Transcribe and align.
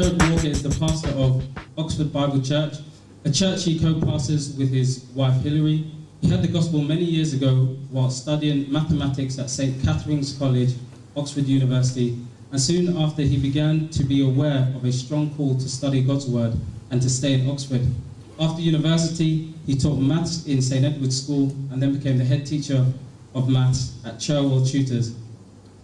Derek 0.00 0.22
Walker 0.30 0.46
is 0.46 0.62
the 0.62 0.80
pastor 0.80 1.10
of 1.10 1.44
Oxford 1.76 2.10
Bible 2.10 2.40
Church, 2.40 2.76
a 3.26 3.30
church 3.30 3.64
he 3.64 3.78
co-pastors 3.78 4.56
with 4.56 4.70
his 4.70 5.04
wife 5.14 5.42
Hilary. 5.42 5.84
He 6.22 6.28
had 6.30 6.40
the 6.40 6.48
gospel 6.48 6.80
many 6.80 7.04
years 7.04 7.34
ago 7.34 7.76
while 7.90 8.08
studying 8.08 8.72
mathematics 8.72 9.38
at 9.38 9.50
St. 9.50 9.82
Catherine's 9.82 10.38
College, 10.38 10.72
Oxford 11.18 11.44
University, 11.44 12.16
and 12.50 12.58
soon 12.58 12.96
after 12.96 13.20
he 13.20 13.36
began 13.36 13.90
to 13.90 14.02
be 14.02 14.24
aware 14.24 14.72
of 14.74 14.86
a 14.86 14.92
strong 14.92 15.34
call 15.34 15.56
to 15.56 15.68
study 15.68 16.02
God's 16.02 16.26
Word 16.26 16.54
and 16.90 17.02
to 17.02 17.10
stay 17.10 17.34
in 17.34 17.50
Oxford. 17.50 17.86
After 18.38 18.62
university, 18.62 19.52
he 19.66 19.76
taught 19.76 19.98
maths 19.98 20.46
in 20.46 20.62
St. 20.62 20.82
Edward's 20.82 21.22
School 21.22 21.50
and 21.70 21.82
then 21.82 21.94
became 21.94 22.16
the 22.16 22.24
head 22.24 22.46
teacher 22.46 22.86
of 23.34 23.50
maths 23.50 23.98
at 24.06 24.18
Cherwell 24.18 24.64
Tutors. 24.64 25.14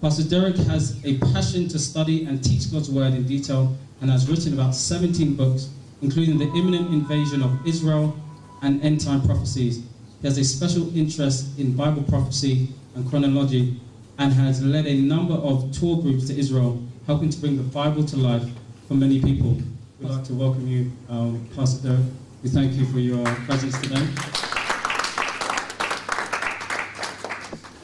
Pastor 0.01 0.25
Derek 0.25 0.57
has 0.57 1.05
a 1.05 1.19
passion 1.19 1.69
to 1.69 1.79
study 1.79 2.25
and 2.25 2.43
teach 2.43 2.73
God's 2.73 2.89
Word 2.89 3.13
in 3.13 3.27
detail 3.27 3.77
and 4.01 4.11
has 4.11 4.29
written 4.29 4.53
about 4.53 4.75
17 4.75 5.35
books, 5.35 5.71
including 6.03 6.39
The 6.39 6.47
Imminent 6.53 6.93
Invasion 6.93 7.43
of 7.43 7.67
Israel 7.67 8.19
and 8.63 8.83
End 8.83 9.01
Time 9.01 9.23
Prophecies. 9.23 9.85
He 10.21 10.27
has 10.27 10.39
a 10.39 10.45
special 10.45 10.97
interest 10.97 11.59
in 11.59 11.77
Bible 11.77 12.03
prophecy 12.03 12.69
and 12.95 13.09
chronology 13.09 13.81
and 14.19 14.33
has 14.33 14.63
led 14.63 14.87
a 14.87 14.95
number 14.95 15.35
of 15.35 15.73
tour 15.73 16.01
groups 16.01 16.27
to 16.29 16.39
Israel, 16.39 16.83
helping 17.07 17.31
to 17.31 17.39
bring 17.39 17.57
the 17.57 17.63
Bible 17.63 18.05
to 18.05 18.17
life 18.17 18.49
for 18.89 18.95
many 18.95 19.21
people. 19.21 19.61
We'd 20.01 20.11
like 20.11 20.25
to 20.25 20.35
welcome 20.35 20.67
you, 20.67 20.91
um, 21.09 21.49
Pastor 21.55 21.89
Derek. 21.89 22.07
We 22.43 22.51
thank 22.51 22.75
you 22.75 22.87
for 22.87 22.99
your 22.99 23.25
presence 23.47 23.79
today. 23.81 24.07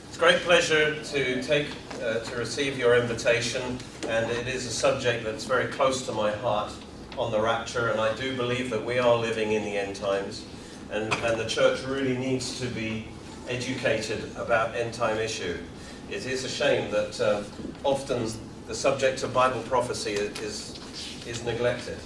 It's 0.08 0.16
a 0.16 0.20
great 0.20 0.42
pleasure 0.42 1.02
to 1.02 1.42
take 1.42 1.68
uh, 2.02 2.20
to 2.20 2.36
receive 2.36 2.78
your 2.78 2.96
invitation, 2.96 3.78
and 4.08 4.30
it 4.30 4.48
is 4.48 4.66
a 4.66 4.70
subject 4.70 5.24
that's 5.24 5.44
very 5.44 5.66
close 5.66 6.04
to 6.06 6.12
my 6.12 6.32
heart 6.32 6.72
on 7.16 7.30
the 7.30 7.40
rapture, 7.40 7.88
and 7.88 8.00
I 8.00 8.14
do 8.14 8.36
believe 8.36 8.70
that 8.70 8.84
we 8.84 8.98
are 8.98 9.16
living 9.16 9.52
in 9.52 9.64
the 9.64 9.76
end 9.76 9.96
times, 9.96 10.44
and, 10.90 11.12
and 11.14 11.40
the 11.40 11.46
church 11.46 11.82
really 11.84 12.16
needs 12.16 12.58
to 12.60 12.66
be 12.66 13.08
educated 13.48 14.30
about 14.36 14.74
end 14.74 14.94
time 14.94 15.18
issue. 15.18 15.58
It 16.10 16.26
is 16.26 16.44
a 16.44 16.48
shame 16.48 16.90
that 16.90 17.20
uh, 17.20 17.42
often 17.84 18.30
the 18.66 18.74
subject 18.74 19.22
of 19.22 19.32
Bible 19.32 19.62
prophecy 19.62 20.12
is, 20.12 20.78
is 21.26 21.44
neglected. 21.44 21.98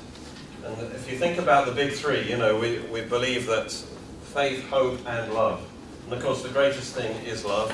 And 0.64 0.76
if 0.92 1.10
you 1.10 1.16
think 1.16 1.38
about 1.38 1.66
the 1.66 1.72
big 1.72 1.92
three, 1.92 2.28
you 2.28 2.36
know, 2.36 2.58
we, 2.58 2.80
we 2.92 3.02
believe 3.02 3.46
that 3.46 3.70
faith, 4.34 4.68
hope, 4.68 4.98
and 5.06 5.32
love. 5.32 5.64
And 6.04 6.14
of 6.14 6.22
course, 6.22 6.42
the 6.42 6.48
greatest 6.48 6.94
thing 6.94 7.12
is 7.24 7.44
love. 7.44 7.70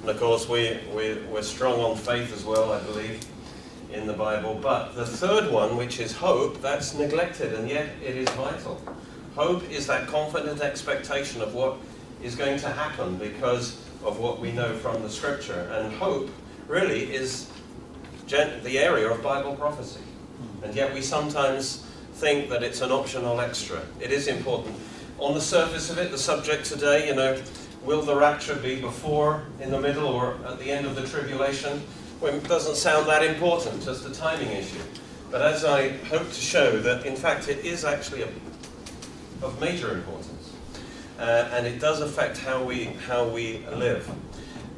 And 0.00 0.10
of 0.10 0.18
course, 0.18 0.48
we, 0.48 0.78
we, 0.94 1.14
we're 1.30 1.42
strong 1.42 1.80
on 1.80 1.96
faith 1.96 2.32
as 2.32 2.44
well, 2.44 2.72
I 2.72 2.80
believe, 2.80 3.20
in 3.92 4.06
the 4.06 4.12
Bible. 4.12 4.58
But 4.60 4.94
the 4.94 5.06
third 5.06 5.50
one, 5.50 5.76
which 5.76 6.00
is 6.00 6.12
hope, 6.12 6.60
that's 6.60 6.94
neglected, 6.94 7.54
and 7.54 7.68
yet 7.68 7.88
it 8.04 8.16
is 8.16 8.28
vital. 8.30 8.80
Hope 9.34 9.68
is 9.70 9.86
that 9.86 10.06
confident 10.08 10.60
expectation 10.60 11.42
of 11.42 11.54
what 11.54 11.76
is 12.22 12.34
going 12.34 12.58
to 12.60 12.68
happen 12.68 13.16
because 13.16 13.82
of 14.04 14.18
what 14.18 14.40
we 14.40 14.52
know 14.52 14.74
from 14.76 15.02
the 15.02 15.10
scripture. 15.10 15.68
And 15.72 15.92
hope 15.94 16.30
really 16.68 17.14
is 17.14 17.50
the 18.28 18.78
area 18.78 19.08
of 19.08 19.22
Bible 19.22 19.54
prophecy. 19.54 20.00
And 20.62 20.74
yet 20.74 20.92
we 20.92 21.00
sometimes 21.00 21.86
think 22.14 22.48
that 22.48 22.62
it's 22.62 22.80
an 22.80 22.90
optional 22.90 23.40
extra. 23.40 23.80
It 24.00 24.10
is 24.10 24.26
important. 24.26 24.74
On 25.18 25.34
the 25.34 25.40
surface 25.40 25.90
of 25.90 25.98
it, 25.98 26.10
the 26.10 26.18
subject 26.18 26.64
today, 26.64 27.08
you 27.08 27.14
know, 27.14 27.40
will 27.86 28.02
the 28.02 28.16
rapture 28.16 28.56
be 28.56 28.80
before, 28.80 29.44
in 29.60 29.70
the 29.70 29.80
middle, 29.80 30.08
or 30.08 30.34
at 30.46 30.58
the 30.58 30.70
end 30.70 30.84
of 30.84 30.96
the 30.96 31.06
tribulation? 31.06 31.80
Well, 32.20 32.34
it 32.34 32.48
doesn't 32.48 32.74
sound 32.74 33.06
that 33.06 33.24
important, 33.24 33.82
just 33.82 34.02
the 34.02 34.12
timing 34.12 34.50
issue. 34.50 34.82
But 35.30 35.42
as 35.42 35.64
I 35.64 35.88
hope 36.08 36.28
to 36.28 36.40
show, 36.40 36.78
that 36.80 37.06
in 37.06 37.14
fact 37.14 37.48
it 37.48 37.64
is 37.64 37.84
actually 37.84 38.22
a, 38.22 38.28
of 39.42 39.58
major 39.60 39.92
importance. 39.92 40.52
Uh, 41.18 41.48
and 41.52 41.66
it 41.66 41.80
does 41.80 42.00
affect 42.00 42.38
how 42.38 42.62
we, 42.62 42.84
how 43.06 43.26
we 43.26 43.64
live. 43.72 44.10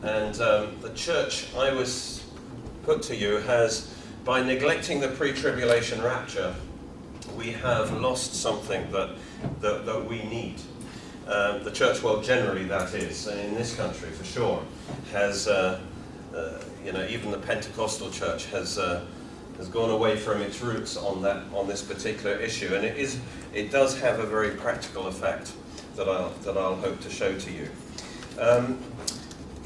And 0.02 0.40
um, 0.40 0.76
the 0.80 0.92
church, 0.94 1.46
I 1.56 1.72
was 1.72 2.24
put 2.84 3.02
to 3.04 3.16
you, 3.16 3.38
has, 3.38 3.94
by 4.24 4.42
neglecting 4.42 5.00
the 5.00 5.08
pre 5.08 5.32
tribulation 5.32 6.02
rapture, 6.02 6.54
we 7.36 7.52
have 7.52 7.92
lost 8.00 8.34
something 8.34 8.90
that, 8.92 9.10
that, 9.60 9.86
that 9.86 10.04
we 10.04 10.22
need. 10.24 10.60
Um, 11.28 11.62
the 11.62 11.70
church 11.70 12.02
world 12.02 12.24
generally, 12.24 12.64
that 12.64 12.94
is, 12.94 13.26
in 13.26 13.52
this 13.54 13.76
country 13.76 14.08
for 14.08 14.24
sure, 14.24 14.62
has, 15.12 15.46
uh, 15.46 15.78
uh, 16.34 16.52
you 16.82 16.90
know, 16.90 17.06
even 17.06 17.30
the 17.30 17.38
Pentecostal 17.38 18.10
church 18.10 18.46
has, 18.46 18.78
uh, 18.78 19.04
has 19.58 19.68
gone 19.68 19.90
away 19.90 20.16
from 20.16 20.40
its 20.40 20.62
roots 20.62 20.96
on, 20.96 21.20
that, 21.20 21.42
on 21.54 21.68
this 21.68 21.82
particular 21.82 22.34
issue. 22.36 22.74
And 22.74 22.82
it, 22.82 22.96
is, 22.96 23.20
it 23.52 23.70
does 23.70 24.00
have 24.00 24.20
a 24.20 24.26
very 24.26 24.52
practical 24.52 25.06
effect 25.06 25.52
that 25.96 26.08
I'll, 26.08 26.30
that 26.44 26.56
I'll 26.56 26.76
hope 26.76 26.98
to 27.00 27.10
show 27.10 27.38
to 27.38 27.52
you. 27.52 27.68
Um, 28.40 28.78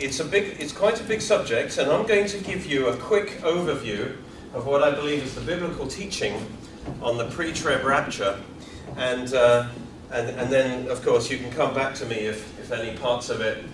it's, 0.00 0.18
a 0.18 0.24
big, 0.24 0.56
it's 0.58 0.72
quite 0.72 1.00
a 1.00 1.04
big 1.04 1.20
subject, 1.20 1.78
and 1.78 1.88
I'm 1.92 2.06
going 2.06 2.26
to 2.26 2.38
give 2.38 2.66
you 2.66 2.88
a 2.88 2.96
quick 2.96 3.40
overview 3.42 4.16
of 4.52 4.66
what 4.66 4.82
I 4.82 4.90
believe 4.90 5.22
is 5.22 5.36
the 5.36 5.40
biblical 5.40 5.86
teaching 5.86 6.44
on 7.00 7.18
the 7.18 7.26
pre-trib 7.26 7.84
rapture, 7.84 8.36
and, 8.96 9.32
uh, 9.32 9.68
and, 10.12 10.28
and 10.38 10.52
then, 10.52 10.88
of 10.88 11.04
course, 11.04 11.30
you 11.30 11.38
can 11.38 11.50
come 11.50 11.74
back 11.74 11.94
to 11.96 12.06
me 12.06 12.16
if, 12.16 12.58
if 12.60 12.70
any 12.70 12.96
parts 12.98 13.30
of 13.30 13.40
it, 13.40 13.64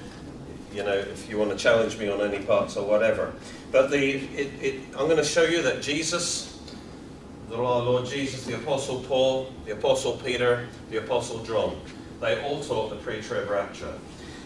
you 0.72 0.84
know, 0.84 0.94
if 0.94 1.28
you 1.28 1.38
want 1.38 1.50
to 1.50 1.56
challenge 1.56 1.98
me 1.98 2.08
on 2.08 2.20
any 2.20 2.44
parts 2.44 2.76
or 2.76 2.86
whatever. 2.86 3.34
But 3.72 3.90
the, 3.90 3.98
it, 3.98 4.62
it, 4.62 4.80
I'm 4.96 5.06
going 5.06 5.16
to 5.16 5.24
show 5.24 5.42
you 5.42 5.62
that 5.62 5.82
Jesus, 5.82 6.60
the 7.48 7.56
Lord 7.56 8.06
Jesus, 8.06 8.44
the 8.44 8.54
Apostle 8.54 9.00
Paul, 9.00 9.52
the 9.66 9.72
Apostle 9.72 10.18
Peter, 10.24 10.68
the 10.90 10.98
Apostle 10.98 11.42
John, 11.42 11.80
they 12.20 12.40
all 12.42 12.62
taught 12.62 12.90
the 12.90 12.96
pre-trib 12.96 13.48
rapture. 13.48 13.92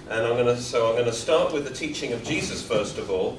And 0.08 0.26
I'm 0.26 0.34
going 0.34 0.46
to, 0.46 0.60
so 0.60 0.88
I'm 0.88 0.94
going 0.94 1.06
to 1.06 1.12
start 1.12 1.52
with 1.52 1.64
the 1.64 1.74
teaching 1.74 2.12
of 2.12 2.22
Jesus 2.24 2.66
first 2.66 2.98
of 2.98 3.10
all, 3.10 3.38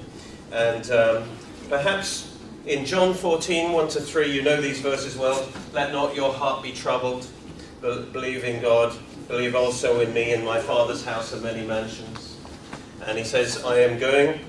and 0.52 0.90
um, 0.92 1.24
perhaps 1.70 2.38
in 2.66 2.86
John 2.86 3.14
14, 3.14 3.72
1 3.72 3.88
to 3.90 4.00
3, 4.00 4.32
you 4.32 4.42
know 4.42 4.62
these 4.62 4.80
verses 4.80 5.18
well. 5.18 5.48
Let 5.74 5.92
not 5.92 6.16
your 6.16 6.32
heart 6.32 6.64
be 6.64 6.72
troubled. 6.72 7.28
Believe 7.84 8.46
in 8.46 8.62
God. 8.62 8.96
Believe 9.28 9.56
also 9.56 10.00
in 10.00 10.14
me. 10.14 10.32
In 10.32 10.46
my 10.46 10.58
Father's 10.58 11.04
house 11.04 11.34
are 11.34 11.42
many 11.42 11.68
mansions. 11.68 12.38
And 13.06 13.18
he 13.18 13.26
says, 13.26 13.62
I 13.66 13.80
am 13.80 14.00
going 14.00 14.40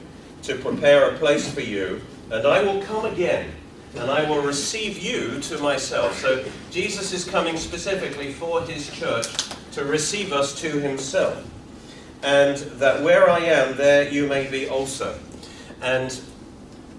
to 0.43 0.55
prepare 0.55 1.11
a 1.11 1.19
place 1.19 1.53
for 1.53 1.61
you, 1.61 2.01
and 2.31 2.47
I 2.47 2.63
will 2.63 2.81
come 2.83 3.07
again, 3.07 3.51
and 3.97 4.09
I 4.09 4.29
will 4.31 4.41
receive 4.41 4.99
you 4.99 5.41
to 5.41 5.59
myself. 5.59 6.21
So 6.21 6.45
Jesus 6.71 7.13
is 7.13 7.25
coming 7.25 7.57
specifically 7.57 8.33
for 8.33 8.63
his 8.63 8.89
church 8.93 9.27
to 9.73 9.85
receive 9.85 10.33
us 10.33 10.61
to 10.61 10.69
himself. 10.69 11.45
And 12.23 12.57
that 12.79 13.03
where 13.03 13.29
I 13.29 13.41
am, 13.41 13.77
there 13.77 14.09
you 14.09 14.29
may 14.29 14.49
be 14.49 14.69
also. 14.69 15.19
And 15.83 16.21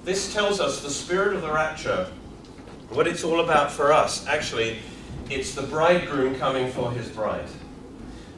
this 0.04 0.34
tells 0.34 0.60
us 0.60 0.82
the 0.82 0.90
spirit 0.90 1.34
of 1.34 1.44
the 1.44 1.52
rapture, 1.52 2.08
what 2.90 3.08
it's 3.08 3.24
all 3.24 3.40
about 3.40 3.72
for 3.72 3.94
us. 3.94 4.28
Actually, 4.28 4.80
it's 5.30 5.56
the 5.56 5.64
bridegroom 5.64 6.36
coming 6.36 6.72
for 6.72 6.92
his 6.92 7.10
bride. 7.10 7.48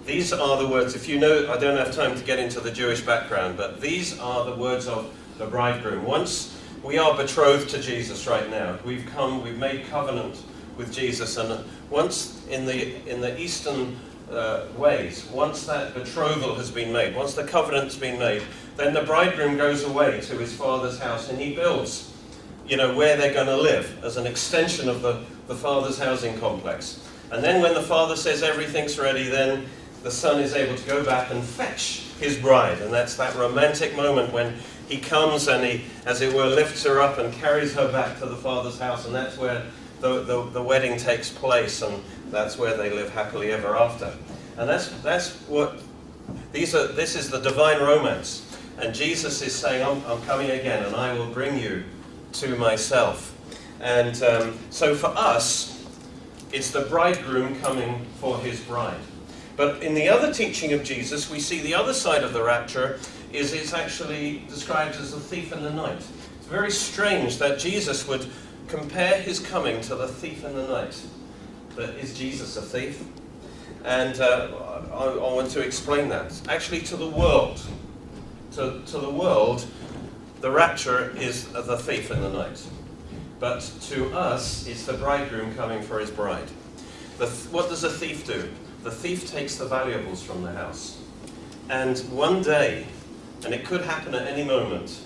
These 0.05 0.31
are 0.31 0.57
the 0.57 0.67
words, 0.67 0.95
if 0.95 1.09
you 1.09 1.19
know, 1.19 1.51
I 1.51 1.57
don't 1.57 1.77
have 1.77 1.93
time 1.93 2.15
to 2.15 2.23
get 2.23 2.39
into 2.39 2.61
the 2.61 2.71
Jewish 2.71 3.01
background, 3.01 3.57
but 3.57 3.81
these 3.81 4.17
are 4.19 4.45
the 4.45 4.55
words 4.55 4.87
of 4.87 5.13
the 5.37 5.45
bridegroom. 5.45 6.05
Once 6.05 6.61
we 6.83 6.97
are 6.97 7.15
betrothed 7.17 7.69
to 7.71 7.81
Jesus 7.81 8.25
right 8.25 8.49
now, 8.49 8.79
we've 8.85 9.05
come, 9.07 9.43
we've 9.43 9.57
made 9.57 9.85
covenant 9.87 10.41
with 10.77 10.93
Jesus, 10.93 11.37
and 11.37 11.63
once 11.89 12.47
in 12.47 12.65
the, 12.65 13.05
in 13.09 13.19
the 13.19 13.37
Eastern 13.39 13.97
uh, 14.31 14.67
ways. 14.77 15.25
Once 15.31 15.65
that 15.65 15.93
betrothal 15.93 16.55
has 16.55 16.71
been 16.71 16.91
made, 16.91 17.15
once 17.15 17.33
the 17.33 17.43
covenant's 17.43 17.95
been 17.95 18.19
made, 18.19 18.43
then 18.75 18.93
the 18.93 19.03
bridegroom 19.03 19.57
goes 19.57 19.83
away 19.83 20.21
to 20.21 20.37
his 20.37 20.53
father's 20.53 20.99
house 20.99 21.29
and 21.29 21.39
he 21.39 21.55
builds, 21.55 22.13
you 22.67 22.77
know, 22.77 22.95
where 22.95 23.17
they're 23.17 23.33
going 23.33 23.47
to 23.47 23.57
live 23.57 24.03
as 24.03 24.17
an 24.17 24.27
extension 24.27 24.89
of 24.89 25.01
the, 25.01 25.23
the 25.47 25.55
father's 25.55 25.97
housing 25.97 26.37
complex. 26.39 27.03
And 27.31 27.43
then 27.43 27.61
when 27.61 27.73
the 27.73 27.83
father 27.83 28.15
says 28.15 28.43
everything's 28.43 28.97
ready, 28.97 29.27
then 29.27 29.65
the 30.03 30.11
son 30.11 30.39
is 30.39 30.53
able 30.53 30.75
to 30.75 30.87
go 30.87 31.03
back 31.03 31.31
and 31.31 31.43
fetch 31.43 32.03
his 32.19 32.37
bride. 32.37 32.79
And 32.79 32.93
that's 32.93 33.15
that 33.17 33.35
romantic 33.35 33.95
moment 33.95 34.31
when 34.31 34.55
he 34.87 34.97
comes 34.97 35.47
and 35.47 35.65
he, 35.65 35.83
as 36.05 36.21
it 36.21 36.33
were, 36.33 36.45
lifts 36.45 36.83
her 36.83 37.01
up 37.01 37.17
and 37.17 37.33
carries 37.33 37.73
her 37.75 37.91
back 37.91 38.19
to 38.19 38.25
the 38.25 38.35
father's 38.35 38.79
house. 38.79 39.05
And 39.05 39.13
that's 39.13 39.37
where 39.37 39.65
the, 39.99 40.23
the, 40.23 40.43
the 40.51 40.61
wedding 40.61 40.97
takes 40.97 41.29
place. 41.29 41.81
And 41.81 42.01
that's 42.29 42.57
where 42.57 42.77
they 42.77 42.89
live 42.89 43.11
happily 43.11 43.51
ever 43.51 43.75
after. 43.75 44.13
And 44.57 44.69
that's, 44.69 44.89
that's 45.01 45.35
what, 45.47 45.79
these 46.51 46.73
are, 46.73 46.87
this 46.87 47.15
is 47.15 47.29
the 47.29 47.39
divine 47.39 47.79
romance. 47.79 48.43
And 48.79 48.93
Jesus 48.93 49.41
is 49.41 49.53
saying, 49.53 49.83
I'm, 49.83 50.03
I'm 50.05 50.21
coming 50.23 50.51
again 50.51 50.83
and 50.83 50.95
I 50.95 51.13
will 51.17 51.31
bring 51.31 51.57
you 51.57 51.83
to 52.33 52.55
myself. 52.55 53.36
And 53.79 54.21
um, 54.23 54.57
so 54.69 54.95
for 54.95 55.07
us, 55.07 55.85
it's 56.51 56.71
the 56.71 56.81
bridegroom 56.81 57.59
coming 57.61 58.05
for 58.19 58.37
his 58.39 58.59
bride. 58.61 58.99
But 59.55 59.81
in 59.81 59.93
the 59.93 60.07
other 60.07 60.33
teaching 60.33 60.73
of 60.73 60.83
Jesus, 60.83 61.29
we 61.29 61.39
see 61.39 61.61
the 61.61 61.73
other 61.73 61.93
side 61.93 62.23
of 62.23 62.33
the 62.33 62.43
rapture 62.43 62.99
is 63.33 63.53
it's 63.53 63.73
actually 63.73 64.43
described 64.47 64.95
as 64.95 65.13
the 65.13 65.19
thief 65.19 65.51
in 65.51 65.63
the 65.63 65.71
night. 65.71 65.97
It's 66.37 66.47
very 66.47 66.71
strange 66.71 67.37
that 67.39 67.59
Jesus 67.59 68.07
would 68.07 68.25
compare 68.67 69.19
his 69.19 69.39
coming 69.39 69.81
to 69.81 69.95
the 69.95 70.07
thief 70.07 70.43
in 70.43 70.55
the 70.55 70.67
night. 70.67 71.01
But 71.75 71.89
is 71.95 72.17
Jesus 72.17 72.57
a 72.57 72.61
thief? 72.61 73.03
And 73.83 74.19
uh, 74.19 74.49
I, 74.93 75.05
I, 75.05 75.33
want 75.33 75.49
to 75.51 75.61
explain 75.61 76.09
that. 76.09 76.39
Actually, 76.49 76.81
to 76.81 76.97
the 76.97 77.07
world, 77.07 77.61
to, 78.53 78.81
to 78.85 78.97
the 78.97 79.09
world, 79.09 79.65
the 80.41 80.51
rapture 80.51 81.15
is 81.17 81.47
the 81.47 81.77
thief 81.77 82.11
in 82.11 82.21
the 82.21 82.29
night. 82.29 82.61
But 83.39 83.61
to 83.81 84.11
us, 84.17 84.65
it's 84.67 84.85
the 84.85 84.93
bridegroom 84.93 85.55
coming 85.55 85.81
for 85.81 85.99
his 85.99 86.09
bride. 86.09 86.49
What 87.51 87.69
does 87.69 87.83
a 87.83 87.89
thief 87.89 88.25
do? 88.25 88.49
The 88.83 88.91
thief 88.91 89.29
takes 89.29 89.55
the 89.55 89.65
valuables 89.65 90.23
from 90.23 90.43
the 90.43 90.51
house. 90.51 90.99
And 91.69 91.97
one 92.11 92.41
day, 92.41 92.85
and 93.43 93.53
it 93.53 93.65
could 93.65 93.81
happen 93.81 94.15
at 94.15 94.27
any 94.27 94.43
moment, 94.43 95.01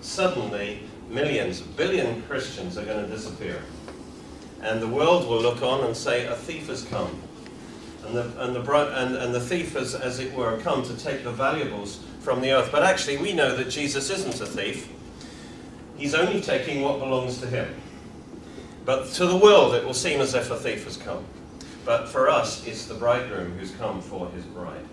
suddenly 0.00 0.82
millions, 1.10 1.60
billion 1.60 2.22
Christians 2.22 2.76
are 2.78 2.84
going 2.84 3.04
to 3.04 3.10
disappear. 3.10 3.62
And 4.62 4.80
the 4.80 4.88
world 4.88 5.28
will 5.28 5.40
look 5.40 5.62
on 5.62 5.84
and 5.84 5.96
say, 5.96 6.26
a 6.26 6.34
thief 6.34 6.68
has 6.68 6.84
come. 6.84 7.20
And 8.06 8.16
the, 8.16 8.44
and 8.44 8.56
the, 8.56 8.96
and, 8.96 9.16
and 9.16 9.34
the 9.34 9.40
thief 9.40 9.74
has, 9.74 9.94
as 9.94 10.18
it 10.18 10.32
were, 10.32 10.58
come 10.58 10.82
to 10.84 10.96
take 10.96 11.24
the 11.24 11.32
valuables 11.32 12.02
from 12.20 12.40
the 12.40 12.52
earth. 12.52 12.70
But 12.72 12.82
actually, 12.82 13.18
we 13.18 13.32
know 13.32 13.56
that 13.56 13.68
Jesus 13.68 14.10
isn't 14.10 14.40
a 14.40 14.46
thief. 14.46 14.88
He's 15.96 16.14
only 16.14 16.40
taking 16.40 16.82
what 16.82 16.98
belongs 16.98 17.38
to 17.38 17.46
him. 17.46 17.74
But 18.84 19.08
to 19.14 19.26
the 19.26 19.36
world, 19.36 19.74
it 19.74 19.84
will 19.84 19.94
seem 19.94 20.20
as 20.20 20.34
if 20.34 20.50
a 20.50 20.56
thief 20.56 20.84
has 20.84 20.96
come. 20.96 21.24
But 21.84 22.08
for 22.08 22.28
us, 22.28 22.66
it's 22.66 22.86
the 22.86 22.94
bridegroom 22.94 23.56
who's 23.58 23.70
come 23.72 24.00
for 24.00 24.28
his 24.30 24.44
bride. 24.44 24.84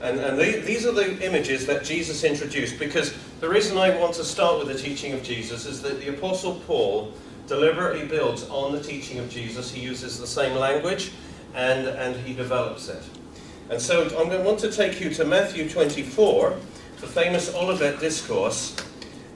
And, 0.00 0.18
and 0.18 0.38
the, 0.38 0.60
these 0.60 0.84
are 0.84 0.92
the 0.92 1.24
images 1.24 1.64
that 1.66 1.84
Jesus 1.84 2.24
introduced 2.24 2.78
because 2.78 3.14
the 3.40 3.48
reason 3.48 3.78
I 3.78 3.96
want 3.98 4.14
to 4.14 4.24
start 4.24 4.58
with 4.58 4.68
the 4.68 4.80
teaching 4.80 5.12
of 5.12 5.22
Jesus 5.22 5.64
is 5.64 5.80
that 5.82 6.00
the 6.00 6.08
Apostle 6.08 6.56
Paul 6.66 7.12
deliberately 7.46 8.06
builds 8.06 8.48
on 8.48 8.72
the 8.72 8.82
teaching 8.82 9.18
of 9.18 9.30
Jesus. 9.30 9.70
He 9.72 9.80
uses 9.80 10.18
the 10.18 10.26
same 10.26 10.56
language 10.56 11.12
and, 11.54 11.86
and 11.86 12.16
he 12.26 12.34
develops 12.34 12.88
it. 12.88 13.02
And 13.70 13.80
so 13.80 14.02
I'm 14.02 14.28
going 14.28 14.42
to 14.42 14.42
want 14.42 14.58
to 14.60 14.72
take 14.72 15.00
you 15.00 15.10
to 15.10 15.24
Matthew 15.24 15.68
24, 15.68 16.56
the 17.00 17.06
famous 17.06 17.54
Olivet 17.54 18.00
Discourse. 18.00 18.76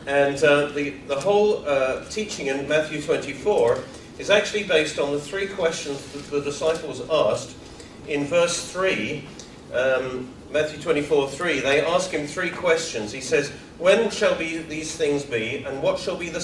And 0.06 0.43
uh, 0.44 0.67
the, 0.69 0.91
the 1.08 1.20
whole 1.20 1.67
uh, 1.67 2.05
teaching 2.06 2.47
in 2.47 2.69
Matthew 2.69 3.03
24 3.03 3.81
is 4.19 4.31
actually 4.31 4.64
based 4.64 4.99
on 4.99 5.12
the 5.12 5.20
three 5.20 5.49
questions 5.49 6.00
that 6.12 6.25
the 6.31 6.41
disciples 6.41 7.03
asked 7.11 7.56
in 8.06 8.25
verse 8.25 8.73
3 8.73 9.26
um, 9.73 10.29
Matthew 10.53 10.81
24, 10.81 11.29
3, 11.29 11.61
they 11.61 11.85
ask 11.85 12.11
him 12.11 12.26
three 12.26 12.50
questions. 12.50 13.12
He 13.12 13.20
says, 13.20 13.50
When 13.79 14.11
shall 14.11 14.35
be 14.37 14.58
these 14.58 14.94
things 14.94 15.25
be, 15.25 15.64
and 15.64 15.82
what 15.82 15.99
shall 15.99 16.17
be 16.17 16.29
the... 16.29 16.41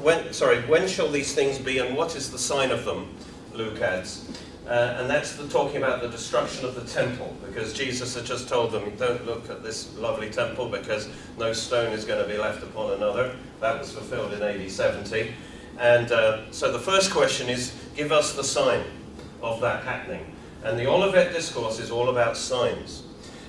When, 0.00 0.32
sorry, 0.32 0.60
when 0.62 0.86
shall 0.86 1.08
these 1.08 1.34
things 1.34 1.58
be, 1.58 1.78
and 1.78 1.96
what 1.96 2.14
is 2.14 2.30
the 2.30 2.38
sign 2.38 2.70
of 2.70 2.84
them? 2.84 3.08
Luke 3.54 3.80
adds. 3.80 4.28
Uh, 4.66 4.96
and 4.98 5.08
that's 5.08 5.36
the, 5.36 5.46
talking 5.48 5.76
about 5.76 6.02
the 6.02 6.08
destruction 6.08 6.64
of 6.64 6.74
the 6.74 6.84
temple, 6.84 7.36
because 7.44 7.72
Jesus 7.72 8.16
had 8.16 8.24
just 8.24 8.48
told 8.48 8.72
them, 8.72 8.92
don't 8.96 9.24
look 9.24 9.48
at 9.48 9.62
this 9.62 9.96
lovely 9.96 10.28
temple, 10.28 10.68
because 10.68 11.08
no 11.38 11.52
stone 11.52 11.92
is 11.92 12.04
going 12.04 12.20
to 12.20 12.28
be 12.28 12.36
left 12.36 12.64
upon 12.64 12.92
another. 12.94 13.36
That 13.60 13.78
was 13.78 13.92
fulfilled 13.92 14.32
in 14.32 14.42
AD 14.42 14.68
70. 14.68 15.32
And 15.78 16.10
uh, 16.10 16.50
so 16.50 16.72
the 16.72 16.80
first 16.80 17.12
question 17.12 17.48
is, 17.48 17.74
give 17.94 18.10
us 18.10 18.34
the 18.34 18.42
sign 18.42 18.82
of 19.40 19.60
that 19.60 19.84
happening. 19.84 20.34
And 20.64 20.76
the 20.76 20.86
Olivet 20.86 21.32
Discourse 21.32 21.78
is 21.78 21.92
all 21.92 22.08
about 22.08 22.36
signs. 22.36 23.04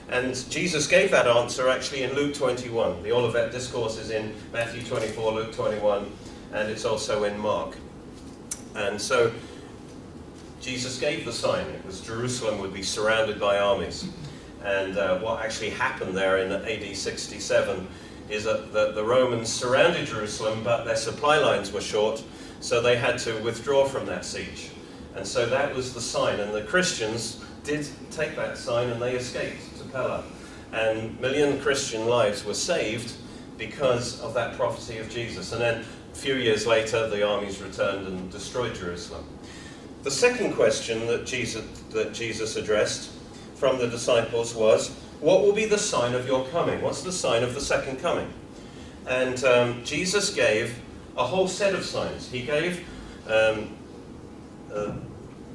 And 0.09 0.35
Jesus 0.49 0.87
gave 0.87 1.09
that 1.11 1.25
answer 1.25 1.67
actually 1.67 2.03
in 2.03 2.13
Luke 2.13 2.35
21. 2.35 3.01
The 3.01 3.11
Olivet 3.11 3.51
Discourse 3.51 3.97
is 3.97 4.11
in 4.11 4.33
Matthew 4.53 4.83
24, 4.83 5.31
Luke 5.31 5.53
21, 5.53 6.11
and 6.53 6.69
it's 6.69 6.85
also 6.85 7.23
in 7.23 7.37
Mark. 7.39 7.75
And 8.75 9.01
so 9.01 9.33
Jesus 10.67 10.99
gave 10.99 11.23
the 11.23 11.31
sign. 11.31 11.65
It 11.67 11.85
was 11.85 12.01
Jerusalem 12.01 12.59
would 12.59 12.73
be 12.73 12.83
surrounded 12.83 13.39
by 13.39 13.57
armies. 13.57 14.09
And 14.65 14.97
uh, 14.97 15.17
what 15.19 15.41
actually 15.41 15.69
happened 15.69 16.13
there 16.13 16.39
in 16.39 16.51
AD 16.51 16.93
67 16.93 17.87
is 18.29 18.43
that 18.43 18.73
the, 18.73 18.91
the 18.91 19.03
Romans 19.03 19.47
surrounded 19.47 20.07
Jerusalem, 20.07 20.65
but 20.65 20.83
their 20.83 20.97
supply 20.97 21.37
lines 21.37 21.71
were 21.71 21.79
short, 21.79 22.21
so 22.59 22.81
they 22.81 22.97
had 22.97 23.17
to 23.19 23.41
withdraw 23.43 23.85
from 23.85 24.05
that 24.07 24.25
siege. 24.25 24.71
And 25.15 25.25
so 25.25 25.45
that 25.45 25.73
was 25.73 25.93
the 25.93 26.01
sign. 26.01 26.41
And 26.41 26.53
the 26.53 26.63
Christians 26.63 27.41
did 27.63 27.87
take 28.11 28.35
that 28.35 28.57
sign 28.57 28.89
and 28.89 29.01
they 29.01 29.15
escaped 29.15 29.77
to 29.77 29.85
Pella. 29.85 30.25
And 30.73 31.17
million 31.21 31.61
Christian 31.61 32.07
lives 32.07 32.43
were 32.43 32.53
saved 32.53 33.13
because 33.57 34.19
of 34.19 34.33
that 34.33 34.57
prophecy 34.57 34.97
of 34.97 35.09
Jesus. 35.09 35.53
And 35.53 35.61
then 35.61 35.85
a 36.11 36.15
few 36.15 36.35
years 36.35 36.67
later, 36.67 37.07
the 37.07 37.25
armies 37.25 37.61
returned 37.61 38.05
and 38.05 38.29
destroyed 38.29 38.75
Jerusalem. 38.75 39.23
The 40.03 40.11
second 40.11 40.53
question 40.53 41.07
that 41.07 41.25
Jesus, 41.25 41.65
that 41.91 42.13
Jesus 42.13 42.55
addressed 42.55 43.11
from 43.55 43.79
the 43.79 43.87
disciples 43.87 44.53
was, 44.53 44.89
What 45.19 45.41
will 45.41 45.53
be 45.53 45.65
the 45.65 45.77
sign 45.77 46.13
of 46.13 46.27
your 46.27 46.45
coming? 46.47 46.81
What's 46.81 47.01
the 47.01 47.11
sign 47.11 47.43
of 47.43 47.53
the 47.55 47.61
second 47.61 47.99
coming? 47.99 48.31
And 49.07 49.43
um, 49.43 49.83
Jesus 49.83 50.33
gave 50.33 50.79
a 51.17 51.25
whole 51.25 51.47
set 51.47 51.73
of 51.73 51.83
signs. 51.83 52.29
He 52.29 52.43
gave 52.43 52.87
um, 53.27 53.75
uh, 54.73 54.93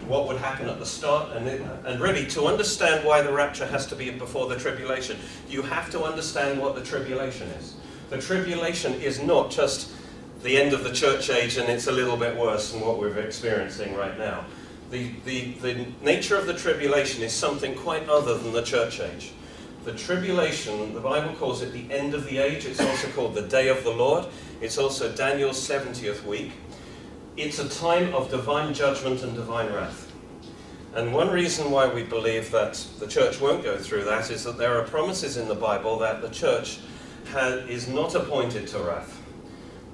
what 0.06 0.26
would 0.26 0.38
happen 0.38 0.68
at 0.68 0.78
the 0.78 0.86
start, 0.86 1.36
and, 1.36 1.46
it, 1.46 1.62
and 1.84 2.00
really 2.00 2.26
to 2.26 2.46
understand 2.46 3.04
why 3.06 3.22
the 3.22 3.32
rapture 3.32 3.66
has 3.66 3.86
to 3.86 3.96
be 3.96 4.10
before 4.10 4.48
the 4.48 4.56
tribulation, 4.56 5.16
you 5.48 5.62
have 5.62 5.90
to 5.90 6.02
understand 6.02 6.60
what 6.60 6.74
the 6.74 6.82
tribulation 6.82 7.48
is. 7.50 7.74
The 8.10 8.18
tribulation 8.18 8.94
is 8.94 9.22
not 9.22 9.50
just 9.50 9.91
the 10.42 10.60
end 10.60 10.72
of 10.72 10.84
the 10.84 10.92
church 10.92 11.30
age 11.30 11.56
and 11.56 11.68
it's 11.68 11.86
a 11.86 11.92
little 11.92 12.16
bit 12.16 12.36
worse 12.36 12.72
than 12.72 12.80
what 12.80 12.98
we're 12.98 13.18
experiencing 13.18 13.94
right 13.94 14.18
now. 14.18 14.44
The, 14.90 15.12
the, 15.24 15.52
the 15.54 15.86
nature 16.02 16.36
of 16.36 16.46
the 16.46 16.54
tribulation 16.54 17.22
is 17.22 17.32
something 17.32 17.74
quite 17.74 18.08
other 18.08 18.36
than 18.36 18.52
the 18.52 18.62
church 18.62 19.00
age. 19.00 19.32
The 19.84 19.92
tribulation, 19.92 20.94
the 20.94 21.00
Bible 21.00 21.34
calls 21.34 21.62
it 21.62 21.72
the 21.72 21.90
end 21.92 22.14
of 22.14 22.24
the 22.26 22.38
age. 22.38 22.66
It's 22.66 22.80
also 22.80 23.08
called 23.08 23.34
the 23.34 23.42
day 23.42 23.68
of 23.68 23.82
the 23.84 23.90
Lord. 23.90 24.26
It's 24.60 24.78
also 24.78 25.10
Daniel's 25.12 25.58
70th 25.66 26.24
week 26.24 26.52
it's 27.36 27.58
a 27.58 27.68
time 27.68 28.14
of 28.14 28.30
divine 28.30 28.74
judgment 28.74 29.22
and 29.22 29.34
divine 29.34 29.72
wrath. 29.72 30.12
And 30.94 31.14
one 31.14 31.30
reason 31.30 31.70
why 31.70 31.86
we 31.86 32.02
believe 32.02 32.50
that 32.50 32.74
the 32.98 33.06
church 33.06 33.40
won't 33.40 33.64
go 33.64 33.78
through 33.78 34.04
that 34.04 34.30
is 34.30 34.44
that 34.44 34.58
there 34.58 34.78
are 34.78 34.84
promises 34.84 35.38
in 35.38 35.48
the 35.48 35.54
Bible 35.54 35.98
that 36.00 36.20
the 36.20 36.28
church 36.28 36.80
is 37.68 37.88
not 37.88 38.14
appointed 38.14 38.66
to 38.68 38.78
wrath. 38.80 39.21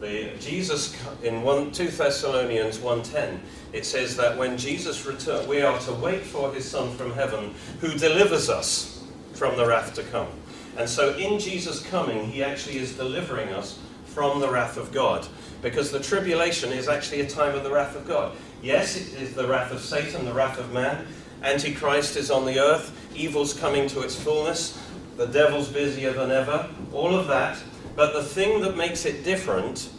The, 0.01 0.33
Jesus, 0.39 0.97
in 1.25 1.43
1, 1.43 1.73
2 1.73 1.89
Thessalonians 1.89 2.79
1.10, 2.79 3.41
it 3.73 3.85
says 3.85 4.17
that 4.17 4.39
when 4.39 4.57
Jesus 4.57 5.05
returns, 5.07 5.49
we 5.49 5.61
are 5.61 5.79
to 5.81 5.93
wait 5.95 6.23
for 6.23 6.53
his 6.53 6.71
Son 6.71 6.95
from 6.97 7.13
heaven, 7.13 7.53
who 7.81 7.99
delivers 7.99 8.49
us 8.49 9.05
from 9.35 9.57
the 9.57 9.67
wrath 9.67 9.95
to 9.95 10.05
come. 10.05 10.29
And 10.77 10.89
so 10.89 11.17
in 11.17 11.41
Jesus' 11.41 11.85
coming, 11.85 12.31
he 12.31 12.45
actually 12.45 12.79
is 12.79 12.95
delivering 12.95 13.49
us 13.49 13.81
from 14.07 14.41
the 14.41 14.49
wrath 14.49 14.77
of 14.77 14.93
God 14.93 15.27
because 15.63 15.91
the 15.91 16.01
tribulation 16.01 16.73
is 16.73 16.89
actually 16.89 17.21
a 17.23 17.29
time 17.29 17.57
of 17.57 17.65
the 17.65 17.71
wrath 17.71 17.97
of 17.97 18.07
God. 18.07 18.37
Yes, 18.63 18.97
it 18.97 19.21
is 19.21 19.35
the 19.35 19.47
wrath 19.47 19.73
of 19.73 19.81
Satan, 19.81 20.25
the 20.25 20.33
wrath 20.33 20.59
of 20.59 20.73
man. 20.73 21.07
Antichrist 21.43 22.17
is 22.17 22.31
on 22.31 22.45
the 22.45 22.59
earth, 22.59 22.93
evil's 23.17 23.53
coming 23.53 23.89
to 23.89 24.01
its 24.03 24.15
fullness, 24.15 24.81
the 25.17 25.27
devil's 25.27 25.69
busier 25.69 26.13
than 26.13 26.31
ever, 26.31 26.69
all 26.93 27.15
of 27.15 27.27
that. 27.27 27.59
But 27.99 28.13
the 28.13 28.23
thing 28.23 28.61
that 28.61 28.77
makes 28.77 29.05
it 29.07 29.25
different 29.25 29.91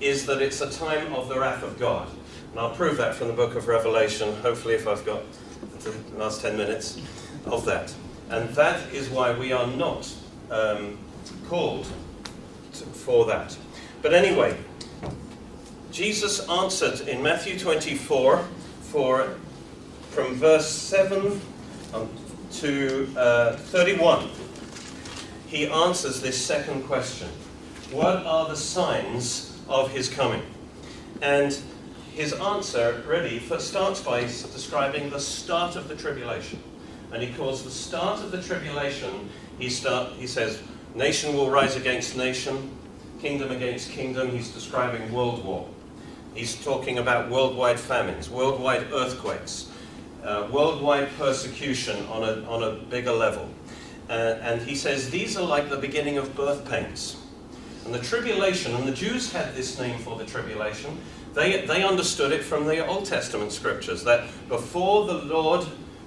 is 0.00 0.26
that 0.26 0.42
it's 0.42 0.60
a 0.60 0.68
time 0.68 1.14
of 1.14 1.28
the 1.28 1.38
wrath 1.38 1.62
of 1.62 1.78
God. 1.78 2.08
And 2.50 2.58
I'll 2.58 2.74
prove 2.74 2.96
that 2.96 3.14
from 3.14 3.28
the 3.28 3.34
book 3.34 3.54
of 3.54 3.68
Revelation, 3.68 4.34
hopefully, 4.42 4.74
if 4.74 4.88
I've 4.88 5.06
got 5.06 5.22
the 5.84 5.94
last 6.16 6.42
10 6.42 6.56
minutes 6.56 7.00
of 7.46 7.64
that. 7.66 7.94
And 8.30 8.48
that 8.56 8.92
is 8.92 9.10
why 9.10 9.32
we 9.32 9.52
are 9.52 9.68
not 9.68 10.12
um, 10.50 10.98
called 11.46 11.86
to, 12.72 12.84
for 12.84 13.26
that. 13.26 13.56
But 14.02 14.12
anyway, 14.12 14.58
Jesus 15.92 16.48
answered 16.48 17.06
in 17.06 17.22
Matthew 17.22 17.56
24 17.56 18.44
for 18.80 19.36
from 20.10 20.34
verse 20.34 20.68
7 20.68 21.40
to 22.54 23.14
uh, 23.16 23.52
31. 23.52 24.30
He 25.46 25.66
answers 25.66 26.20
this 26.20 26.42
second 26.44 26.84
question. 26.84 27.28
What 27.90 28.26
are 28.26 28.48
the 28.48 28.56
signs 28.56 29.58
of 29.68 29.90
his 29.92 30.08
coming? 30.08 30.42
And 31.22 31.56
his 32.14 32.32
answer 32.32 33.02
really 33.06 33.40
starts 33.58 34.00
by 34.00 34.22
describing 34.22 35.10
the 35.10 35.20
start 35.20 35.76
of 35.76 35.88
the 35.88 35.96
tribulation. 35.96 36.62
And 37.12 37.22
he 37.22 37.32
calls 37.34 37.62
the 37.62 37.70
start 37.70 38.20
of 38.20 38.30
the 38.30 38.42
tribulation, 38.42 39.28
he, 39.58 39.68
start, 39.68 40.12
he 40.12 40.26
says, 40.26 40.60
nation 40.94 41.34
will 41.34 41.50
rise 41.50 41.76
against 41.76 42.16
nation, 42.16 42.76
kingdom 43.20 43.50
against 43.50 43.90
kingdom, 43.90 44.30
he's 44.30 44.48
describing 44.48 45.12
world 45.12 45.44
war. 45.44 45.68
He's 46.34 46.62
talking 46.64 46.98
about 46.98 47.30
worldwide 47.30 47.78
famines, 47.78 48.28
worldwide 48.28 48.92
earthquakes, 48.92 49.70
uh, 50.24 50.48
worldwide 50.50 51.08
persecution 51.16 52.04
on 52.06 52.24
a, 52.24 52.44
on 52.48 52.62
a 52.64 52.72
bigger 52.72 53.12
level. 53.12 53.48
Uh, 54.08 54.38
and 54.42 54.60
he 54.62 54.74
says 54.74 55.10
these 55.10 55.36
are 55.36 55.46
like 55.46 55.70
the 55.70 55.76
beginning 55.76 56.18
of 56.18 56.34
birth 56.34 56.68
pains. 56.68 57.16
And 57.84 57.94
the 57.94 58.00
tribulation, 58.00 58.74
and 58.74 58.86
the 58.86 58.92
Jews 58.92 59.32
had 59.32 59.54
this 59.54 59.78
name 59.78 59.98
for 59.98 60.16
the 60.16 60.24
tribulation, 60.24 60.98
they, 61.34 61.66
they 61.66 61.82
understood 61.82 62.32
it 62.32 62.42
from 62.42 62.64
the 62.66 62.86
Old 62.86 63.04
Testament 63.04 63.52
scriptures 63.52 64.04
that 64.04 64.26
before 64.48 65.06
the 65.06 65.14
Lord, 65.14 65.66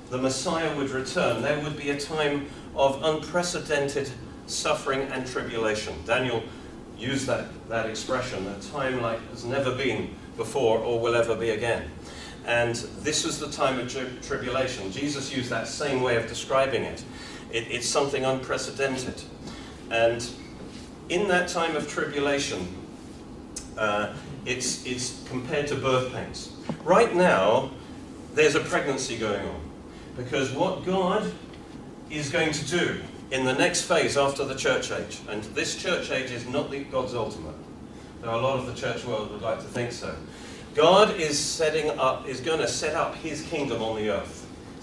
the 0.09 0.17
Messiah, 0.17 0.75
would 0.75 0.89
return, 0.89 1.41
there 1.41 1.59
would 1.61 1.77
be 1.77 1.89
a 1.89 1.99
time 1.99 2.47
of 2.75 3.03
unprecedented 3.03 4.09
suffering 4.47 5.01
and 5.11 5.27
tribulation. 5.27 5.93
Daniel 6.05 6.41
used 6.97 7.27
that, 7.27 7.45
that 7.69 7.87
expression, 7.87 8.47
a 8.47 8.59
time 8.71 9.01
like 9.01 9.19
has 9.29 9.43
never 9.43 9.75
been 9.75 10.15
before 10.37 10.79
or 10.79 10.99
will 10.99 11.15
ever 11.15 11.35
be 11.35 11.51
again. 11.51 11.89
And 12.45 12.75
this 13.01 13.25
was 13.25 13.39
the 13.39 13.49
time 13.49 13.77
of 13.79 13.91
tri- 13.91 14.07
tribulation. 14.21 14.91
Jesus 14.91 15.35
used 15.35 15.49
that 15.49 15.67
same 15.67 16.01
way 16.01 16.15
of 16.15 16.27
describing 16.27 16.83
it. 16.83 17.03
It. 17.51 17.67
It's 17.69 17.87
something 17.87 18.25
unprecedented. 18.25 19.21
And 19.89 20.27
in 21.09 21.27
that 21.29 21.47
time 21.47 21.75
of 21.75 21.87
tribulation, 21.87 22.67
uh, 23.77 24.13
it's, 24.45 24.85
it's 24.85 25.23
compared 25.29 25.67
to 25.67 25.75
birth 25.75 26.11
pains. 26.13 26.51
Right 26.83 27.15
now, 27.15 27.71
there's 28.33 28.55
a 28.55 28.59
pregnancy 28.59 29.17
going 29.17 29.45
on. 29.45 29.61
Because 30.15 30.51
what 30.51 30.85
God 30.85 31.31
is 32.09 32.29
going 32.29 32.51
to 32.51 32.65
do 32.65 33.01
in 33.31 33.45
the 33.45 33.53
next 33.53 33.83
phase 33.83 34.17
after 34.17 34.45
the 34.45 34.55
church 34.55 34.91
age, 34.91 35.19
and 35.29 35.43
this 35.43 35.75
church 35.75 36.11
age 36.11 36.31
is 36.31 36.47
not 36.47 36.73
God's 36.91 37.13
ultimate. 37.13 37.55
Are 38.23 38.33
a 38.33 38.41
lot 38.41 38.59
of 38.59 38.65
the 38.65 38.73
church 38.73 39.05
world 39.05 39.31
would 39.31 39.41
like 39.41 39.59
to 39.59 39.65
think 39.65 39.91
so. 39.91 40.15
God 40.75 41.15
is 41.19 41.39
setting 41.39 41.89
up, 41.97 42.27
is 42.27 42.39
going 42.41 42.59
to 42.59 42.67
set 42.67 42.95
up 42.95 43.15
his 43.15 43.41
kingdom 43.43 43.81
on 43.81 43.95
the 43.95 44.09
earth. 44.09 44.36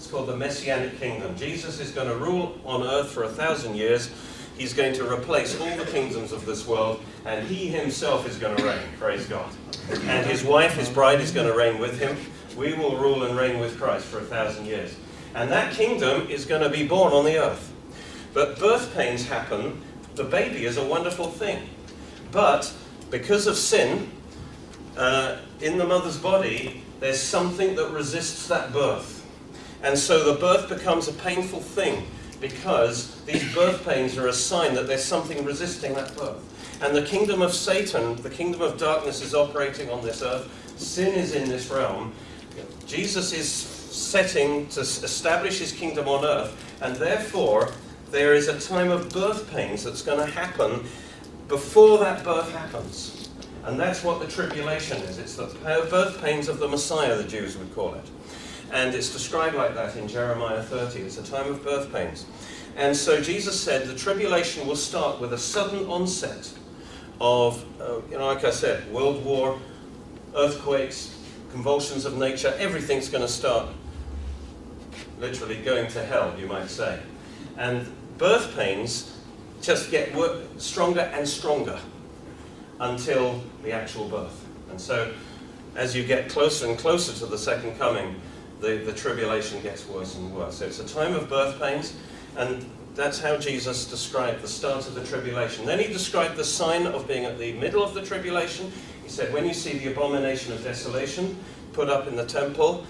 It's 0.05 0.11
called 0.11 0.27
the 0.27 0.37
Messianic 0.37 0.99
kingdom. 0.99 1.35
Jesus 1.35 1.79
is 1.79 1.89
going 1.89 2.07
to 2.07 2.15
rule 2.15 2.55
on 2.63 2.83
earth 2.83 3.09
for 3.09 3.23
a 3.23 3.27
thousand 3.27 3.73
years. 3.73 4.11
He's 4.55 4.71
going 4.71 4.93
to 4.93 5.11
replace 5.11 5.59
all 5.59 5.75
the 5.77 5.85
kingdoms 5.85 6.31
of 6.31 6.45
this 6.45 6.67
world, 6.67 7.01
and 7.25 7.47
he 7.47 7.69
himself 7.69 8.29
is 8.29 8.37
going 8.37 8.55
to 8.55 8.63
reign. 8.63 8.87
Praise 8.99 9.25
God. 9.25 9.51
And 9.89 10.23
his 10.27 10.43
wife, 10.43 10.75
his 10.75 10.89
bride, 10.91 11.21
is 11.21 11.31
going 11.31 11.47
to 11.47 11.57
reign 11.57 11.79
with 11.79 11.99
him. 11.99 12.15
We 12.55 12.73
will 12.73 12.97
rule 12.97 13.23
and 13.23 13.35
reign 13.35 13.59
with 13.59 13.79
Christ 13.79 14.05
for 14.05 14.19
a 14.19 14.23
thousand 14.23 14.67
years. 14.67 14.95
And 15.33 15.49
that 15.49 15.73
kingdom 15.73 16.27
is 16.29 16.45
going 16.45 16.61
to 16.61 16.69
be 16.69 16.87
born 16.87 17.11
on 17.11 17.25
the 17.25 17.39
earth. 17.39 17.73
But 18.31 18.59
birth 18.59 18.93
pains 18.93 19.27
happen. 19.27 19.81
The 20.13 20.25
baby 20.25 20.65
is 20.65 20.77
a 20.77 20.85
wonderful 20.85 21.31
thing. 21.31 21.67
But 22.31 22.71
because 23.09 23.47
of 23.47 23.57
sin, 23.57 24.11
uh, 24.97 25.37
in 25.61 25.79
the 25.79 25.85
mother's 25.87 26.19
body, 26.19 26.83
there's 26.99 27.19
something 27.19 27.73
that 27.73 27.89
resists 27.89 28.47
that 28.49 28.71
birth. 28.71 29.14
And 29.85 29.97
so 29.97 30.33
the 30.33 30.39
birth 30.39 30.67
becomes 30.67 31.07
a 31.07 31.13
painful 31.13 31.59
thing 31.59 32.07
because 32.41 33.21
these 33.25 33.53
birth 33.53 33.85
pains 33.85 34.17
are 34.17 34.27
a 34.27 34.33
sign 34.33 34.73
that 34.73 34.87
there's 34.87 35.05
something 35.05 35.45
resisting 35.45 35.93
that 35.93 36.15
birth. 36.17 36.41
And 36.81 36.95
the 36.95 37.03
kingdom 37.03 37.43
of 37.43 37.53
Satan, 37.53 38.19
the 38.23 38.31
kingdom 38.31 38.61
of 38.61 38.79
darkness, 38.79 39.21
is 39.21 39.35
operating 39.35 39.91
on 39.91 40.03
this 40.03 40.23
earth. 40.23 40.49
Sin 40.77 41.13
is 41.13 41.35
in 41.35 41.47
this 41.47 41.69
realm. 41.69 42.13
Jesus 42.87 43.31
is 43.31 43.47
setting 43.47 44.67
to 44.69 44.79
establish 44.81 45.59
his 45.59 45.71
kingdom 45.71 46.07
on 46.07 46.25
earth, 46.25 46.75
and 46.81 46.95
therefore 46.95 47.71
there 48.09 48.33
is 48.33 48.47
a 48.47 48.59
time 48.59 48.89
of 48.89 49.09
birth 49.09 49.49
pains 49.51 49.83
that's 49.83 50.01
going 50.01 50.19
to 50.19 50.25
happen 50.25 50.83
before 51.47 51.99
that 51.99 52.23
birth 52.23 52.51
happens. 52.51 53.29
And 53.63 53.79
that's 53.79 54.03
what 54.03 54.19
the 54.19 54.27
tribulation 54.27 54.97
is. 55.03 55.19
It's 55.19 55.35
the 55.35 55.45
birth 55.63 56.21
pains 56.23 56.49
of 56.49 56.57
the 56.57 56.67
Messiah, 56.67 57.15
the 57.15 57.23
Jews 57.23 57.55
would 57.55 57.73
call 57.75 57.93
it. 57.93 58.05
And 58.71 58.93
it's 58.93 59.11
described 59.11 59.55
like 59.55 59.75
that 59.75 59.95
in 59.95 60.07
Jeremiah 60.07 60.61
30. 60.61 61.01
It's 61.01 61.17
a 61.17 61.23
time 61.23 61.49
of 61.49 61.63
birth 61.63 61.93
pains. 61.93 62.25
And 62.75 62.95
so 62.95 63.21
Jesus 63.21 63.59
said 63.59 63.87
the 63.87 63.95
tribulation 63.95 64.67
will 64.67 64.75
start 64.75 65.21
with 65.21 65.33
a 65.33 65.37
sudden 65.37 65.85
onset 65.87 66.51
of, 67.21 67.63
uh, 67.79 68.01
you 68.09 68.17
know, 68.17 68.25
like 68.27 68.43
I 68.43 68.51
said, 68.51 68.91
world 68.91 69.23
war, 69.23 69.59
earthquakes, 70.35 71.17
convulsions 71.51 72.03
of 72.03 72.17
nature, 72.17 72.53
everything's 72.57 73.07
going 73.07 73.21
to 73.21 73.29
start 73.29 73.69
literally 75.19 75.55
going 75.57 75.87
to 75.87 76.03
hell, 76.03 76.33
you 76.37 76.47
might 76.47 76.69
say. 76.69 76.99
And 77.57 77.87
birth 78.17 78.55
pains 78.55 79.17
just 79.61 79.89
get 79.89 80.13
stronger 80.57 81.01
and 81.13 81.27
stronger 81.27 81.79
until 82.79 83.41
the 83.63 83.71
actual 83.71 84.07
birth. 84.09 84.45
And 84.69 84.79
so, 84.79 85.13
as 85.75 85.95
you 85.95 86.03
get 86.03 86.29
closer 86.29 86.67
and 86.67 86.77
closer 86.77 87.13
to 87.19 87.25
the 87.25 87.37
second 87.37 87.77
coming, 87.77 88.15
the, 88.61 88.77
the 88.77 88.93
tribulation 88.93 89.61
gets 89.61 89.87
worse 89.87 90.15
and 90.15 90.33
worse. 90.33 90.57
So 90.57 90.65
it's 90.65 90.79
a 90.79 90.87
time 90.87 91.13
of 91.13 91.29
birth 91.29 91.59
pains, 91.59 91.95
and 92.37 92.65
that's 92.95 93.19
how 93.19 93.37
Jesus 93.37 93.85
described 93.85 94.41
the 94.41 94.47
start 94.47 94.87
of 94.87 94.95
the 94.95 95.05
tribulation. 95.05 95.65
Then 95.65 95.79
he 95.79 95.87
described 95.87 96.37
the 96.37 96.45
sign 96.45 96.87
of 96.87 97.07
being 97.07 97.25
at 97.25 97.37
the 97.37 97.53
middle 97.53 97.83
of 97.83 97.93
the 97.93 98.01
tribulation. 98.01 98.71
He 99.03 99.09
said, 99.09 99.33
When 99.33 99.45
you 99.45 99.53
see 99.53 99.77
the 99.77 99.91
abomination 99.91 100.53
of 100.53 100.63
desolation 100.63 101.37
put 101.73 101.89
up 101.89 102.07
in 102.07 102.15
the 102.15 102.25
temple, 102.25 102.85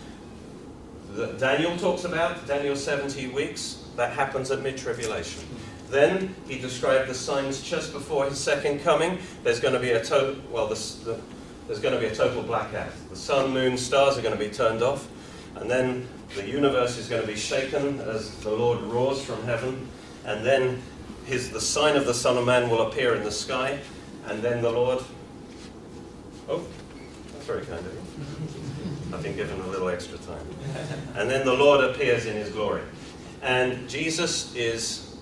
that 1.15 1.39
Daniel 1.39 1.75
talks 1.77 2.03
about, 2.03 2.45
Daniel 2.45 2.75
70 2.75 3.29
weeks, 3.29 3.85
that 3.95 4.13
happens 4.13 4.51
at 4.51 4.61
mid 4.61 4.77
tribulation. 4.77 5.43
Then 5.89 6.35
he 6.47 6.59
described 6.59 7.09
the 7.09 7.13
signs 7.13 7.61
just 7.61 7.93
before 7.93 8.25
his 8.25 8.39
second 8.39 8.81
coming. 8.81 9.19
There's 9.43 9.59
going 9.59 9.73
to 9.73 9.79
be 9.79 9.91
a 9.91 10.03
total, 10.03 10.35
well, 10.51 10.67
the, 10.67 10.75
the, 11.05 11.19
there's 11.67 11.79
going 11.79 11.93
to 11.93 11.99
be 11.99 12.07
a 12.07 12.15
total 12.15 12.43
blackout. 12.43 12.91
The 13.09 13.15
sun, 13.15 13.51
moon, 13.53 13.77
stars 13.77 14.17
are 14.17 14.21
going 14.21 14.37
to 14.37 14.43
be 14.43 14.49
turned 14.49 14.81
off. 14.81 15.07
And 15.55 15.69
then 15.69 16.07
the 16.35 16.45
universe 16.45 16.97
is 16.97 17.07
going 17.07 17.21
to 17.21 17.27
be 17.27 17.35
shaken 17.35 17.99
as 18.01 18.35
the 18.39 18.51
Lord 18.51 18.81
roars 18.81 19.23
from 19.23 19.43
heaven. 19.43 19.87
And 20.25 20.45
then 20.45 20.81
his, 21.25 21.51
the 21.51 21.61
sign 21.61 21.95
of 21.95 22.05
the 22.05 22.13
Son 22.13 22.37
of 22.37 22.45
Man 22.45 22.69
will 22.69 22.87
appear 22.87 23.15
in 23.15 23.23
the 23.23 23.31
sky. 23.31 23.79
And 24.27 24.41
then 24.41 24.61
the 24.61 24.71
Lord. 24.71 25.03
Oh, 26.49 26.65
that's 27.33 27.45
very 27.45 27.65
kind 27.65 27.85
of 27.85 27.93
you. 27.93 29.15
I've 29.15 29.23
been 29.23 29.35
given 29.35 29.59
a 29.61 29.67
little 29.67 29.87
extra 29.87 30.17
time. 30.17 30.45
And 31.15 31.29
then 31.29 31.45
the 31.45 31.53
Lord 31.53 31.83
appears 31.83 32.25
in 32.25 32.35
his 32.35 32.49
glory. 32.49 32.81
And 33.41 33.87
Jesus 33.87 34.53
is, 34.55 35.17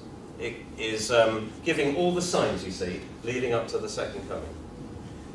is 0.78 1.12
um, 1.12 1.52
giving 1.64 1.96
all 1.96 2.14
the 2.14 2.22
signs, 2.22 2.64
you 2.64 2.72
see, 2.72 3.02
leading 3.24 3.54
up 3.54 3.68
to 3.70 3.78
the 3.78 3.90
second 3.90 4.28
coming. 4.28 4.50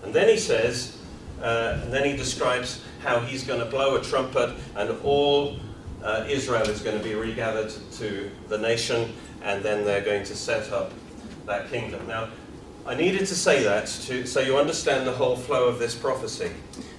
And 0.03 0.13
then 0.13 0.29
he 0.29 0.39
says, 0.39 0.99
uh, 1.43 1.81
and 1.83 1.93
then 1.93 2.05
he 2.05 2.17
describes 2.17 2.83
how 3.03 3.21
he's 3.21 3.45
going 3.45 3.61
to 3.61 3.67
blow 3.67 3.97
a 3.97 4.03
trumpet 4.03 4.55
and 4.77 4.91
all 5.03 5.57
uh, 6.03 6.25
Israel 6.29 6.69
is 6.69 6.81
going 6.81 6.97
to 6.97 7.05
be 7.05 7.15
regathered 7.15 7.73
to 7.93 8.31
the 8.49 8.59
nation 8.59 9.13
and 9.43 9.63
then 9.63 9.85
they're 9.85 10.05
going 10.05 10.25
to 10.25 10.35
set 10.35 10.73
up 10.73 10.93
that 11.47 11.71
kingdom. 11.71 12.07
Now, 12.07 12.29
I 12.87 12.95
needed 12.95 13.27
to 13.27 13.35
say 13.35 13.63
that 13.65 13.87
to, 14.07 14.27
so 14.27 14.41
you 14.41 14.57
understand 14.57 15.07
the 15.07 15.13
whole 15.13 15.37
flow 15.37 15.69
of 15.69 15.79
this 15.79 15.95
prophecy. 15.95 16.51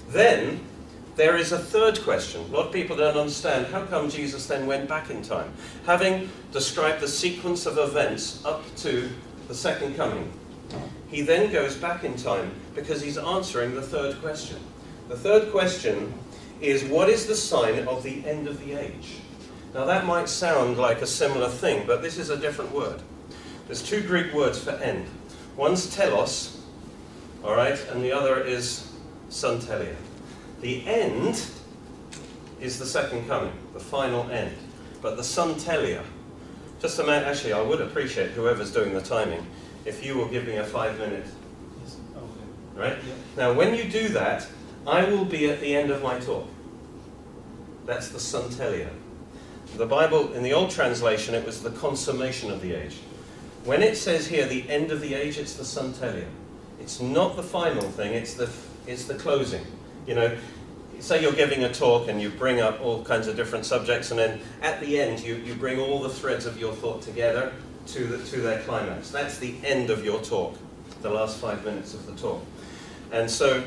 Then, 0.09 0.59
there 1.15 1.35
is 1.35 1.51
a 1.51 1.59
third 1.59 2.01
question. 2.03 2.41
A 2.41 2.55
lot 2.55 2.67
of 2.67 2.71
people 2.71 2.95
don't 2.95 3.17
understand 3.17 3.67
how 3.67 3.85
come 3.85 4.09
Jesus 4.09 4.45
then 4.45 4.67
went 4.67 4.87
back 4.87 5.09
in 5.09 5.21
time? 5.21 5.51
Having 5.85 6.29
described 6.53 7.01
the 7.01 7.07
sequence 7.07 7.65
of 7.65 7.77
events 7.77 8.43
up 8.45 8.63
to 8.77 9.09
the 9.47 9.53
second 9.55 9.95
coming, 9.95 10.31
he 11.09 11.21
then 11.21 11.51
goes 11.51 11.75
back 11.75 12.03
in 12.03 12.15
time 12.15 12.51
because 12.75 13.01
he's 13.01 13.17
answering 13.17 13.75
the 13.75 13.81
third 13.81 14.21
question. 14.21 14.59
The 15.09 15.17
third 15.17 15.51
question 15.51 16.13
is 16.61 16.83
what 16.83 17.09
is 17.09 17.25
the 17.25 17.35
sign 17.35 17.87
of 17.87 18.03
the 18.03 18.23
end 18.27 18.47
of 18.47 18.63
the 18.63 18.73
age? 18.73 19.15
Now 19.73 19.85
that 19.85 20.05
might 20.05 20.29
sound 20.29 20.77
like 20.77 21.01
a 21.01 21.07
similar 21.07 21.49
thing, 21.49 21.87
but 21.87 22.03
this 22.03 22.19
is 22.19 22.29
a 22.29 22.37
different 22.37 22.71
word. 22.71 23.01
There's 23.65 23.81
two 23.81 24.01
Greek 24.01 24.31
words 24.33 24.63
for 24.63 24.69
end. 24.71 25.07
One's 25.57 25.93
telos, 25.95 26.61
all 27.43 27.55
right, 27.55 27.83
and 27.89 28.03
the 28.03 28.11
other 28.11 28.39
is 28.39 28.91
sunteleia. 29.31 29.95
The 30.61 30.85
end 30.85 31.43
is 32.61 32.77
the 32.77 32.85
second 32.85 33.27
coming, 33.27 33.53
the 33.73 33.79
final 33.79 34.29
end. 34.29 34.55
But 35.01 35.15
the 35.15 35.23
sunteleia, 35.23 36.03
just 36.79 36.99
a 36.99 37.03
minute, 37.03 37.27
actually, 37.27 37.53
I 37.53 37.61
would 37.61 37.81
appreciate 37.81 38.31
whoever's 38.31 38.71
doing 38.71 38.93
the 38.93 39.01
timing 39.01 39.43
if 39.85 40.05
you 40.05 40.15
will 40.15 40.27
give 40.27 40.45
me 40.45 40.57
a 40.57 40.63
five 40.63 40.99
minute. 40.99 41.25
Right? 42.75 42.97
Yeah. 43.05 43.13
Now, 43.35 43.53
when 43.53 43.73
you 43.73 43.85
do 43.85 44.07
that, 44.09 44.47
I 44.87 45.03
will 45.05 45.25
be 45.25 45.49
at 45.49 45.59
the 45.59 45.75
end 45.75 45.91
of 45.91 46.01
my 46.01 46.19
talk. 46.19 46.47
That's 47.85 48.09
the 48.09 48.19
sunteleia. 48.19 48.89
The 49.77 49.85
Bible, 49.85 50.33
in 50.33 50.43
the 50.43 50.53
old 50.53 50.71
translation, 50.71 51.35
it 51.35 51.45
was 51.45 51.61
the 51.61 51.71
consummation 51.71 52.51
of 52.51 52.61
the 52.61 52.73
age. 52.73 52.97
When 53.65 53.83
it 53.83 53.97
says 53.97 54.27
here 54.27 54.47
the 54.47 54.67
end 54.69 54.91
of 54.91 55.01
the 55.01 55.13
age, 55.13 55.37
it's 55.37 55.53
the 55.53 55.63
sunteleia. 55.63 56.27
It's 56.79 56.99
not 56.99 57.35
the 57.35 57.43
final 57.43 57.83
thing, 57.83 58.13
it's 58.13 58.33
the, 58.33 58.49
it's 58.87 59.05
the 59.05 59.15
closing. 59.15 59.65
You 60.07 60.15
know, 60.15 60.37
say 60.99 61.21
you're 61.21 61.33
giving 61.33 61.63
a 61.63 61.73
talk 61.73 62.07
and 62.07 62.21
you 62.21 62.29
bring 62.29 62.61
up 62.61 62.81
all 62.81 63.03
kinds 63.03 63.27
of 63.27 63.35
different 63.35 63.65
subjects, 63.65 64.11
and 64.11 64.19
then 64.19 64.39
at 64.61 64.79
the 64.79 64.99
end 64.99 65.19
you, 65.21 65.35
you 65.35 65.55
bring 65.55 65.79
all 65.79 66.01
the 66.01 66.09
threads 66.09 66.45
of 66.45 66.59
your 66.59 66.73
thought 66.73 67.01
together 67.01 67.53
to, 67.87 68.05
the, 68.05 68.17
to 68.25 68.41
their 68.41 68.61
climax. 68.63 69.09
That's 69.11 69.37
the 69.37 69.55
end 69.63 69.89
of 69.89 70.03
your 70.03 70.21
talk, 70.21 70.55
the 71.01 71.09
last 71.09 71.37
five 71.37 71.63
minutes 71.63 71.93
of 71.93 72.05
the 72.05 72.13
talk. 72.13 72.43
And 73.11 73.29
so 73.29 73.63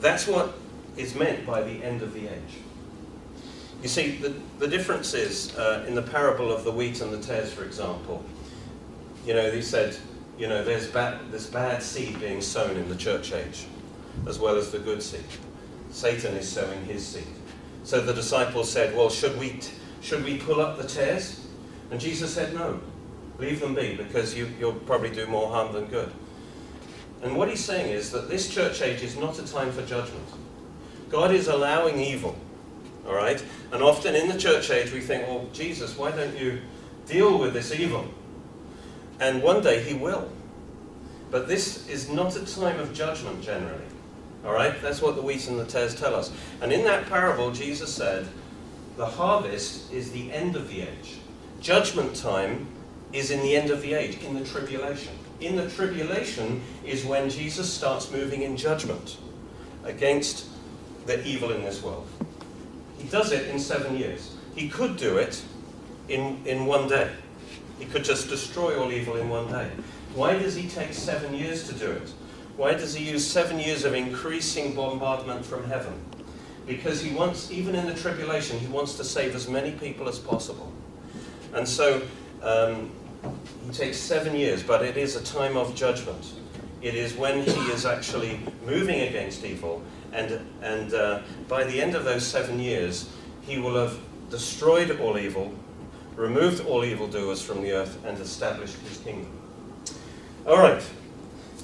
that's 0.00 0.26
what 0.26 0.54
is 0.96 1.14
meant 1.14 1.46
by 1.46 1.62
the 1.62 1.82
end 1.84 2.02
of 2.02 2.12
the 2.14 2.28
age. 2.28 2.58
You 3.82 3.88
see, 3.88 4.16
the, 4.16 4.34
the 4.58 4.66
difference 4.66 5.14
is 5.14 5.56
uh, 5.56 5.84
in 5.86 5.94
the 5.94 6.02
parable 6.02 6.52
of 6.52 6.64
the 6.64 6.72
wheat 6.72 7.00
and 7.00 7.12
the 7.12 7.20
tares, 7.20 7.52
for 7.52 7.64
example. 7.64 8.24
You 9.24 9.34
know, 9.34 9.50
he 9.50 9.62
said, 9.62 9.96
you 10.36 10.48
know, 10.48 10.64
there's 10.64 10.88
bad, 10.88 11.30
this 11.30 11.46
bad 11.46 11.82
seed 11.82 12.18
being 12.20 12.40
sown 12.40 12.76
in 12.76 12.88
the 12.88 12.96
church 12.96 13.32
age, 13.32 13.66
as 14.26 14.38
well 14.38 14.56
as 14.56 14.72
the 14.72 14.78
good 14.78 15.02
seed. 15.02 15.24
Satan 15.90 16.34
is 16.36 16.48
sowing 16.48 16.84
his 16.84 17.06
seed. 17.06 17.26
So 17.84 18.00
the 18.00 18.12
disciples 18.12 18.70
said, 18.70 18.96
Well, 18.96 19.10
should 19.10 19.38
we, 19.38 19.60
should 20.00 20.24
we 20.24 20.38
pull 20.38 20.60
up 20.60 20.76
the 20.76 20.86
tares? 20.86 21.46
And 21.90 22.00
Jesus 22.00 22.34
said, 22.34 22.54
No, 22.54 22.80
leave 23.38 23.60
them 23.60 23.74
be, 23.74 23.94
because 23.96 24.36
you, 24.36 24.48
you'll 24.58 24.72
probably 24.74 25.10
do 25.10 25.26
more 25.26 25.48
harm 25.48 25.72
than 25.72 25.86
good. 25.86 26.12
And 27.22 27.36
what 27.36 27.48
he's 27.48 27.64
saying 27.64 27.90
is 27.90 28.10
that 28.12 28.28
this 28.28 28.48
church 28.48 28.80
age 28.82 29.02
is 29.02 29.16
not 29.16 29.38
a 29.38 29.46
time 29.46 29.72
for 29.72 29.84
judgment. 29.84 30.26
God 31.08 31.32
is 31.32 31.48
allowing 31.48 31.98
evil, 31.98 32.36
all 33.06 33.14
right? 33.14 33.42
And 33.72 33.82
often 33.82 34.14
in 34.14 34.28
the 34.28 34.38
church 34.38 34.70
age 34.70 34.92
we 34.92 35.00
think, 35.00 35.26
well, 35.26 35.48
Jesus, 35.52 35.96
why 35.96 36.10
don't 36.10 36.36
you 36.36 36.60
deal 37.06 37.38
with 37.38 37.54
this 37.54 37.72
evil? 37.72 38.06
And 39.20 39.42
one 39.42 39.62
day 39.62 39.82
he 39.82 39.94
will. 39.94 40.30
But 41.30 41.48
this 41.48 41.88
is 41.88 42.08
not 42.08 42.36
a 42.36 42.46
time 42.46 42.78
of 42.78 42.94
judgment 42.94 43.42
generally. 43.42 43.84
All 44.44 44.52
right? 44.52 44.80
That's 44.80 45.02
what 45.02 45.16
the 45.16 45.22
wheat 45.22 45.48
and 45.48 45.58
the 45.58 45.64
tares 45.64 45.94
tell 45.94 46.14
us. 46.14 46.30
And 46.60 46.72
in 46.72 46.84
that 46.84 47.08
parable, 47.08 47.50
Jesus 47.50 47.92
said, 47.92 48.28
the 48.96 49.06
harvest 49.06 49.92
is 49.92 50.10
the 50.10 50.32
end 50.32 50.56
of 50.56 50.68
the 50.68 50.82
age. 50.82 51.18
Judgment 51.60 52.14
time 52.14 52.66
is 53.12 53.30
in 53.30 53.40
the 53.42 53.56
end 53.56 53.70
of 53.70 53.82
the 53.82 53.94
age, 53.94 54.22
in 54.22 54.34
the 54.34 54.44
tribulation. 54.44 55.12
In 55.40 55.56
the 55.56 55.68
tribulation 55.70 56.62
is 56.84 57.04
when 57.04 57.30
Jesus 57.30 57.72
starts 57.72 58.10
moving 58.10 58.42
in 58.42 58.56
judgment 58.56 59.18
against 59.84 60.46
the 61.06 61.24
evil 61.26 61.52
in 61.52 61.62
this 61.62 61.82
world. 61.82 62.06
He 62.98 63.08
does 63.08 63.32
it 63.32 63.48
in 63.48 63.58
seven 63.58 63.96
years. 63.96 64.34
He 64.54 64.68
could 64.68 64.96
do 64.96 65.16
it 65.18 65.42
in, 66.08 66.40
in 66.44 66.66
one 66.66 66.88
day. 66.88 67.10
He 67.78 67.84
could 67.86 68.04
just 68.04 68.28
destroy 68.28 68.78
all 68.80 68.90
evil 68.90 69.16
in 69.16 69.28
one 69.28 69.48
day. 69.48 69.70
Why 70.14 70.36
does 70.36 70.56
he 70.56 70.68
take 70.68 70.92
seven 70.92 71.32
years 71.32 71.68
to 71.68 71.74
do 71.74 71.90
it? 71.92 72.12
Why 72.56 72.74
does 72.74 72.94
he 72.94 73.08
use 73.08 73.24
seven 73.24 73.60
years 73.60 73.84
of 73.84 73.94
increasing 73.94 74.74
bombardment 74.74 75.46
from 75.46 75.64
heaven? 75.68 75.94
Because 76.66 77.00
he 77.00 77.14
wants, 77.14 77.52
even 77.52 77.76
in 77.76 77.86
the 77.86 77.94
tribulation, 77.94 78.58
he 78.58 78.66
wants 78.66 78.96
to 78.96 79.04
save 79.04 79.36
as 79.36 79.48
many 79.48 79.70
people 79.72 80.08
as 80.08 80.18
possible. 80.18 80.72
And 81.54 81.66
so 81.68 82.02
um, 82.42 82.90
he 83.66 83.72
takes 83.72 83.96
seven 83.96 84.34
years, 84.34 84.62
but 84.62 84.82
it 84.82 84.96
is 84.96 85.16
a 85.16 85.24
time 85.24 85.56
of 85.56 85.74
judgment. 85.74 86.32
It 86.80 86.94
is 86.94 87.14
when 87.14 87.42
he 87.42 87.60
is 87.72 87.84
actually 87.84 88.40
moving 88.64 89.00
against 89.00 89.44
evil 89.44 89.82
and, 90.12 90.40
and 90.62 90.94
uh, 90.94 91.20
by 91.48 91.64
the 91.64 91.80
end 91.80 91.94
of 91.94 92.04
those 92.04 92.26
seven 92.26 92.58
years, 92.58 93.10
he 93.42 93.58
will 93.58 93.76
have 93.76 93.98
destroyed 94.30 94.98
all 95.00 95.18
evil, 95.18 95.52
removed 96.16 96.64
all 96.66 96.84
evildoers 96.84 97.42
from 97.42 97.62
the 97.62 97.72
earth, 97.72 97.98
and 98.04 98.18
established 98.18 98.76
his 98.78 98.98
kingdom. 98.98 99.30
All 100.46 100.58
right. 100.58 100.82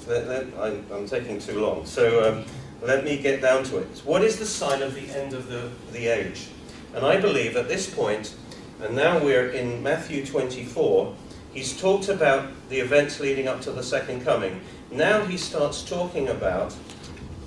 I'm, 0.07 0.85
I'm, 0.93 1.07
taking 1.07 1.39
too 1.39 1.59
long. 1.59 1.85
So 1.85 2.31
um, 2.31 2.45
let 2.83 3.03
me 3.03 3.17
get 3.17 3.41
down 3.41 3.63
to 3.65 3.77
it. 3.79 4.01
What 4.05 4.23
is 4.23 4.37
the 4.37 4.45
sign 4.45 4.83
of 4.83 4.93
the 4.93 5.09
end 5.09 5.33
of 5.33 5.47
the, 5.47 5.71
the 5.91 6.07
age? 6.07 6.47
And 6.93 7.03
I 7.03 7.19
believe 7.19 7.55
at 7.55 7.67
this 7.67 7.91
point, 7.91 8.35
and 8.81 8.95
now 8.95 9.23
we're 9.23 9.49
in 9.49 9.81
Matthew 9.81 10.23
24, 10.23 11.15
he's 11.55 11.79
talked 11.79 12.09
about 12.09 12.51
the 12.69 12.77
events 12.77 13.19
leading 13.19 13.47
up 13.47 13.61
to 13.61 13.71
the 13.71 13.81
second 13.81 14.23
coming. 14.23 14.61
Now 14.91 15.25
he 15.25 15.37
starts 15.37 15.81
talking 15.81 16.27
about 16.27 16.75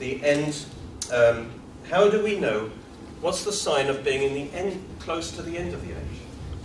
the 0.00 0.20
end 0.24 0.66
um, 1.12 1.50
how 1.88 2.10
do 2.10 2.22
we 2.22 2.38
know 2.38 2.70
what's 3.20 3.44
the 3.44 3.52
sign 3.52 3.86
of 3.86 4.04
being 4.04 4.22
in 4.22 4.34
the 4.34 4.52
end, 4.52 4.84
close 4.98 5.30
to 5.32 5.42
the 5.42 5.56
end 5.56 5.72
of 5.72 5.80
the 5.86 5.92
age? 5.92 6.20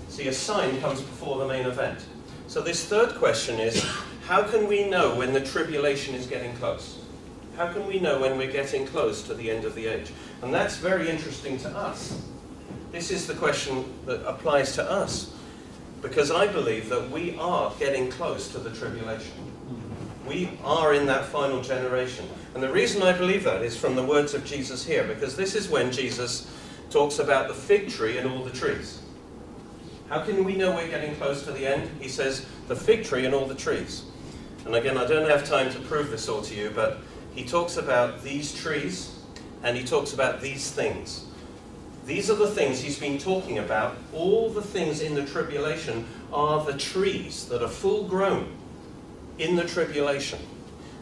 See, 0.10 0.28
a 0.28 0.34
sign 0.34 0.80
comes 0.82 1.02
before 1.02 1.40
the 1.40 1.48
main 1.48 1.66
event. 1.66 2.06
So 2.48 2.62
this 2.62 2.86
third 2.86 3.16
question 3.16 3.60
is, 3.60 3.82
how 4.28 4.44
can 4.44 4.68
we 4.68 4.88
know 4.88 5.16
when 5.16 5.34
the 5.34 5.40
tribulation 5.40 6.14
is 6.14 6.28
getting 6.28 6.54
close? 6.58 7.00
How 7.56 7.72
can 7.72 7.88
we 7.88 8.00
know 8.00 8.20
when 8.20 8.38
we're 8.38 8.52
getting 8.52 8.86
close 8.86 9.24
to 9.24 9.34
the 9.34 9.50
end 9.50 9.64
of 9.64 9.76
the 9.76 9.88
age? 9.88 10.12
And 10.42 10.54
that's 10.54 10.78
very 10.78 11.10
interesting 11.10 11.58
to 11.60 11.70
us. 11.70 12.22
This 12.92 13.12
is 13.12 13.26
the 13.26 13.34
question 13.34 13.86
that 14.06 14.28
applies 14.28 14.76
to 14.76 14.84
us. 14.84 15.34
Because 16.04 16.30
I 16.30 16.46
believe 16.46 16.90
that 16.90 17.10
we 17.10 17.36
are 17.38 17.74
getting 17.80 18.12
close 18.12 18.50
to 18.50 18.60
the 18.60 18.70
tribulation. 18.70 19.34
We 20.28 20.52
are 20.64 20.94
in 20.94 21.06
that 21.08 21.26
final 21.26 21.62
generation. 21.62 22.28
And 22.54 22.62
the 22.62 22.72
reason 22.72 23.02
I 23.02 23.18
believe 23.18 23.46
that 23.46 23.64
is 23.64 23.76
from 23.76 23.96
the 23.96 24.04
words 24.04 24.34
of 24.34 24.46
Jesus 24.46 24.86
here, 24.86 25.06
because 25.06 25.36
this 25.36 25.56
is 25.56 25.70
when 25.70 25.92
Jesus 25.92 26.52
talks 26.92 27.20
about 27.20 27.48
the 27.48 27.54
fig 27.54 27.90
tree 27.90 28.18
and 28.18 28.30
all 28.30 28.44
the 28.44 28.52
trees. 28.52 29.02
How 30.10 30.22
can 30.22 30.44
we 30.44 30.56
know 30.56 30.76
we're 30.76 30.90
getting 30.90 31.16
close 31.16 31.44
to 31.46 31.52
the 31.52 31.66
end? 31.66 31.90
He 32.00 32.10
says, 32.10 32.46
the 32.68 32.76
fig 32.76 33.06
tree 33.06 33.26
and 33.26 33.34
all 33.34 33.48
the 33.48 33.56
trees. 33.56 34.04
And 34.66 34.76
again, 34.76 34.98
I 34.98 35.06
don't 35.06 35.30
have 35.30 35.48
time 35.48 35.72
to 35.72 35.80
prove 35.80 36.12
this 36.12 36.30
all 36.30 36.42
to 36.42 36.54
you, 36.54 36.72
but 36.76 37.00
he 37.34 37.44
talks 37.44 37.78
about 37.78 38.24
these 38.24 38.54
trees 38.54 39.20
and 39.64 39.76
he 39.76 39.84
talks 39.84 40.14
about 40.14 40.42
these 40.42 40.70
things. 40.70 41.26
These 42.06 42.30
are 42.30 42.36
the 42.36 42.48
things 42.48 42.82
he's 42.82 43.00
been 43.00 43.18
talking 43.18 43.60
about. 43.60 43.96
All 44.14 44.50
the 44.50 44.62
things 44.62 45.02
in 45.02 45.16
the 45.16 45.26
tribulation 45.26 46.06
are 46.34 46.64
the 46.64 46.78
trees 46.78 47.46
that 47.46 47.62
are 47.62 47.70
full 47.70 48.04
grown 48.04 48.52
in 49.40 49.56
the 49.56 49.64
tribulation. 49.64 50.40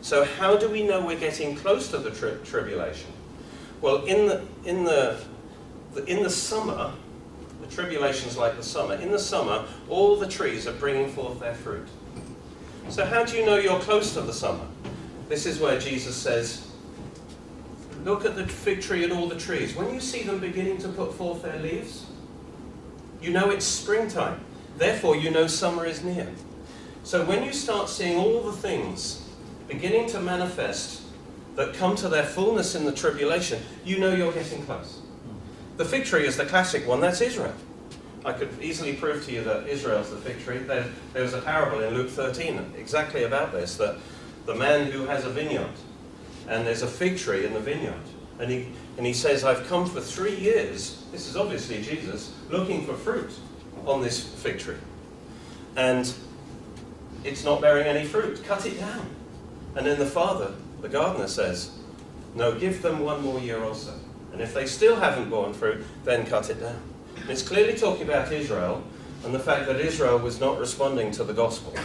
So 0.02 0.26
how 0.26 0.58
do 0.58 0.70
we 0.70 0.84
know 0.84 1.06
we're 1.06 1.20
getting 1.20 1.56
close 1.56 1.90
to 1.90 1.98
the 1.98 2.12
tri 2.12 2.32
tribulation? 2.44 3.12
Well, 3.82 4.06
in 4.06 4.28
the, 4.28 4.44
in, 4.66 4.84
the, 4.84 5.20
the, 5.94 6.06
in 6.06 6.24
the 6.24 6.30
summer, 6.30 6.92
the 7.62 7.68
tribulation's 7.68 8.38
like 8.38 8.56
the 8.58 8.64
summer. 8.64 8.96
In 8.96 9.12
the 9.12 9.20
summer, 9.20 9.66
all 9.90 10.16
the 10.16 10.28
trees 10.28 10.68
are 10.68 10.74
bringing 10.74 11.10
forth 11.10 11.40
their 11.40 11.56
fruit. 11.56 11.88
So 12.90 13.06
how 13.06 13.24
do 13.24 13.38
you 13.38 13.46
know 13.46 13.58
you're 13.58 13.80
close 13.80 14.14
to 14.14 14.22
the 14.22 14.34
summer? 14.34 14.66
This 15.30 15.46
is 15.46 15.60
where 15.60 15.80
Jesus 15.80 16.16
says, 16.16 16.71
look 18.04 18.26
at 18.26 18.36
the 18.36 18.48
fig 18.48 18.82
tree 18.82 19.04
and 19.04 19.14
all 19.14 19.28
the 19.28 19.40
trees. 19.40 19.76
When 19.76 19.94
you 19.94 20.00
see 20.00 20.24
them 20.24 20.40
beginning 20.40 20.78
to 20.80 20.90
put 20.90 21.14
forth 21.14 21.44
their 21.44 21.60
leaves, 21.60 22.06
you 23.22 23.32
know 23.32 23.50
it's 23.50 23.66
springtime. 23.66 24.40
Therefore, 24.78 25.16
you 25.16 25.32
know 25.32 25.48
summer 25.48 25.86
is 25.86 26.04
near. 26.04 26.30
So 27.04 27.26
when 27.26 27.44
you 27.44 27.54
start 27.54 27.90
seeing 27.90 28.18
all 28.18 28.42
the 28.44 28.54
things 28.54 29.28
beginning 29.68 30.08
to 30.10 30.20
manifest 30.20 31.04
that 31.56 31.74
come 31.74 31.96
to 31.98 32.10
their 32.10 32.24
fullness 32.24 32.76
in 32.76 32.86
the 32.86 32.92
tribulation, 32.92 33.62
you 33.84 34.00
know 34.00 34.14
you're 34.14 34.32
getting 34.32 34.64
close. 34.66 35.02
The 35.78 35.86
fig 35.86 36.06
tree 36.06 36.26
is 36.26 36.38
the 36.38 36.46
classic 36.46 36.88
one, 36.88 37.02
that's 37.02 37.22
Israel. 37.22 37.54
I 38.24 38.34
could 38.34 38.50
easily 38.62 38.94
prove 38.94 39.26
to 39.26 39.32
you 39.32 39.44
that 39.44 39.68
Israel's 39.68 40.12
the 40.12 40.18
fig 40.18 40.40
tree. 40.44 40.60
There, 40.60 40.86
there's 41.14 41.34
a 41.34 41.42
parable 41.42 41.82
in 41.82 41.94
Luke 41.94 42.10
13 42.10 42.74
exactly 42.78 43.24
about 43.24 43.52
this, 43.52 43.78
that 43.78 43.98
the 44.46 44.54
man 44.54 44.92
who 44.92 45.06
has 45.06 45.26
a 45.26 45.30
vineyard, 45.30 45.72
and 46.48 46.66
there's 46.66 46.82
a 46.82 46.88
fig 46.88 47.18
tree 47.18 47.46
in 47.46 47.54
the 47.54 47.60
vineyard, 47.60 47.94
and 48.40 48.50
he, 48.50 48.68
and 48.98 49.06
he 49.06 49.14
says, 49.14 49.44
I've 49.44 49.68
come 49.68 49.86
for 49.86 50.02
three 50.02 50.36
years, 50.36 51.06
this 51.12 51.28
is 51.28 51.38
obviously 51.38 51.82
Jesus, 51.82 52.34
looking 52.50 52.86
for 52.86 52.94
fruit 52.94 53.32
on 53.86 54.02
this 54.02 54.24
fig 54.24 54.60
tree. 54.60 54.78
And 55.76 56.12
it's 57.24 57.44
not 57.44 57.62
bearing 57.62 57.86
any 57.86 58.06
fruit. 58.06 58.44
Cut 58.44 58.66
it 58.66 58.80
down. 58.80 59.08
And 59.76 59.86
then 59.86 60.00
the 60.00 60.06
father, 60.06 60.54
the 60.82 60.90
gardener, 60.90 61.28
says, 61.28 61.72
No, 62.36 62.58
give 62.58 62.82
them 62.82 63.00
one 63.00 63.22
more 63.22 63.40
year 63.40 63.64
also. 63.64 63.94
And 64.34 64.42
if 64.42 64.54
they 64.54 64.66
still 64.66 64.96
haven't 64.96 65.30
borne 65.30 65.54
fruit, 65.54 65.86
then 66.04 66.26
cut 66.26 66.50
it 66.50 66.60
down. 66.60 66.82
And 67.18 67.30
it's 67.30 67.48
clearly 67.48 67.78
talking 67.78 68.04
about 68.04 68.32
Israel 68.32 68.84
and 69.24 69.34
the 69.34 69.40
fact 69.40 69.68
that 69.68 69.80
Israel 69.80 70.18
was 70.18 70.40
not 70.40 70.60
responding 70.60 71.12
to 71.12 71.24
the 71.24 71.34
gospel. 71.34 71.76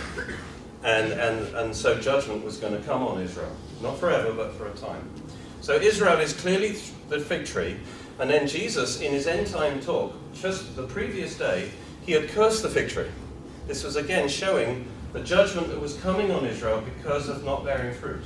And, 0.82 1.12
and, 1.12 1.54
and 1.56 1.76
so 1.76 2.00
judgment 2.00 2.44
was 2.44 2.56
going 2.56 2.72
to 2.72 2.82
come 2.86 3.02
on 3.02 3.20
Israel. 3.20 3.54
Not 3.82 3.98
forever, 3.98 4.32
but 4.32 4.52
for 4.54 4.66
a 4.66 4.74
time. 4.74 5.08
So 5.60 5.74
Israel 5.74 6.18
is 6.20 6.32
clearly 6.32 6.76
the 7.08 7.20
fig 7.20 7.46
tree. 7.46 7.76
And 8.18 8.30
then 8.30 8.46
Jesus, 8.46 9.00
in 9.00 9.12
his 9.12 9.26
end 9.26 9.46
time 9.46 9.80
talk, 9.80 10.14
just 10.32 10.76
the 10.76 10.84
previous 10.84 11.36
day, 11.36 11.70
he 12.04 12.12
had 12.12 12.28
cursed 12.28 12.62
the 12.62 12.68
fig 12.68 12.88
tree. 12.88 13.08
This 13.66 13.82
was 13.84 13.96
again 13.96 14.28
showing 14.28 14.86
the 15.12 15.20
judgment 15.20 15.68
that 15.68 15.80
was 15.80 15.96
coming 15.96 16.30
on 16.30 16.46
Israel 16.46 16.82
because 16.82 17.28
of 17.28 17.44
not 17.44 17.64
bearing 17.64 17.92
fruit. 17.94 18.22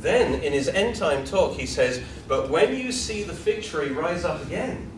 Then, 0.00 0.40
in 0.42 0.52
his 0.52 0.68
end 0.68 0.96
time 0.96 1.24
talk, 1.24 1.56
he 1.56 1.66
says, 1.66 2.02
But 2.26 2.48
when 2.48 2.74
you 2.76 2.90
see 2.90 3.22
the 3.22 3.34
fig 3.34 3.62
tree 3.62 3.90
rise 3.90 4.24
up 4.24 4.42
again 4.42 4.90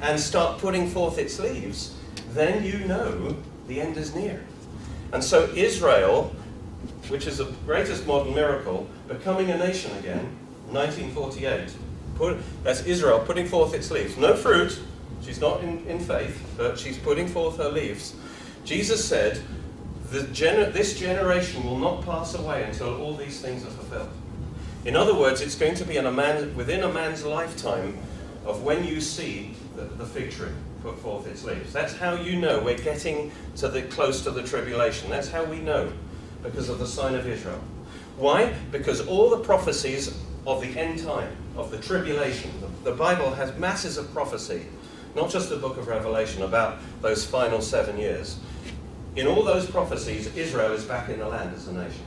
and 0.00 0.18
start 0.18 0.60
putting 0.60 0.88
forth 0.88 1.18
its 1.18 1.38
leaves, 1.40 1.94
then 2.32 2.64
you 2.64 2.78
know 2.86 3.36
the 3.66 3.80
end 3.80 3.96
is 3.96 4.14
near. 4.14 4.42
And 5.12 5.22
so, 5.22 5.50
Israel, 5.54 6.34
which 7.08 7.26
is 7.26 7.38
the 7.38 7.46
greatest 7.66 8.06
modern 8.06 8.34
miracle, 8.34 8.88
becoming 9.08 9.50
a 9.50 9.58
nation 9.58 9.96
again, 9.98 10.36
1948, 10.70 11.74
put, 12.14 12.38
that's 12.62 12.82
Israel 12.82 13.18
putting 13.18 13.46
forth 13.46 13.74
its 13.74 13.90
leaves. 13.90 14.16
No 14.16 14.34
fruit, 14.36 14.78
she's 15.22 15.40
not 15.40 15.62
in, 15.62 15.84
in 15.86 15.98
faith, 15.98 16.40
but 16.56 16.78
she's 16.78 16.98
putting 16.98 17.26
forth 17.26 17.56
her 17.56 17.68
leaves. 17.68 18.14
Jesus 18.64 19.04
said, 19.04 19.42
gener 20.10 20.72
this 20.72 20.98
generation 20.98 21.64
will 21.64 21.78
not 21.78 22.04
pass 22.04 22.34
away 22.34 22.64
until 22.64 23.00
all 23.00 23.14
these 23.14 23.40
things 23.40 23.64
are 23.64 23.70
fulfilled. 23.70 24.10
In 24.84 24.96
other 24.96 25.14
words, 25.14 25.40
it's 25.40 25.54
going 25.56 25.74
to 25.76 25.84
be 25.84 25.96
a 25.98 26.10
man, 26.10 26.54
within 26.56 26.82
a 26.82 26.92
man's 26.92 27.24
lifetime 27.24 27.98
of 28.46 28.62
when 28.62 28.84
you 28.84 29.00
see 29.00 29.54
the, 29.76 29.82
the 29.82 30.06
fig 30.06 30.30
tree 30.30 30.48
put 30.82 30.98
forth 30.98 31.26
its 31.26 31.44
leaves. 31.44 31.72
That's 31.72 31.94
how 31.96 32.14
you 32.14 32.38
know 32.38 32.60
we're 32.60 32.78
getting 32.78 33.30
to 33.56 33.68
the 33.68 33.82
close 33.82 34.22
to 34.22 34.30
the 34.30 34.42
tribulation. 34.42 35.10
That's 35.10 35.28
how 35.28 35.44
we 35.44 35.58
know 35.58 35.92
because 36.42 36.68
of 36.68 36.78
the 36.78 36.86
sign 36.86 37.14
of 37.14 37.26
Israel. 37.26 37.60
Why? 38.16 38.52
Because 38.70 39.06
all 39.06 39.30
the 39.30 39.38
prophecies 39.38 40.14
of 40.46 40.60
the 40.60 40.78
end 40.78 41.02
time, 41.02 41.36
of 41.56 41.70
the 41.70 41.78
tribulation, 41.78 42.50
the, 42.60 42.90
the 42.90 42.96
Bible 42.96 43.34
has 43.34 43.56
masses 43.58 43.96
of 43.96 44.12
prophecy, 44.12 44.66
not 45.14 45.30
just 45.30 45.48
the 45.48 45.56
book 45.56 45.76
of 45.76 45.88
Revelation, 45.88 46.42
about 46.42 46.78
those 47.02 47.24
final 47.24 47.60
seven 47.60 47.98
years. 47.98 48.38
In 49.16 49.26
all 49.26 49.42
those 49.42 49.68
prophecies, 49.68 50.34
Israel 50.36 50.72
is 50.72 50.84
back 50.84 51.08
in 51.08 51.18
the 51.18 51.28
land 51.28 51.54
as 51.54 51.66
a 51.68 51.72
nation. 51.72 52.04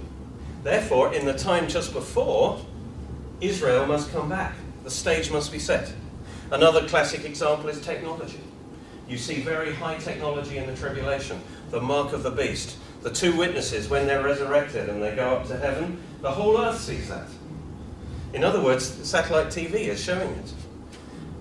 Therefore, 0.63 1.13
in 1.13 1.25
the 1.25 1.33
time 1.33 1.67
just 1.67 1.93
before, 1.93 2.59
Israel 3.41 3.85
must 3.85 4.11
come 4.11 4.29
back. 4.29 4.55
The 4.83 4.91
stage 4.91 5.29
must 5.31 5.51
be 5.51 5.59
set. 5.59 5.93
Another 6.51 6.87
classic 6.87 7.25
example 7.25 7.69
is 7.69 7.81
technology. 7.81 8.39
You 9.07 9.17
see 9.17 9.41
very 9.41 9.73
high 9.73 9.97
technology 9.97 10.57
in 10.57 10.67
the 10.67 10.75
tribulation, 10.75 11.41
the 11.71 11.81
mark 11.81 12.13
of 12.13 12.23
the 12.23 12.31
beast, 12.31 12.77
the 13.03 13.11
two 13.11 13.35
witnesses 13.35 13.89
when 13.89 14.07
they're 14.07 14.23
resurrected 14.23 14.87
and 14.89 15.03
they 15.03 15.13
go 15.13 15.35
up 15.35 15.45
to 15.47 15.57
heaven, 15.57 16.01
the 16.21 16.31
whole 16.31 16.57
earth 16.57 16.79
sees 16.79 17.09
that. 17.09 17.27
In 18.31 18.43
other 18.45 18.63
words, 18.63 18.85
satellite 19.07 19.47
TV 19.47 19.73
is 19.87 20.01
showing 20.01 20.29
it. 20.29 20.53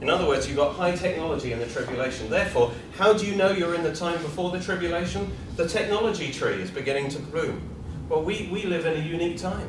In 0.00 0.10
other 0.10 0.26
words, 0.26 0.48
you've 0.48 0.56
got 0.56 0.74
high 0.74 0.96
technology 0.96 1.52
in 1.52 1.60
the 1.60 1.66
tribulation. 1.66 2.28
Therefore, 2.28 2.72
how 2.98 3.12
do 3.12 3.24
you 3.24 3.36
know 3.36 3.52
you're 3.52 3.76
in 3.76 3.84
the 3.84 3.94
time 3.94 4.20
before 4.22 4.50
the 4.50 4.58
tribulation? 4.58 5.30
The 5.54 5.68
technology 5.68 6.32
tree 6.32 6.60
is 6.60 6.70
beginning 6.72 7.08
to 7.10 7.20
bloom. 7.20 7.62
Well, 8.08 8.24
we, 8.24 8.48
we 8.52 8.64
live 8.64 8.84
in 8.84 9.00
a 9.00 9.04
unique 9.04 9.38
time 9.38 9.68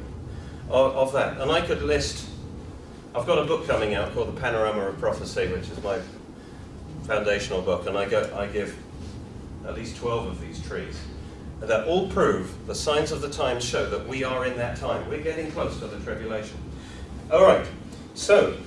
of, 0.69 0.95
of 0.95 1.13
that. 1.13 1.39
And 1.39 1.51
I 1.51 1.61
could 1.61 1.83
list, 1.83 2.27
I've 3.13 3.27
got 3.27 3.37
a 3.37 3.45
book 3.45 3.67
coming 3.67 3.93
out 3.93 4.11
called 4.15 4.35
The 4.35 4.41
Panorama 4.41 4.87
of 4.87 4.97
Prophecy, 4.97 5.47
which 5.47 5.69
is 5.69 5.81
my 5.83 5.99
foundational 7.03 7.61
book, 7.61 7.85
and 7.85 7.95
I, 7.95 8.09
go, 8.09 8.35
I 8.35 8.47
give 8.47 8.75
at 9.67 9.75
least 9.75 9.97
12 9.97 10.25
of 10.25 10.41
these 10.41 10.59
trees 10.67 10.99
that 11.67 11.87
all 11.87 12.09
prove 12.09 12.67
the 12.67 12.75
signs 12.75 13.11
of 13.11 13.21
the 13.21 13.29
times 13.29 13.63
show 13.63 13.89
that 13.89 14.07
we 14.07 14.23
are 14.23 14.45
in 14.45 14.57
that 14.57 14.77
time. 14.77 15.07
We're 15.09 15.21
getting 15.21 15.51
close 15.51 15.79
to 15.79 15.87
the 15.87 15.99
tribulation. 16.03 16.57
All 17.31 17.43
right, 17.43 17.65
so 18.15 18.57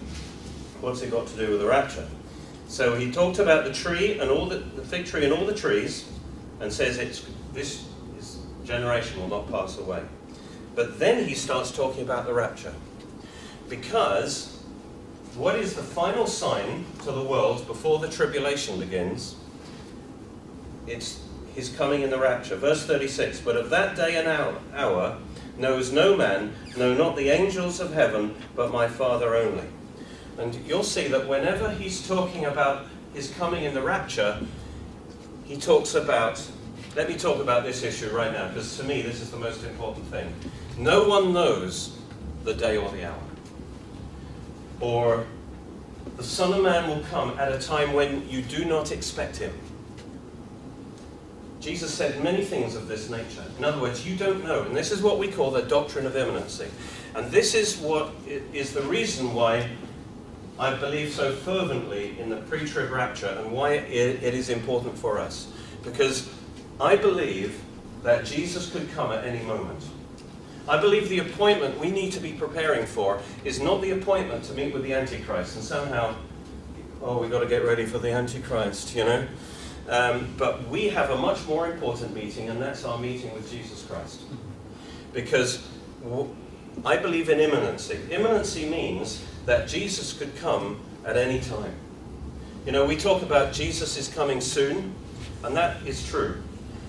what's 0.81 1.03
it 1.03 1.11
got 1.11 1.27
to 1.27 1.37
do 1.37 1.51
with 1.51 1.61
the 1.61 1.67
rapture? 1.67 2.07
So 2.69 2.97
he 2.97 3.13
talked 3.13 3.39
about 3.39 3.65
the 3.65 3.73
tree 3.73 4.19
and 4.19 4.31
all 4.31 4.47
the, 4.47 4.57
the 4.57 4.83
fig 4.83 5.07
tree 5.07 5.25
and 5.25 5.33
all 5.33 5.45
the 5.45 5.55
trees, 5.55 6.09
and 6.61 6.73
says 6.73 6.99
it's 6.99 7.27
this, 7.53 7.87
this 8.17 8.39
generation 8.65 9.21
will 9.21 9.29
not 9.29 9.51
pass 9.51 9.79
away. 9.79 10.03
But 10.75 10.99
then 10.99 11.29
he 11.29 11.35
starts 11.35 11.71
talking 11.71 12.03
about 12.03 12.27
the 12.27 12.35
rapture, 12.35 12.75
because 13.69 14.63
what 15.37 15.57
is 15.57 15.75
the 15.75 15.83
final 15.83 16.27
sign 16.27 16.87
to 17.05 17.13
the 17.13 17.23
world 17.23 17.67
before 17.67 17.99
the 17.99 18.09
tribulation 18.09 18.81
begins? 18.81 19.37
It's 20.87 21.21
his 21.57 21.71
coming 21.71 22.03
in 22.03 22.11
the 22.11 22.19
rapture. 22.19 22.55
Verse 22.55 22.87
36 22.87 23.41
But 23.41 23.57
of 23.57 23.71
that 23.71 23.97
day 23.97 24.17
and 24.17 24.29
hour, 24.29 24.55
hour 24.75 25.19
knows 25.59 25.91
no 25.91 26.15
man, 26.15 26.55
no, 26.77 26.95
not 26.95 27.17
the 27.17 27.31
angels 27.31 27.81
of 27.81 27.95
heaven, 27.95 28.37
but 28.55 28.71
my 28.71 28.87
Father 28.87 29.35
only. 29.35 29.67
And 30.39 30.55
you'll 30.67 30.85
see 30.85 31.09
that 31.09 31.27
whenever 31.27 31.71
he's 31.71 32.07
talking 32.07 32.45
about 32.45 32.87
his 33.15 33.33
coming 33.33 33.65
in 33.65 33.73
the 33.73 33.83
rapture, 33.83 34.39
he 35.45 35.57
talks 35.57 35.95
about. 35.95 36.47
Let 36.95 37.09
me 37.09 37.19
talk 37.19 37.41
about 37.41 37.65
this 37.65 37.83
issue 37.83 38.09
right 38.11 38.33
now, 38.33 38.49
because 38.49 38.77
to 38.79 38.85
me 38.85 39.03
this 39.03 39.21
is 39.21 39.31
the 39.31 39.37
most 39.37 39.65
important 39.65 40.07
thing. 40.07 40.33
No 40.79 41.09
one 41.09 41.33
knows 41.33 41.99
the 42.45 42.55
day 42.55 42.77
or 42.77 42.91
the 42.91 43.07
hour. 43.07 43.23
Or 44.81 45.27
the 46.17 46.23
Son 46.25 46.53
of 46.53 46.63
Man 46.63 46.89
will 46.89 47.03
come 47.11 47.39
at 47.39 47.51
a 47.53 47.59
time 47.59 47.93
when 47.93 48.29
you 48.29 48.43
do 48.43 48.65
not 48.65 48.93
expect 48.93 49.37
him. 49.37 49.53
Jesus 51.67 51.93
said 51.93 52.23
many 52.23 52.45
things 52.45 52.77
of 52.77 52.87
this 52.87 53.11
nature. 53.11 53.43
In 53.59 53.65
other 53.65 53.81
words, 53.81 54.07
you 54.07 54.15
don't 54.15 54.45
know. 54.45 54.63
And 54.63 54.77
this 54.77 54.93
is 54.93 55.03
what 55.03 55.19
we 55.19 55.27
call 55.27 55.51
the 55.51 55.63
doctrine 55.63 56.07
of 56.07 56.17
imminency. 56.17 56.69
And 57.17 57.29
this 57.33 57.57
is 57.57 57.77
what 57.79 58.13
is 58.29 58.73
the 58.73 58.83
reason 58.83 59.35
why 59.35 59.69
I 60.61 60.75
believe 60.75 61.13
so 61.13 61.33
fervently 61.33 62.21
in 62.21 62.29
the 62.29 62.37
pre-trib 62.37 62.93
rapture 62.93 63.37
and 63.41 63.51
why 63.51 63.73
it 63.73 64.33
is 64.33 64.49
important 64.49 64.97
for 64.97 65.19
us. 65.19 65.53
Because 65.83 66.31
I 66.81 66.95
believe 66.95 67.61
that 68.05 68.25
Jesus 68.25 68.71
could 68.71 68.89
come 68.93 69.11
at 69.11 69.25
any 69.25 69.45
moment. 69.45 69.83
I 70.69 70.81
believe 70.81 71.09
the 71.09 71.19
appointment 71.19 71.81
we 71.81 71.91
need 71.91 72.13
to 72.13 72.21
be 72.21 72.33
preparing 72.33 72.87
for 72.87 73.21
is 73.45 73.59
not 73.59 73.83
the 73.83 73.91
appointment 73.91 74.45
to 74.45 74.53
meet 74.53 74.73
with 74.73 74.85
the 74.85 74.95
Antichrist 74.95 75.57
and 75.57 75.65
somehow, 75.65 76.15
oh, 77.03 77.19
we've 77.19 77.31
got 77.31 77.41
to 77.41 77.49
get 77.49 77.65
ready 77.65 77.87
for 77.87 77.99
the 77.99 78.13
Antichrist, 78.13 78.95
you 78.95 79.03
know? 79.03 79.27
Um, 79.89 80.35
but 80.37 80.69
we 80.69 80.89
have 80.89 81.11
a 81.11 81.17
much 81.17 81.47
more 81.47 81.71
important 81.71 82.15
meeting, 82.15 82.49
and 82.49 82.61
that's 82.61 82.85
our 82.85 82.99
meeting 82.99 83.33
with 83.35 83.51
Jesus 83.51 83.85
Christ. 83.85 84.23
Because 85.13 85.67
I 86.85 86.97
believe 86.97 87.29
in 87.29 87.39
imminency. 87.39 87.99
Imminency 88.11 88.69
means 88.69 89.25
that 89.47 89.69
Jesus 89.69 90.13
could 90.13 90.35
come 90.37 90.81
at 91.05 91.17
any 91.17 91.41
time. 91.41 91.73
You 92.67 92.73
know, 92.73 92.85
we 92.85 92.97
talk 92.97 93.23
about 93.23 93.53
Jesus 93.53 93.97
is 93.97 94.09
coming 94.09 94.41
soon, 94.41 94.93
and 95.45 95.57
that 95.57 95.87
is 95.87 96.07
true. 96.09 96.43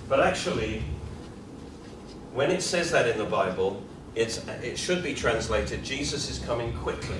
But 0.09 0.19
actually, 0.19 0.83
when 2.33 2.49
it 2.49 2.63
says 2.63 2.89
that 2.91 3.07
in 3.07 3.17
the 3.19 3.25
Bible, 3.25 3.83
it 4.15 4.77
should 4.77 5.03
be 5.03 5.13
translated 5.13 5.83
Jesus 5.83 6.31
is 6.31 6.39
coming 6.39 6.73
quickly. 6.77 7.17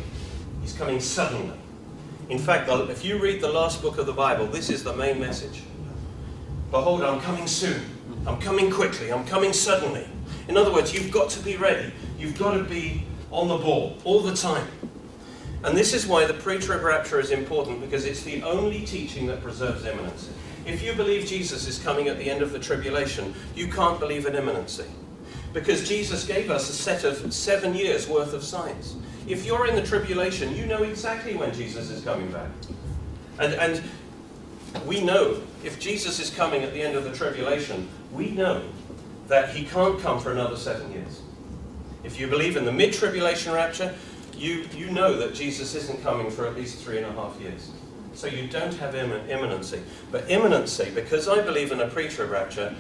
He's 0.62 0.74
coming 0.74 1.00
suddenly. 1.00 1.58
In 2.30 2.40
fact, 2.40 2.68
if 2.68 3.06
you 3.06 3.20
read 3.20 3.42
the 3.42 3.52
last 3.52 3.82
book 3.82 3.98
of 4.00 4.06
the 4.06 4.14
Bible, 4.14 4.48
this 4.48 4.70
is 4.70 4.84
the 4.84 4.94
main 4.94 5.20
message. 5.20 5.62
Behold, 6.72 7.02
I'm 7.02 7.22
coming 7.22 7.48
soon. 7.48 7.82
I'm 8.26 8.40
coming 8.40 8.70
quickly. 8.70 9.12
I'm 9.12 9.26
coming 9.26 9.54
suddenly. 9.54 10.08
In 10.48 10.58
other 10.58 10.72
words, 10.72 10.94
you've 10.94 11.12
got 11.12 11.30
to 11.32 11.40
be 11.40 11.56
ready. 11.56 11.92
You've 12.18 12.38
got 12.38 12.54
to 12.56 12.64
be 12.64 13.04
on 13.32 13.48
the 13.48 13.58
ball 13.58 13.98
all 14.04 14.22
the 14.22 14.36
time. 14.36 14.68
And 15.64 15.78
this 15.78 15.94
is 15.94 16.06
why 16.06 16.26
the 16.26 16.34
pre-trib 16.34 16.84
rapture 16.84 17.20
is 17.20 17.32
important, 17.32 17.82
because 17.82 18.06
it's 18.06 18.24
the 18.24 18.44
only 18.44 18.86
teaching 18.86 19.28
that 19.28 19.42
preserves 19.42 19.86
imminency. 19.86 20.32
If 20.66 20.84
you 20.84 20.94
believe 20.94 21.26
Jesus 21.26 21.68
is 21.68 21.80
coming 21.80 22.10
at 22.10 22.18
the 22.18 22.30
end 22.30 22.42
of 22.42 22.52
the 22.52 22.60
tribulation, 22.60 23.34
you 23.56 23.68
can't 23.68 24.00
believe 24.00 24.26
in 24.26 24.36
imminency. 24.36 24.86
Because 25.54 25.88
Jesus 25.88 26.26
gave 26.26 26.52
us 26.52 26.70
a 26.70 26.74
set 26.74 27.04
of 27.04 27.34
seven 27.34 27.74
years 27.74 28.08
worth 28.08 28.34
of 28.34 28.44
signs. 28.44 28.96
If 29.28 29.46
you're 29.46 29.68
in 29.68 29.76
the 29.76 29.82
tribulation, 29.82 30.56
you 30.56 30.66
know 30.66 30.84
exactly 30.84 31.36
when 31.36 31.54
Jesus 31.54 31.90
is 31.90 32.04
coming 32.04 32.32
back. 32.32 32.50
And, 33.40 33.54
and 33.56 33.84
we 34.86 35.04
know 35.04 35.42
if 35.68 35.82
Jesus 35.82 36.22
is 36.22 36.30
coming 36.30 36.64
at 36.64 36.72
the 36.72 36.82
end 36.82 36.96
of 36.96 37.04
the 37.04 37.12
tribulation, 37.12 37.90
we 38.14 38.32
know 38.32 38.64
that 39.28 39.50
he 39.50 39.66
can't 39.66 40.00
come 40.00 40.18
for 40.18 40.32
another 40.32 40.56
seven 40.56 40.90
years. 40.94 41.22
If 42.06 42.18
you 42.18 42.28
believe 42.28 42.56
in 42.56 42.64
the 42.64 42.72
mid 42.72 42.94
tribulation 42.94 43.52
rapture, 43.52 43.94
you, 44.34 44.66
you 44.74 44.90
know 44.92 45.18
that 45.18 45.34
Jesus 45.34 45.76
isn't 45.76 46.02
coming 46.02 46.32
for 46.32 46.48
at 46.48 46.56
least 46.56 46.82
three 46.82 46.98
and 46.98 47.06
a 47.06 47.12
half 47.12 47.38
years. 47.42 47.72
So 48.14 48.28
you 48.28 48.48
don't 48.48 48.74
have 48.76 48.96
imminency. 48.96 49.82
But 50.10 50.32
imminency, 50.32 50.90
because 50.96 51.28
I 51.28 51.42
believe 51.42 51.74
in 51.74 51.82
a 51.82 51.88
pre 51.88 52.08
trib 52.08 52.32
rapture, 52.32 52.74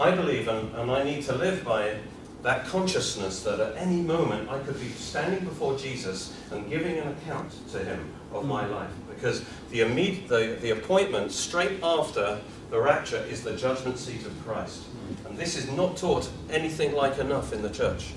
I 0.00 0.10
believe, 0.10 0.48
and, 0.48 0.74
and 0.74 0.90
I 0.90 1.04
need 1.04 1.22
to 1.26 1.36
live 1.36 1.64
by 1.64 1.98
that 2.42 2.66
consciousness 2.66 3.44
that 3.44 3.60
at 3.60 3.76
any 3.76 4.00
moment 4.00 4.48
I 4.50 4.58
could 4.58 4.80
be 4.80 4.88
standing 4.88 5.44
before 5.44 5.78
Jesus 5.78 6.36
and 6.50 6.68
giving 6.68 6.98
an 6.98 7.08
account 7.08 7.52
to 7.70 7.78
him 7.78 8.12
of 8.32 8.44
my 8.44 8.66
life. 8.66 8.90
Because 9.18 9.44
the, 9.70 9.80
immediate, 9.80 10.28
the, 10.28 10.58
the 10.60 10.70
appointment 10.70 11.32
straight 11.32 11.82
after 11.82 12.40
the 12.70 12.80
rapture 12.80 13.24
is 13.28 13.42
the 13.42 13.56
judgment 13.56 13.98
seat 13.98 14.24
of 14.24 14.46
Christ. 14.46 14.84
And 15.26 15.36
this 15.36 15.56
is 15.56 15.70
not 15.72 15.96
taught 15.96 16.28
anything 16.50 16.94
like 16.94 17.18
enough 17.18 17.52
in 17.52 17.62
the 17.62 17.70
church. 17.70 18.12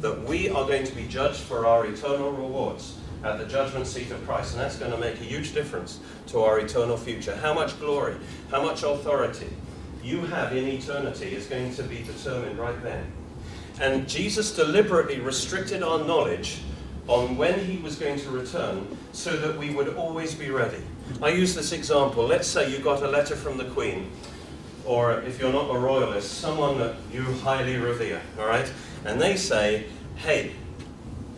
That 0.00 0.22
we 0.24 0.48
are 0.48 0.66
going 0.66 0.84
to 0.84 0.94
be 0.94 1.08
judged 1.08 1.40
for 1.40 1.66
our 1.66 1.86
eternal 1.86 2.30
rewards 2.30 2.96
at 3.24 3.38
the 3.38 3.46
judgment 3.46 3.86
seat 3.86 4.10
of 4.10 4.24
Christ. 4.26 4.52
And 4.52 4.60
that's 4.60 4.76
going 4.76 4.92
to 4.92 4.98
make 4.98 5.16
a 5.16 5.24
huge 5.24 5.54
difference 5.54 5.98
to 6.28 6.40
our 6.40 6.60
eternal 6.60 6.96
future. 6.96 7.34
How 7.36 7.52
much 7.52 7.78
glory, 7.80 8.16
how 8.50 8.62
much 8.62 8.84
authority 8.84 9.48
you 10.02 10.22
have 10.26 10.56
in 10.56 10.66
eternity 10.66 11.34
is 11.34 11.46
going 11.46 11.74
to 11.74 11.82
be 11.82 12.02
determined 12.02 12.58
right 12.58 12.80
then. 12.82 13.04
And 13.80 14.08
Jesus 14.08 14.54
deliberately 14.54 15.20
restricted 15.20 15.82
our 15.82 15.98
knowledge 15.98 16.60
on 17.08 17.36
when 17.36 17.58
he 17.58 17.78
was 17.78 17.96
going 17.96 18.20
to 18.20 18.30
return 18.30 18.86
so 19.12 19.36
that 19.36 19.56
we 19.56 19.70
would 19.70 19.96
always 19.96 20.34
be 20.34 20.50
ready. 20.50 20.82
I 21.22 21.30
use 21.30 21.54
this 21.54 21.72
example. 21.72 22.24
Let's 22.26 22.46
say 22.46 22.70
you 22.70 22.78
got 22.78 23.02
a 23.02 23.08
letter 23.08 23.34
from 23.34 23.56
the 23.56 23.64
Queen, 23.64 24.10
or 24.84 25.20
if 25.22 25.40
you're 25.40 25.52
not 25.52 25.74
a 25.74 25.78
royalist, 25.78 26.38
someone 26.38 26.78
that 26.78 26.96
you 27.12 27.22
highly 27.22 27.76
revere, 27.76 28.20
all 28.38 28.46
right? 28.46 28.70
And 29.04 29.20
they 29.20 29.36
say, 29.36 29.86
hey, 30.16 30.52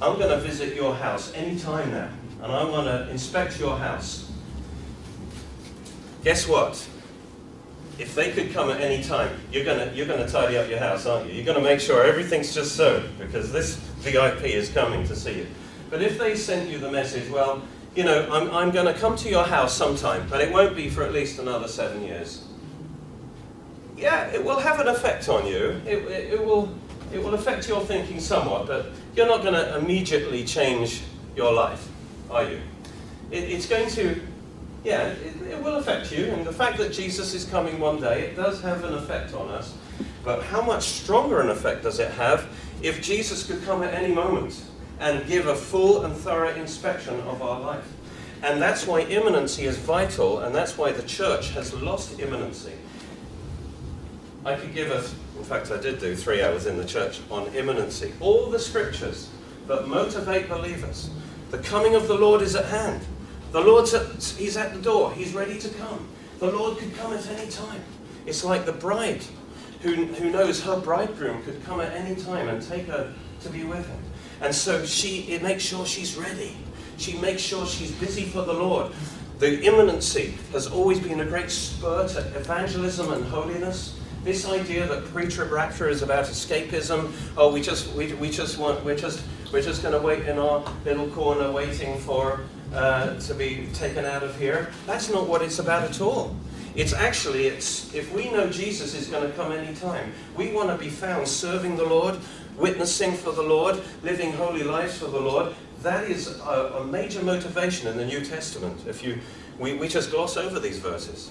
I'm 0.03 0.19
going 0.19 0.31
to 0.31 0.41
visit 0.41 0.75
your 0.75 0.95
house 0.95 1.33
any 1.35 1.59
time 1.59 1.93
now, 1.93 2.11
and 2.43 2.53
I 2.53 2.65
want 2.65 2.87
to 2.87 3.09
inspect 3.11 3.61
your 3.61 3.77
house. 3.77 4.31
Guess 6.25 6.49
what? 6.49 6.87
if 8.01 8.15
they 8.15 8.33
could 8.33 8.53
come 8.53 8.71
at 8.71 8.81
any 8.81 9.03
time, 9.03 9.31
you're 9.53 9.65
gonna 9.65 9.93
you're 9.95 10.07
gonna 10.07 10.27
tidy 10.27 10.57
up 10.57 10.69
your 10.71 10.79
house, 10.79 11.05
aren't 11.05 11.29
you? 11.29 11.35
You're 11.35 11.45
gonna 11.45 11.61
make 11.61 11.81
sure 11.81 12.03
everything's 12.03 12.55
just 12.55 12.75
so 12.75 13.05
because 13.19 13.53
this 13.53 13.77
VIP 14.01 14.45
is 14.45 14.71
coming 14.71 15.07
to 15.07 15.15
see 15.15 15.39
you. 15.39 15.47
But 15.91 16.03
if 16.03 16.19
they 16.19 16.37
sent 16.37 16.71
you 16.71 16.79
the 16.79 16.91
message, 16.91 17.29
well, 17.31 17.63
you 17.97 18.05
know, 18.05 18.29
I'm 18.33 18.51
I'm 18.53 18.71
going 18.71 18.87
to 18.87 18.99
come 18.99 19.17
to 19.17 19.29
your 19.29 19.45
house 19.45 19.77
sometime, 19.77 20.27
but 20.31 20.41
it 20.41 20.53
won't 20.53 20.77
be 20.77 20.89
for 20.89 21.03
at 21.03 21.13
least 21.13 21.39
another 21.41 21.69
seven 21.69 22.03
years. 22.03 22.45
yeah, 23.97 24.27
it 24.29 24.45
will 24.45 24.59
have 24.59 24.81
an 24.81 24.89
effect 24.89 25.29
on 25.29 25.47
you. 25.47 25.81
It, 25.87 25.99
it, 26.05 26.33
it 26.35 26.45
will, 26.45 26.73
it 27.13 27.23
will 27.23 27.35
affect 27.35 27.69
your 27.69 27.81
thinking 27.83 28.21
somewhat, 28.21 28.67
but 28.67 28.87
you're 29.15 29.27
not 29.27 29.43
going 29.43 29.55
to 29.55 29.77
immediately 29.77 30.45
change 30.45 31.03
your 31.37 31.53
life, 31.53 31.89
are 32.31 32.45
you? 32.45 32.61
It, 33.31 33.45
it's 33.45 33.67
going 33.67 33.89
to, 33.91 34.21
yeah, 34.85 35.09
it, 35.09 35.43
it 35.43 35.63
will 35.63 35.77
affect 35.77 36.11
you, 36.13 36.27
and 36.27 36.47
the 36.47 36.53
fact 36.53 36.79
that 36.79 36.93
Jesus 36.93 37.35
is 37.35 37.45
coming 37.45 37.79
one 37.79 38.01
day, 38.01 38.23
it 38.23 38.37
does 38.37 38.61
have 38.63 38.85
an 38.85 38.95
effect 38.95 39.35
on 39.35 39.49
us. 39.51 39.75
But 40.25 40.43
how 40.45 40.63
much 40.63 40.85
stronger 40.85 41.41
an 41.41 41.51
effect 41.51 41.83
does 41.83 41.99
it 41.99 42.11
have 42.13 42.49
if 42.83 43.03
Jesus 43.03 43.47
could 43.47 43.63
come 43.65 43.83
at 43.83 43.93
any 43.93 44.15
moment 44.15 44.63
and 45.01 45.27
give 45.27 45.47
a 45.47 45.55
full 45.57 46.05
and 46.05 46.15
thorough 46.15 46.55
inspection 46.55 47.19
of 47.21 47.43
our 47.43 47.59
life? 47.61 47.91
And 48.43 48.63
that's 48.63 48.87
why 48.87 49.01
imminency 49.03 49.65
is 49.65 49.77
vital, 49.77 50.41
and 50.41 50.55
that's 50.55 50.79
why 50.79 50.93
the 50.93 51.03
church 51.03 51.51
has 51.51 51.75
lost 51.75 52.21
imminency. 52.21 52.73
I 54.45 54.55
could 54.55 54.73
give 54.73 54.91
a, 54.91 54.99
in 55.39 55.45
fact, 55.45 55.71
I 55.71 55.79
did 55.79 56.01
do 56.01 56.15
three 56.15 56.43
hours 56.43 56.67
in 56.67 56.79
the 56.79 56.85
church 56.85 57.21
on 57.31 57.47
imminency. 57.55 58.15
All 58.21 58.49
the 58.49 58.59
scriptures 58.59 59.29
that 59.67 59.87
motivate 59.87 60.49
believers. 60.49 61.11
The 61.51 61.59
coming 61.59 61.95
of 61.95 62.09
the 62.09 62.15
Lord 62.15 62.43
is 62.43 62.57
at 62.57 62.67
hand. 62.67 63.05
The 63.53 63.61
Lord's 63.61 63.93
at, 63.93 64.23
he's 64.39 64.57
at 64.57 64.73
the 64.73 64.81
door. 64.81 65.13
He's 65.13 65.35
ready 65.35 65.59
to 65.59 65.69
come. 65.71 66.09
The 66.39 66.51
Lord 66.51 66.79
could 66.79 66.95
come 66.97 67.13
at 67.13 67.27
any 67.29 67.51
time. 67.51 67.83
It's 68.25 68.45
like 68.45 68.65
the 68.65 68.73
bride 68.73 69.23
who, 69.83 70.07
who 70.07 70.31
knows 70.31 70.63
her 70.63 70.79
bridegroom 70.81 71.43
could 71.43 71.63
come 71.65 71.81
at 71.81 71.93
any 71.93 72.15
time 72.21 72.49
and 72.49 72.63
take 72.63 72.87
her 72.87 73.13
to 73.43 73.49
be 73.51 73.65
with 73.65 73.87
him. 73.87 73.99
And 74.41 74.55
so 74.55 74.85
she 74.85 75.23
it 75.33 75.43
makes 75.43 75.63
sure 75.63 75.85
she's 75.87 76.17
ready. 76.17 76.57
She 76.97 77.17
makes 77.19 77.43
sure 77.43 77.67
she's 77.67 77.93
busy 77.93 78.25
for 78.25 78.43
the 78.43 78.53
Lord. 78.53 78.93
The 79.39 79.63
imminency 79.63 80.35
has 80.53 80.67
always 80.67 81.01
been 81.01 81.21
a 81.21 81.25
great 81.25 81.51
spur 81.51 82.07
to 82.09 82.19
evangelism 82.37 83.11
and 83.13 83.25
holiness. 83.25 83.99
This 84.23 84.47
idea 84.47 84.87
that 84.87 85.07
pre-trib 85.07 85.51
rapture 85.51 85.89
is 85.89 86.03
about 86.03 86.27
escapism, 86.27 87.11
oh, 87.39 87.51
we 87.51 87.63
just 87.63 87.95
we, 87.95 88.13
we 88.15 88.29
just 88.29 88.59
want 88.59 88.85
we're 88.85 88.97
just 88.97 89.25
we're 89.53 89.63
just 89.63 89.83
going 89.83 89.99
to 89.99 90.07
wait 90.07 90.27
in 90.27 90.39
our 90.39 90.63
little 90.85 91.09
corner 91.09 91.51
waiting 91.51 91.99
for 91.99 92.41
uh, 92.73 93.19
to 93.19 93.35
be 93.35 93.67
taken 93.75 94.05
out 94.05 94.23
of 94.23 94.39
here. 94.39 94.71
That's 94.87 95.11
not 95.11 95.27
what 95.27 95.43
it's 95.43 95.59
about 95.59 95.83
at 95.83 96.01
all. 96.01 96.37
It's 96.77 96.93
actually, 96.93 97.49
it's, 97.49 97.93
if 97.95 98.15
we 98.15 98.31
know 98.31 98.49
Jesus 98.49 98.95
is 98.95 99.09
going 99.09 99.29
to 99.29 99.37
come 99.37 99.51
anytime, 99.51 100.13
we 100.37 100.53
want 100.53 100.69
to 100.69 100.77
be 100.77 100.89
found 100.89 101.27
serving 101.27 101.77
the 101.77 101.85
Lord, 101.85 102.17
witnessing 102.57 103.13
for 103.13 103.33
the 103.33 103.43
Lord, 103.43 103.81
living 104.03 104.33
holy 104.33 104.63
lives 104.63 104.99
for 104.99 105.07
the 105.07 105.21
Lord. 105.21 105.55
That 105.83 106.11
is 106.11 106.39
a, 106.41 106.79
a 106.79 106.85
major 106.85 107.23
motivation 107.23 107.89
in 107.89 107.97
the 107.97 108.05
New 108.05 108.25
Testament. 108.25 108.87
If 108.87 109.03
you, 109.03 109.19
we, 109.59 109.75
we 109.75 109.89
just 109.89 110.11
gloss 110.11 110.37
over 110.37 110.61
these 110.61 110.79
verses. 110.79 111.31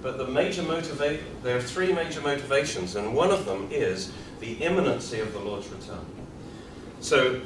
But 0.00 0.16
the 0.16 0.26
major 0.26 0.62
there 0.62 1.56
are 1.56 1.60
three 1.60 1.92
major 1.92 2.20
motivations, 2.20 2.94
and 2.94 3.14
one 3.14 3.30
of 3.30 3.44
them 3.46 3.68
is 3.72 4.12
the 4.40 4.52
imminency 4.54 5.18
of 5.18 5.32
the 5.32 5.40
Lord's 5.40 5.68
return. 5.68 6.06
So 7.00 7.40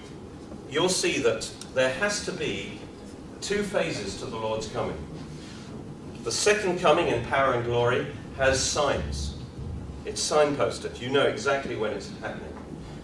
you'll 0.71 0.91
see 0.91 1.19
that 1.21 1.51
there 1.75 1.93
has 1.95 2.25
to 2.27 2.33
be 2.33 2.79
two 3.41 3.63
phases 3.63 4.19
to 4.19 4.27
the 4.27 4.37
Lord's 4.37 4.69
coming. 4.69 4.99
The 6.25 6.33
second 6.33 6.79
coming 6.81 7.09
in 7.09 7.25
power 7.25 7.55
and 7.55 7.65
glory 7.65 8.07
has 8.37 8.63
signs. 8.63 9.37
It's 10.05 10.21
signposted. 10.21 11.01
You 11.01 11.11
know 11.11 11.27
exactly 11.27 11.77
when 11.77 11.93
it's 11.93 12.11
happening. 12.21 12.52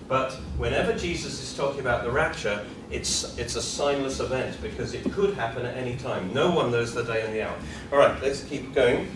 But 0.09 0.33
whenever 0.57 0.97
Jesus 0.97 1.43
is 1.43 1.57
talking 1.57 1.81
about 1.81 2.03
the 2.03 2.11
rapture, 2.11 2.65
it's, 2.91 3.37
it's 3.37 3.57
a 3.57 3.61
signless 3.61 4.21
event 4.21 4.61
because 4.63 4.95
it 4.95 5.05
could 5.13 5.35
happen 5.35 5.67
at 5.67 5.77
any 5.77 5.97
time. 5.97 6.33
No 6.33 6.51
one 6.51 6.71
knows 6.71 6.95
the 6.95 7.05
day 7.05 7.25
and 7.25 7.35
the 7.35 7.43
hour. 7.43 7.57
All 7.93 7.99
right, 7.99 8.21
let's 8.23 8.43
keep 8.43 8.75
going. 8.75 9.09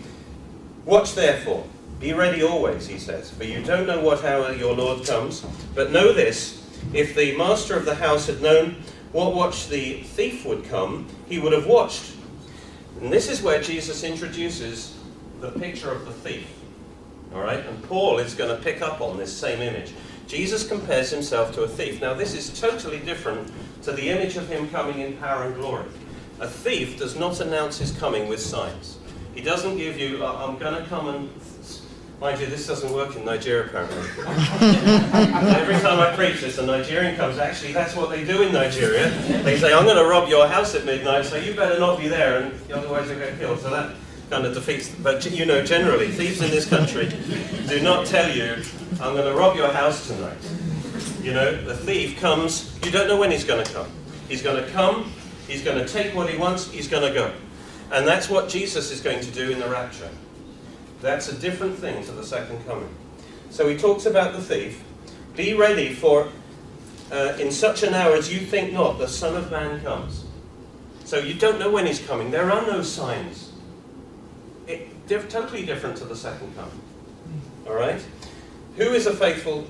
Watch 0.85 1.15
therefore. 1.15 1.65
Be 1.99 2.13
ready 2.13 2.43
always, 2.43 2.87
he 2.87 2.99
says, 2.99 3.31
for 3.31 3.45
you 3.45 3.63
don't 3.63 3.87
know 3.87 4.01
what 4.01 4.23
hour 4.23 4.53
your 4.53 4.75
Lord 4.75 5.05
comes. 5.07 5.45
But 5.73 5.91
know 5.91 6.13
this 6.13 6.61
if 6.93 7.15
the 7.15 7.35
master 7.37 7.75
of 7.75 7.85
the 7.85 7.95
house 7.95 8.27
had 8.27 8.41
known 8.41 8.75
what 9.13 9.33
watch 9.33 9.69
the 9.69 10.01
thief 10.01 10.45
would 10.45 10.65
come, 10.65 11.07
he 11.27 11.39
would 11.39 11.53
have 11.53 11.65
watched 11.65 12.13
and 13.03 13.11
this 13.11 13.29
is 13.29 13.41
where 13.41 13.61
Jesus 13.61 14.03
introduces 14.03 14.97
the 15.41 15.51
picture 15.51 15.91
of 15.91 16.05
the 16.05 16.13
thief. 16.13 16.47
All 17.33 17.41
right? 17.41 17.59
And 17.59 17.83
Paul 17.83 18.19
is 18.19 18.35
going 18.35 18.55
to 18.55 18.63
pick 18.63 18.81
up 18.81 19.01
on 19.01 19.17
this 19.17 19.35
same 19.35 19.61
image. 19.61 19.93
Jesus 20.27 20.67
compares 20.67 21.09
himself 21.09 21.53
to 21.53 21.63
a 21.63 21.67
thief. 21.67 22.01
Now, 22.01 22.13
this 22.13 22.33
is 22.33 22.59
totally 22.59 22.99
different 22.99 23.51
to 23.83 23.91
the 23.91 24.09
image 24.09 24.37
of 24.37 24.47
him 24.47 24.69
coming 24.69 24.99
in 24.99 25.17
power 25.17 25.43
and 25.43 25.55
glory. 25.55 25.85
A 26.39 26.47
thief 26.47 26.97
does 26.97 27.15
not 27.15 27.39
announce 27.39 27.77
his 27.77 27.91
coming 27.97 28.27
with 28.27 28.39
signs. 28.39 28.97
He 29.33 29.41
doesn't 29.41 29.77
give 29.77 29.99
you, 29.99 30.25
uh, 30.25 30.47
I'm 30.47 30.57
going 30.57 30.81
to 30.81 30.87
come 30.89 31.07
and 31.09 31.29
Mind 32.23 32.39
you, 32.39 32.45
this 32.45 32.65
doesn't 32.67 32.93
work 32.93 33.17
in 33.17 33.25
Nigeria 33.25 33.65
apparently. 33.65 33.97
Every 35.59 35.75
time 35.81 35.99
I 35.99 36.15
preach 36.15 36.39
this, 36.39 36.57
a 36.57 36.65
Nigerian 36.65 37.17
comes. 37.17 37.37
Actually, 37.37 37.73
that's 37.73 37.97
what 37.97 38.09
they 38.09 38.23
do 38.23 38.43
in 38.43 38.53
Nigeria. 38.53 39.09
They 39.43 39.59
say, 39.59 39.73
I'm 39.73 39.83
going 39.83 39.97
to 39.97 40.05
rob 40.05 40.29
your 40.29 40.47
house 40.47 40.73
at 40.73 40.85
midnight, 40.85 41.25
so 41.25 41.35
you 41.35 41.53
better 41.53 41.77
not 41.77 41.99
be 41.99 42.07
there, 42.07 42.43
and 42.43 42.71
otherwise 42.71 43.09
you'll 43.09 43.19
get 43.19 43.37
killed. 43.37 43.59
So 43.59 43.69
that 43.71 43.93
kind 44.29 44.45
of 44.45 44.53
defeats. 44.53 44.89
But 44.89 45.29
you 45.31 45.45
know, 45.45 45.63
generally, 45.63 46.09
thieves 46.09 46.41
in 46.41 46.51
this 46.51 46.67
country 46.67 47.09
do 47.67 47.81
not 47.81 48.05
tell 48.05 48.29
you, 48.29 48.63
I'm 49.01 49.15
going 49.15 49.31
to 49.31 49.37
rob 49.37 49.55
your 49.55 49.71
house 49.71 50.07
tonight. 50.07 50.37
You 51.21 51.33
know, 51.33 51.63
the 51.63 51.75
thief 51.75 52.19
comes, 52.19 52.77
you 52.83 52.91
don't 52.91 53.07
know 53.07 53.17
when 53.17 53.31
he's 53.31 53.45
going 53.45 53.63
to 53.63 53.73
come. 53.73 53.87
He's 54.27 54.41
going 54.41 54.63
to 54.63 54.69
come, 54.71 55.11
he's 55.47 55.63
going 55.63 55.77
to 55.77 55.87
take 55.87 56.13
what 56.13 56.29
he 56.29 56.37
wants, 56.37 56.69
he's 56.69 56.87
going 56.87 57.07
to 57.07 57.13
go. 57.13 57.33
And 57.91 58.07
that's 58.07 58.29
what 58.29 58.49
Jesus 58.49 58.91
is 58.91 58.99
going 58.99 59.21
to 59.21 59.31
do 59.31 59.51
in 59.51 59.59
the 59.59 59.69
rapture. 59.69 60.09
That's 61.01 61.29
a 61.29 61.37
different 61.37 61.77
thing 61.77 62.03
to 62.05 62.11
the 62.11 62.25
second 62.25 62.65
coming. 62.65 62.89
So 63.49 63.69
he 63.69 63.77
talks 63.77 64.05
about 64.05 64.33
the 64.33 64.41
thief. 64.41 64.83
Be 65.35 65.53
ready 65.53 65.93
for, 65.93 66.29
uh, 67.11 67.37
in 67.39 67.51
such 67.51 67.83
an 67.83 67.93
hour 67.93 68.15
as 68.15 68.33
you 68.33 68.39
think 68.39 68.73
not, 68.73 68.97
the 68.97 69.07
Son 69.07 69.35
of 69.35 69.51
Man 69.51 69.81
comes. 69.81 70.25
So 71.05 71.19
you 71.19 71.35
don't 71.35 71.59
know 71.59 71.69
when 71.69 71.85
he's 71.85 72.05
coming. 72.05 72.31
There 72.31 72.51
are 72.51 72.65
no 72.65 72.81
signs. 72.81 73.52
They're 75.07 75.21
totally 75.23 75.65
different 75.65 75.97
to 75.97 76.05
the 76.05 76.15
second 76.15 76.55
coming. 76.55 76.79
All 77.67 77.73
right? 77.73 78.03
Who 78.77 78.83
is 78.83 79.05
a 79.05 79.13
faithful, 79.13 79.67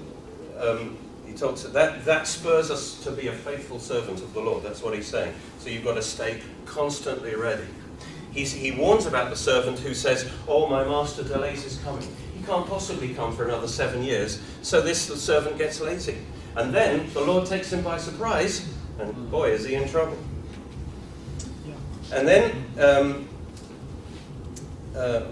um, 0.60 0.98
he 1.26 1.34
talks, 1.34 1.64
that, 1.64 2.06
that 2.06 2.28
spurs 2.28 2.72
us 2.72 3.04
to 3.04 3.12
be 3.12 3.28
a 3.28 3.34
faithful 3.34 3.80
servant 3.80 4.22
of 4.22 4.34
the 4.34 4.40
Lord. 4.40 4.64
That's 4.64 4.82
what 4.82 4.94
he's 4.94 5.08
saying. 5.08 5.34
So 5.60 5.70
you've 5.70 5.84
got 5.84 5.96
to 5.96 6.02
stay 6.02 6.42
constantly 6.66 7.36
ready. 7.36 7.66
He's, 8.32 8.52
he 8.52 8.72
warns 8.72 9.06
about 9.06 9.30
the 9.30 9.36
servant 9.36 9.80
who 9.80 9.94
says, 9.94 10.32
Oh, 10.48 10.68
my 10.68 10.84
master 10.84 11.24
delays 11.24 11.64
his 11.64 11.78
coming. 11.80 12.08
He 12.36 12.44
can't 12.44 12.68
possibly 12.68 13.14
come 13.14 13.36
for 13.36 13.46
another 13.46 13.68
seven 13.68 14.04
years. 14.04 14.42
So 14.64 14.82
this 14.82 15.02
servant 15.24 15.58
gets 15.58 15.80
lazy. 15.80 16.18
And 16.56 16.74
then 16.74 17.12
the 17.14 17.22
Lord 17.22 17.48
takes 17.48 17.72
him 17.72 17.84
by 17.84 17.98
surprise, 17.98 18.68
and 19.00 19.30
boy, 19.32 19.52
is 19.52 19.66
he 19.66 19.76
in 19.76 19.88
trouble. 19.90 20.18
And 22.12 22.28
then, 22.28 22.66
um, 22.80 23.28
uh, 24.96 25.24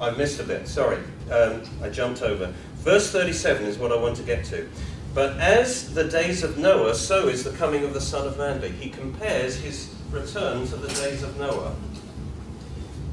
I 0.00 0.10
missed 0.12 0.40
a 0.40 0.44
bit, 0.44 0.66
sorry. 0.66 0.98
Um, 1.30 1.62
I 1.82 1.88
jumped 1.88 2.22
over. 2.22 2.52
Verse 2.76 3.10
37 3.10 3.66
is 3.66 3.78
what 3.78 3.92
I 3.92 3.96
want 3.96 4.16
to 4.16 4.22
get 4.22 4.44
to. 4.46 4.68
But 5.14 5.38
as 5.38 5.92
the 5.92 6.04
days 6.04 6.42
of 6.42 6.56
Noah, 6.56 6.94
so 6.94 7.28
is 7.28 7.44
the 7.44 7.52
coming 7.52 7.84
of 7.84 7.92
the 7.92 8.00
Son 8.00 8.26
of 8.26 8.38
Man. 8.38 8.62
He 8.74 8.90
compares 8.90 9.56
his 9.56 9.94
return 10.10 10.66
to 10.68 10.76
the 10.76 10.88
days 10.88 11.22
of 11.22 11.38
Noah. 11.38 11.74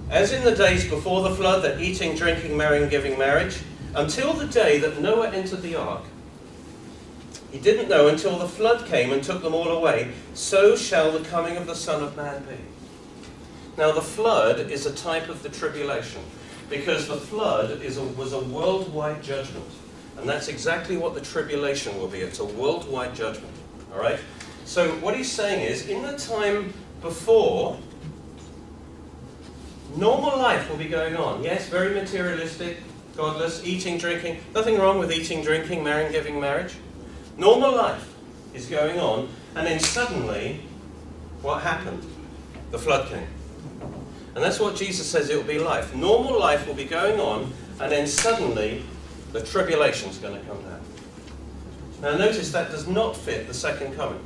As 0.09 0.31
in 0.31 0.43
the 0.43 0.55
days 0.55 0.87
before 0.87 1.27
the 1.27 1.35
flood, 1.35 1.63
that 1.63 1.81
eating, 1.81 2.15
drinking, 2.15 2.55
marrying, 2.55 2.87
giving 2.87 3.17
marriage, 3.17 3.59
until 3.93 4.33
the 4.33 4.45
day 4.45 4.77
that 4.79 5.01
Noah 5.01 5.31
entered 5.31 5.61
the 5.61 5.75
ark, 5.75 6.03
he 7.51 7.59
didn't 7.59 7.89
know 7.89 8.07
until 8.07 8.37
the 8.37 8.47
flood 8.47 8.85
came 8.85 9.11
and 9.11 9.23
took 9.23 9.41
them 9.41 9.53
all 9.53 9.69
away, 9.69 10.11
so 10.33 10.75
shall 10.75 11.11
the 11.11 11.27
coming 11.27 11.57
of 11.57 11.65
the 11.65 11.75
Son 11.75 12.03
of 12.03 12.15
Man 12.15 12.43
be. 12.43 12.76
Now, 13.77 13.91
the 13.91 14.01
flood 14.01 14.71
is 14.71 14.85
a 14.85 14.93
type 14.93 15.29
of 15.29 15.43
the 15.43 15.49
tribulation, 15.49 16.21
because 16.69 17.07
the 17.07 17.17
flood 17.17 17.81
a, 17.97 18.03
was 18.03 18.33
a 18.33 18.39
worldwide 18.39 19.21
judgment. 19.21 19.69
And 20.17 20.27
that's 20.27 20.47
exactly 20.47 20.97
what 20.97 21.13
the 21.13 21.21
tribulation 21.21 21.97
will 21.99 22.07
be. 22.07 22.19
It's 22.19 22.39
a 22.39 22.45
worldwide 22.45 23.13
judgment. 23.13 23.53
All 23.93 23.99
right? 23.99 24.19
So, 24.65 24.89
what 24.95 25.15
he's 25.15 25.31
saying 25.31 25.63
is, 25.63 25.87
in 25.87 26.01
the 26.01 26.17
time 26.17 26.73
before 27.01 27.77
Normal 29.95 30.37
life 30.37 30.69
will 30.69 30.77
be 30.77 30.87
going 30.87 31.15
on. 31.15 31.43
Yes, 31.43 31.69
very 31.69 31.93
materialistic, 31.93 32.77
godless, 33.15 33.65
eating, 33.65 33.97
drinking. 33.97 34.39
Nothing 34.53 34.77
wrong 34.77 34.99
with 34.99 35.11
eating, 35.11 35.41
drinking, 35.43 35.83
marrying, 35.83 36.11
giving 36.11 36.39
marriage. 36.39 36.75
Normal 37.37 37.75
life 37.75 38.13
is 38.53 38.67
going 38.67 38.99
on, 38.99 39.29
and 39.55 39.65
then 39.65 39.79
suddenly, 39.79 40.61
what 41.41 41.63
happened? 41.63 42.03
The 42.71 42.77
flood 42.77 43.09
came. 43.09 43.27
And 44.35 44.43
that's 44.43 44.59
what 44.59 44.75
Jesus 44.75 45.07
says 45.07 45.29
it 45.29 45.35
will 45.35 45.43
be 45.43 45.57
life. 45.57 45.95
Normal 45.95 46.39
life 46.39 46.67
will 46.67 46.75
be 46.75 46.85
going 46.85 47.19
on, 47.19 47.51
and 47.79 47.91
then 47.91 48.05
suddenly, 48.07 48.83
the 49.33 49.41
tribulation 49.41 50.09
is 50.09 50.17
going 50.19 50.39
to 50.39 50.45
come 50.45 50.61
down. 50.61 50.81
Now, 52.01 52.15
notice 52.15 52.51
that 52.51 52.69
does 52.69 52.87
not 52.87 53.17
fit 53.17 53.47
the 53.47 53.53
second 53.53 53.95
coming, 53.95 54.23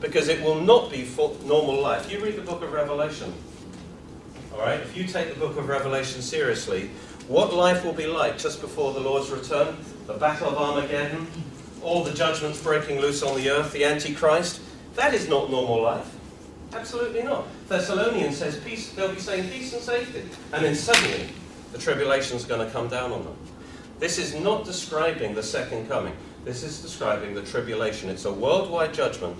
because 0.00 0.28
it 0.28 0.42
will 0.42 0.60
not 0.60 0.90
be 0.90 1.04
for 1.04 1.36
normal 1.44 1.80
life. 1.80 2.10
You 2.10 2.20
read 2.22 2.36
the 2.36 2.42
book 2.42 2.62
of 2.62 2.72
Revelation, 2.72 3.32
all 4.52 4.58
right? 4.58 4.80
If 4.80 4.96
you 4.96 5.06
take 5.06 5.32
the 5.32 5.38
book 5.38 5.56
of 5.56 5.68
Revelation 5.68 6.20
seriously, 6.20 6.90
what 7.28 7.54
life 7.54 7.84
will 7.84 7.92
be 7.92 8.06
like 8.06 8.36
just 8.36 8.60
before 8.60 8.92
the 8.92 9.00
Lord's 9.00 9.30
return, 9.30 9.76
the 10.06 10.14
battle 10.14 10.48
of 10.48 10.56
Armageddon, 10.56 11.26
all 11.82 12.02
the 12.02 12.12
judgments 12.12 12.60
breaking 12.62 13.00
loose 13.00 13.22
on 13.22 13.36
the 13.36 13.50
earth, 13.50 13.72
the 13.72 13.84
Antichrist, 13.84 14.60
that 14.94 15.14
is 15.14 15.28
not 15.28 15.50
normal 15.50 15.80
life. 15.80 16.13
Absolutely 16.74 17.22
not. 17.22 17.46
Thessalonians 17.68 18.36
says 18.36 18.58
peace, 18.58 18.90
they'll 18.90 19.14
be 19.14 19.20
saying 19.20 19.48
peace 19.48 19.72
and 19.72 19.82
safety. 19.82 20.22
And 20.52 20.64
then 20.64 20.74
suddenly, 20.74 21.28
the 21.72 21.78
tribulation 21.78 22.36
is 22.36 22.44
going 22.44 22.66
to 22.66 22.72
come 22.72 22.88
down 22.88 23.12
on 23.12 23.24
them. 23.24 23.36
This 24.00 24.18
is 24.18 24.34
not 24.34 24.64
describing 24.64 25.34
the 25.34 25.42
second 25.42 25.88
coming. 25.88 26.14
This 26.44 26.62
is 26.62 26.80
describing 26.82 27.34
the 27.34 27.42
tribulation. 27.42 28.10
It's 28.10 28.24
a 28.24 28.32
worldwide 28.32 28.92
judgment 28.92 29.36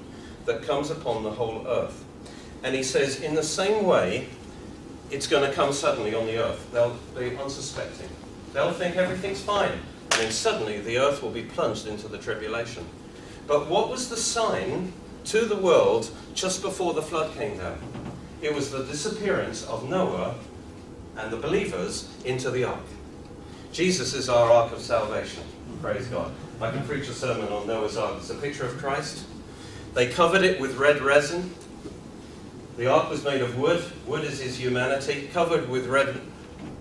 that 0.46 0.62
comes 0.62 0.90
upon 0.90 1.22
the 1.22 1.30
whole 1.30 1.66
earth. 1.66 2.04
And 2.62 2.74
he 2.74 2.82
says, 2.82 3.20
in 3.20 3.34
the 3.34 3.42
same 3.42 3.84
way, 3.84 4.28
it's 5.10 5.26
going 5.26 5.48
to 5.48 5.54
come 5.54 5.72
suddenly 5.72 6.14
on 6.14 6.26
the 6.26 6.38
earth. 6.38 6.70
They'll 6.72 6.96
be 7.18 7.36
unsuspecting. 7.36 8.08
They'll 8.52 8.72
think 8.72 8.96
everything's 8.96 9.40
fine. 9.40 9.72
And 9.72 10.12
then 10.12 10.30
suddenly 10.30 10.80
the 10.80 10.98
earth 10.98 11.22
will 11.22 11.30
be 11.30 11.42
plunged 11.42 11.86
into 11.88 12.08
the 12.08 12.18
tribulation. 12.18 12.86
But 13.46 13.68
what 13.68 13.90
was 13.90 14.08
the 14.08 14.16
sign 14.16 14.92
to 15.24 15.46
the 15.46 15.56
world 15.56 16.10
just 16.34 16.62
before 16.62 16.94
the 16.94 17.02
flood 17.02 17.34
came 17.34 17.56
down? 17.58 17.78
It 18.42 18.54
was 18.54 18.70
the 18.70 18.84
disappearance 18.84 19.64
of 19.64 19.88
Noah 19.88 20.34
and 21.16 21.32
the 21.32 21.36
believers 21.36 22.12
into 22.24 22.50
the 22.50 22.64
ark. 22.64 22.84
Jesus 23.72 24.14
is 24.14 24.28
our 24.28 24.52
ark 24.52 24.72
of 24.72 24.80
salvation. 24.80 25.42
Praise 25.80 26.06
God. 26.06 26.32
I 26.60 26.70
can 26.70 26.86
preach 26.86 27.08
a 27.08 27.12
sermon 27.12 27.52
on 27.52 27.66
Noah's 27.66 27.96
ark. 27.96 28.14
It's 28.18 28.30
a 28.30 28.34
picture 28.34 28.64
of 28.64 28.76
Christ. 28.78 29.24
They 29.94 30.08
covered 30.08 30.42
it 30.42 30.60
with 30.60 30.76
red 30.76 31.00
resin. 31.00 31.52
The 32.76 32.86
ark 32.86 33.08
was 33.10 33.24
made 33.24 33.40
of 33.40 33.58
wood. 33.58 33.82
Wood 34.06 34.24
is 34.24 34.40
his 34.40 34.58
humanity, 34.58 35.28
covered 35.32 35.68
with 35.68 35.86
red 35.86 36.20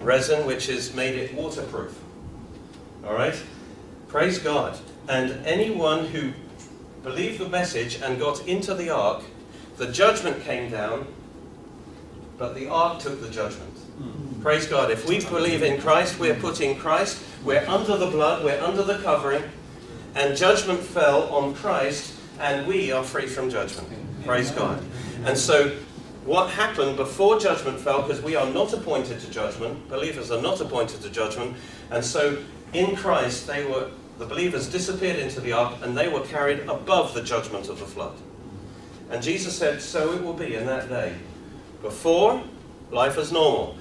resin, 0.02 0.46
which 0.46 0.68
has 0.68 0.94
made 0.94 1.16
it 1.16 1.34
waterproof. 1.34 2.00
All 3.06 3.14
right? 3.14 3.36
Praise 4.08 4.40
God. 4.40 4.78
And 5.08 5.46
anyone 5.46 6.06
who 6.06 6.34
believed 7.04 7.40
the 7.40 7.50
message 7.50 8.02
and 8.02 8.20
got 8.20 8.48
into 8.48 8.74
the 8.74 8.90
ark, 8.90 9.24
the 9.78 9.92
judgment 9.92 10.42
came 10.44 10.72
down, 10.72 11.06
but 12.38 12.56
the 12.56 12.68
ark 12.68 13.00
took 13.00 13.22
the 13.22 13.30
judgment. 13.30 13.72
Hmm. 13.72 14.42
Praise 14.42 14.68
God. 14.68 14.90
If 14.90 15.08
we 15.08 15.20
believe 15.20 15.64
in 15.64 15.80
Christ, 15.80 16.20
we're 16.20 16.36
put 16.36 16.62
in 16.62 16.78
Christ, 16.78 17.24
we're 17.44 17.66
under 17.68 17.98
the 17.98 18.08
blood, 18.08 18.44
we're 18.44 18.60
under 18.62 18.84
the 18.84 18.98
covering, 19.00 19.44
and 20.16 20.38
judgment 20.38 20.80
fell 20.80 21.24
on 21.30 21.54
Christ, 21.54 22.14
and 22.40 22.68
we 22.68 22.92
are 22.92 23.04
free 23.04 23.28
from 23.28 23.50
judgment. 23.50 23.90
Praise 24.26 24.52
God. 24.52 24.82
And 25.26 25.38
so, 25.38 25.76
what 26.26 26.50
happened 26.50 26.96
before 26.96 27.40
judgment 27.40 27.80
fell, 27.80 28.02
because 28.04 28.22
we 28.22 28.36
are 28.36 28.50
not 28.50 28.72
appointed 28.74 29.20
to 29.20 29.30
judgment, 29.30 29.90
believers 29.90 30.32
are 30.32 30.42
not 30.42 30.62
appointed 30.62 31.02
to 31.02 31.10
judgment, 31.10 31.58
and 31.92 32.04
so 32.04 32.38
in 32.74 32.96
Christ, 32.96 33.48
they 33.48 33.66
were 33.66 33.90
the 34.20 34.26
believers 34.26 34.70
disappeared 34.70 35.18
into 35.18 35.42
the 35.42 35.54
ark, 35.54 35.78
and 35.82 35.98
they 35.98 36.08
were 36.08 36.22
carried 36.22 36.60
above 36.70 37.14
the 37.14 37.22
judgment 37.22 37.70
of 37.70 37.80
the 37.80 37.86
flood. 37.86 38.16
And 39.10 39.22
Jesus 39.22 39.58
said, 39.58 39.82
So 39.82 40.14
it 40.14 40.24
will 40.24 40.34
be 40.34 40.56
in 40.56 40.66
that 40.68 40.90
day. 40.90 41.16
Before, 41.82 42.44
life 42.92 43.18
is 43.18 43.32
normal. 43.32 43.78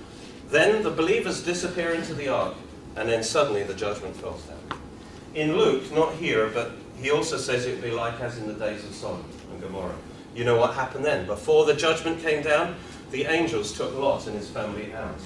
Then 0.48 0.82
the 0.82 0.90
believers 0.90 1.42
disappear 1.42 1.92
into 1.92 2.14
the 2.14 2.28
ark, 2.28 2.54
and 2.96 3.08
then 3.08 3.22
suddenly 3.22 3.62
the 3.62 3.74
judgment 3.74 4.16
falls 4.16 4.42
down. 4.44 4.78
In 5.34 5.56
Luke, 5.56 5.90
not 5.92 6.14
here, 6.14 6.48
but 6.48 6.72
he 7.00 7.10
also 7.10 7.36
says 7.36 7.64
it 7.64 7.76
will 7.76 7.82
be 7.82 7.90
like 7.90 8.20
as 8.20 8.38
in 8.38 8.46
the 8.46 8.54
days 8.54 8.84
of 8.84 8.94
Sodom 8.94 9.24
and 9.50 9.62
Gomorrah. 9.62 9.96
You 10.34 10.44
know 10.44 10.56
what 10.56 10.74
happened 10.74 11.04
then? 11.04 11.26
Before 11.26 11.64
the 11.64 11.74
judgment 11.74 12.20
came 12.20 12.42
down, 12.42 12.76
the 13.12 13.24
angels 13.24 13.72
took 13.72 13.94
Lot 13.94 14.26
and 14.26 14.36
his 14.36 14.48
family 14.48 14.92
out. 14.94 15.18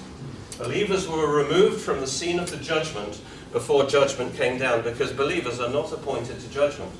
Believers 0.57 1.07
were 1.07 1.35
removed 1.35 1.81
from 1.81 1.99
the 2.01 2.07
scene 2.07 2.39
of 2.39 2.51
the 2.51 2.57
judgment 2.57 3.19
before 3.51 3.85
judgment 3.85 4.35
came 4.35 4.57
down 4.57 4.83
because 4.83 5.11
believers 5.11 5.59
are 5.59 5.69
not 5.69 5.91
appointed 5.91 6.39
to 6.39 6.49
judgment. 6.49 6.91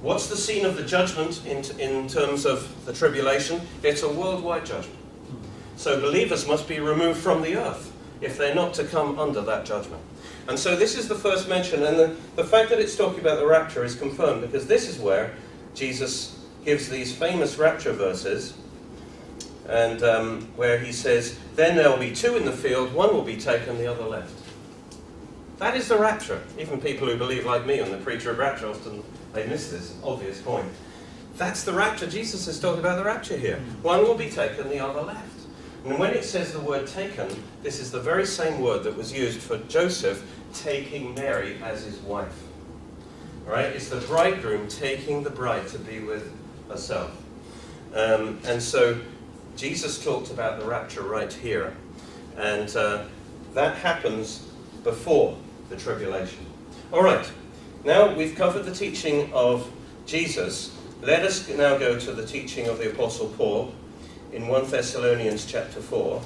What's 0.00 0.26
the 0.26 0.36
scene 0.36 0.66
of 0.66 0.76
the 0.76 0.82
judgment 0.82 1.46
in, 1.46 1.64
in 1.78 2.08
terms 2.08 2.44
of 2.44 2.84
the 2.84 2.92
tribulation? 2.92 3.60
It's 3.82 4.02
a 4.02 4.08
worldwide 4.08 4.66
judgment. 4.66 4.98
So 5.76 6.00
believers 6.00 6.46
must 6.46 6.66
be 6.66 6.80
removed 6.80 7.20
from 7.20 7.42
the 7.42 7.56
earth 7.56 7.92
if 8.20 8.36
they're 8.36 8.54
not 8.54 8.74
to 8.74 8.84
come 8.84 9.18
under 9.18 9.40
that 9.42 9.64
judgment. 9.64 10.02
And 10.48 10.58
so 10.58 10.74
this 10.74 10.96
is 10.96 11.08
the 11.08 11.14
first 11.14 11.48
mention, 11.48 11.84
and 11.84 11.98
the, 11.98 12.16
the 12.34 12.44
fact 12.44 12.70
that 12.70 12.80
it's 12.80 12.96
talking 12.96 13.20
about 13.20 13.38
the 13.38 13.46
rapture 13.46 13.84
is 13.84 13.94
confirmed 13.94 14.40
because 14.42 14.66
this 14.66 14.88
is 14.88 14.98
where 14.98 15.34
Jesus 15.74 16.44
gives 16.64 16.88
these 16.88 17.14
famous 17.14 17.58
rapture 17.58 17.92
verses, 17.92 18.54
and 19.68 20.02
um, 20.02 20.42
where 20.56 20.78
he 20.78 20.92
says, 20.92 21.38
Then 21.56 21.76
there 21.76 21.90
will 21.90 21.98
be 21.98 22.14
two 22.14 22.36
in 22.36 22.44
the 22.44 22.52
field, 22.52 22.92
one 22.92 23.14
will 23.14 23.22
be 23.22 23.36
taken, 23.36 23.78
the 23.78 23.86
other 23.86 24.04
left. 24.04 24.34
That 25.58 25.76
is 25.76 25.88
the 25.88 25.98
rapture. 25.98 26.42
Even 26.58 26.80
people 26.80 27.06
who 27.06 27.16
believe 27.16 27.46
like 27.46 27.66
me 27.66 27.80
on 27.80 27.90
the 27.90 27.98
pre-trib 27.98 28.38
rapture 28.38 28.68
often 28.68 29.04
they 29.32 29.46
miss 29.46 29.70
this 29.70 29.96
obvious 30.02 30.40
point. 30.40 30.68
That's 31.36 31.64
the 31.64 31.72
rapture. 31.72 32.06
Jesus 32.06 32.46
is 32.48 32.60
talking 32.60 32.80
about 32.80 32.96
the 32.96 33.04
rapture 33.04 33.36
here. 33.36 33.58
One 33.82 34.02
will 34.02 34.16
be 34.16 34.28
taken, 34.28 34.68
the 34.68 34.80
other 34.80 35.02
left. 35.02 35.28
And 35.84 35.98
when 35.98 36.12
it 36.12 36.24
says 36.24 36.52
the 36.52 36.60
word 36.60 36.86
taken, 36.86 37.28
this 37.62 37.80
is 37.80 37.90
the 37.90 38.00
very 38.00 38.26
same 38.26 38.60
word 38.60 38.84
that 38.84 38.96
was 38.96 39.12
used 39.12 39.40
for 39.40 39.58
Joseph 39.58 40.22
taking 40.52 41.14
Mary 41.14 41.58
as 41.62 41.84
his 41.84 41.98
wife. 42.00 42.42
All 43.46 43.52
right? 43.52 43.66
It's 43.66 43.88
the 43.88 44.00
bridegroom 44.00 44.68
taking 44.68 45.22
the 45.22 45.30
bride 45.30 45.66
to 45.68 45.78
be 45.78 46.00
with 46.00 46.30
herself. 46.68 47.16
Um, 47.94 48.40
and 48.44 48.62
so 48.62 49.00
Jesus 49.56 50.02
talked 50.02 50.30
about 50.30 50.60
the 50.60 50.66
rapture 50.66 51.02
right 51.02 51.32
here. 51.32 51.76
And 52.36 52.74
uh, 52.76 53.04
that 53.54 53.76
happens 53.76 54.48
before 54.82 55.36
the 55.68 55.76
tribulation. 55.76 56.46
All 56.92 57.02
right. 57.02 57.30
Now 57.84 58.14
we've 58.14 58.34
covered 58.34 58.64
the 58.64 58.74
teaching 58.74 59.32
of 59.32 59.70
Jesus. 60.06 60.76
Let 61.02 61.22
us 61.22 61.48
now 61.48 61.78
go 61.78 61.98
to 61.98 62.12
the 62.12 62.26
teaching 62.26 62.68
of 62.68 62.78
the 62.78 62.90
Apostle 62.90 63.28
Paul 63.28 63.74
in 64.32 64.46
1 64.46 64.70
Thessalonians 64.70 65.44
chapter 65.44 65.80
4. 65.80 66.22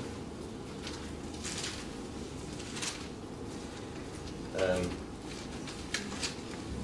Um, 4.58 4.90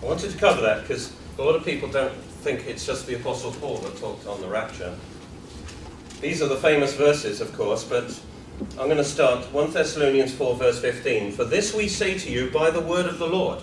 I 0.02 0.04
wanted 0.04 0.30
to 0.32 0.38
cover 0.38 0.60
that 0.62 0.82
because 0.82 1.12
a 1.38 1.42
lot 1.42 1.54
of 1.54 1.64
people 1.64 1.88
don't 1.88 2.14
think 2.42 2.66
it's 2.66 2.84
just 2.84 3.06
the 3.06 3.14
Apostle 3.16 3.52
Paul 3.52 3.78
that 3.78 3.96
talked 3.98 4.26
on 4.26 4.40
the 4.40 4.48
rapture. 4.48 4.96
These 6.22 6.40
are 6.40 6.46
the 6.46 6.56
famous 6.56 6.94
verses, 6.94 7.40
of 7.40 7.52
course, 7.52 7.82
but 7.82 8.16
I'm 8.78 8.86
going 8.86 8.96
to 8.96 9.04
start 9.04 9.44
1 9.52 9.72
Thessalonians 9.72 10.32
4, 10.32 10.54
verse 10.54 10.80
15. 10.80 11.32
For 11.32 11.42
this 11.42 11.74
we 11.74 11.88
say 11.88 12.16
to 12.16 12.30
you 12.30 12.48
by 12.48 12.70
the 12.70 12.80
word 12.80 13.06
of 13.06 13.18
the 13.18 13.26
Lord. 13.26 13.60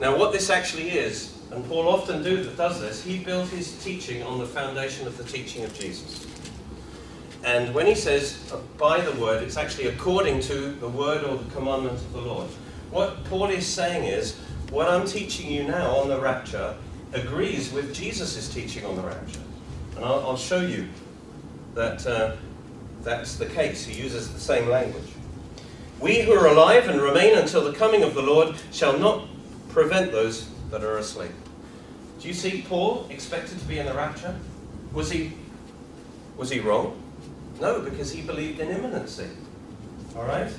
Now, 0.00 0.18
what 0.18 0.32
this 0.32 0.50
actually 0.50 0.90
is, 0.90 1.40
and 1.52 1.64
Paul 1.68 1.86
often 1.86 2.24
do, 2.24 2.42
does 2.56 2.80
this, 2.80 3.04
he 3.04 3.20
built 3.20 3.46
his 3.50 3.80
teaching 3.84 4.20
on 4.24 4.40
the 4.40 4.46
foundation 4.46 5.06
of 5.06 5.16
the 5.16 5.22
teaching 5.22 5.62
of 5.62 5.72
Jesus. 5.78 6.26
And 7.44 7.72
when 7.72 7.86
he 7.86 7.94
says 7.94 8.50
uh, 8.52 8.56
by 8.76 9.00
the 9.00 9.12
word, 9.20 9.44
it's 9.44 9.56
actually 9.56 9.86
according 9.86 10.40
to 10.40 10.72
the 10.72 10.88
word 10.88 11.22
or 11.22 11.36
the 11.36 11.50
commandment 11.54 11.98
of 11.98 12.12
the 12.14 12.20
Lord. 12.20 12.48
What 12.90 13.22
Paul 13.26 13.50
is 13.50 13.64
saying 13.64 14.02
is, 14.06 14.36
what 14.70 14.88
I'm 14.88 15.06
teaching 15.06 15.52
you 15.52 15.62
now 15.62 15.98
on 15.98 16.08
the 16.08 16.18
rapture 16.18 16.74
agrees 17.12 17.72
with 17.72 17.94
Jesus' 17.94 18.52
teaching 18.52 18.84
on 18.84 18.96
the 18.96 19.02
rapture. 19.02 19.40
And 19.94 20.04
I'll, 20.04 20.20
I'll 20.26 20.36
show 20.36 20.60
you 20.60 20.88
that 21.78 22.04
uh, 22.08 22.32
that's 23.02 23.36
the 23.36 23.46
case. 23.46 23.86
He 23.86 24.02
uses 24.02 24.32
the 24.32 24.40
same 24.40 24.68
language. 24.68 25.10
We 26.00 26.22
who 26.22 26.32
are 26.32 26.48
alive 26.48 26.88
and 26.88 27.00
remain 27.00 27.38
until 27.38 27.62
the 27.64 27.72
coming 27.72 28.02
of 28.02 28.14
the 28.14 28.22
Lord 28.22 28.56
shall 28.72 28.98
not 28.98 29.28
prevent 29.68 30.10
those 30.10 30.48
that 30.72 30.82
are 30.82 30.98
asleep. 30.98 31.30
Do 32.20 32.26
you 32.26 32.34
see 32.34 32.64
Paul 32.68 33.06
expected 33.10 33.60
to 33.60 33.64
be 33.64 33.78
in 33.78 33.86
the 33.86 33.94
rapture? 33.94 34.36
Was 34.92 35.10
he, 35.10 35.34
was 36.36 36.50
he 36.50 36.58
wrong? 36.58 37.00
No, 37.60 37.80
because 37.80 38.10
he 38.10 38.22
believed 38.22 38.58
in 38.58 38.70
imminency. 38.70 39.28
All 40.16 40.24
right? 40.24 40.52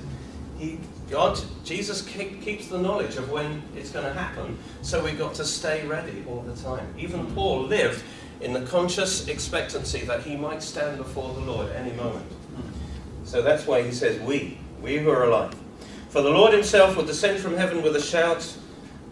He, 0.58 0.80
God, 1.12 1.38
Jesus 1.66 2.02
keep, 2.02 2.42
keeps 2.42 2.68
the 2.68 2.78
knowledge 2.78 3.18
of 3.18 3.30
when 3.30 3.62
it's 3.76 3.92
going 3.92 4.06
to 4.06 4.14
happen, 4.14 4.58
so 4.82 5.04
we've 5.04 5.18
got 5.18 5.34
to 5.36 5.44
stay 5.44 5.86
ready 5.86 6.24
all 6.30 6.42
the 6.42 6.56
time. 6.62 6.94
Even 6.98 7.26
Paul 7.34 7.64
lived 7.64 8.04
in 8.42 8.54
the 8.54 8.62
conscious 8.62 9.28
expectancy 9.28 10.02
that 10.02 10.24
he 10.24 10.36
might 10.36 10.64
stand 10.64 10.98
before 10.98 11.34
the 11.34 11.42
Lord 11.42 11.72
any 11.72 11.92
moment. 11.94 12.26
So 13.24 13.42
that's 13.42 13.68
why 13.68 13.84
he 13.84 13.92
says, 13.92 14.20
We, 14.22 14.58
we 14.82 14.98
who 14.98 15.10
are 15.10 15.26
alive. 15.26 15.56
For 16.10 16.22
the 16.22 16.30
Lord 16.30 16.54
himself 16.54 16.96
will 16.96 17.06
descend 17.06 17.40
from 17.40 17.56
heaven 17.56 17.84
with 17.84 17.96
a 17.96 18.02
shout, 18.02 18.58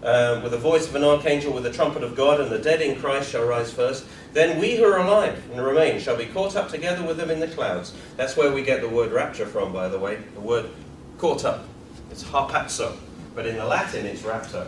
uh, 0.01 0.39
with 0.41 0.51
the 0.51 0.57
voice 0.57 0.87
of 0.87 0.95
an 0.95 1.03
archangel, 1.03 1.53
with 1.53 1.63
the 1.63 1.71
trumpet 1.71 2.03
of 2.03 2.15
God, 2.15 2.41
and 2.41 2.49
the 2.49 2.57
dead 2.57 2.81
in 2.81 2.99
Christ 2.99 3.29
shall 3.29 3.45
rise 3.45 3.71
first. 3.71 4.05
Then 4.33 4.59
we 4.59 4.75
who 4.75 4.85
are 4.85 4.97
alive 4.97 5.43
and 5.51 5.63
remain 5.63 5.99
shall 5.99 6.17
be 6.17 6.25
caught 6.25 6.55
up 6.55 6.69
together 6.69 7.05
with 7.05 7.17
them 7.17 7.29
in 7.29 7.39
the 7.39 7.47
clouds. 7.47 7.93
That's 8.15 8.35
where 8.35 8.51
we 8.51 8.63
get 8.63 8.81
the 8.81 8.89
word 8.89 9.11
rapture 9.11 9.45
from, 9.45 9.71
by 9.73 9.87
the 9.87 9.99
way. 9.99 10.17
The 10.33 10.39
word 10.39 10.69
caught 11.17 11.45
up. 11.45 11.65
It's 12.11 12.23
harpazo. 12.23 12.95
But 13.35 13.45
in 13.45 13.57
the 13.57 13.65
Latin, 13.65 14.05
it's 14.05 14.23
rapto. 14.23 14.65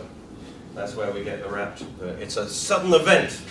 That's 0.74 0.94
where 0.94 1.10
we 1.10 1.24
get 1.24 1.42
the 1.42 1.48
rapture. 1.48 1.86
It's 2.20 2.36
a 2.36 2.48
sudden 2.48 2.94
event. 2.94 3.42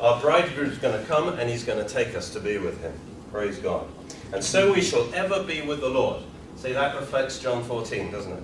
Our 0.00 0.20
bridegroom 0.20 0.70
is 0.70 0.78
going 0.78 0.98
to 0.98 1.06
come 1.06 1.38
and 1.38 1.48
he's 1.48 1.64
going 1.64 1.84
to 1.84 1.90
take 1.90 2.14
us 2.14 2.30
to 2.30 2.40
be 2.40 2.58
with 2.58 2.80
him. 2.82 2.92
Praise 3.30 3.58
God. 3.58 3.86
And 4.32 4.42
so 4.42 4.72
we 4.72 4.80
shall 4.80 5.12
ever 5.14 5.42
be 5.44 5.62
with 5.62 5.80
the 5.80 5.88
Lord. 5.88 6.22
See, 6.56 6.72
that 6.72 6.96
reflects 6.96 7.38
John 7.38 7.62
14, 7.62 8.10
doesn't 8.10 8.32
it? 8.32 8.42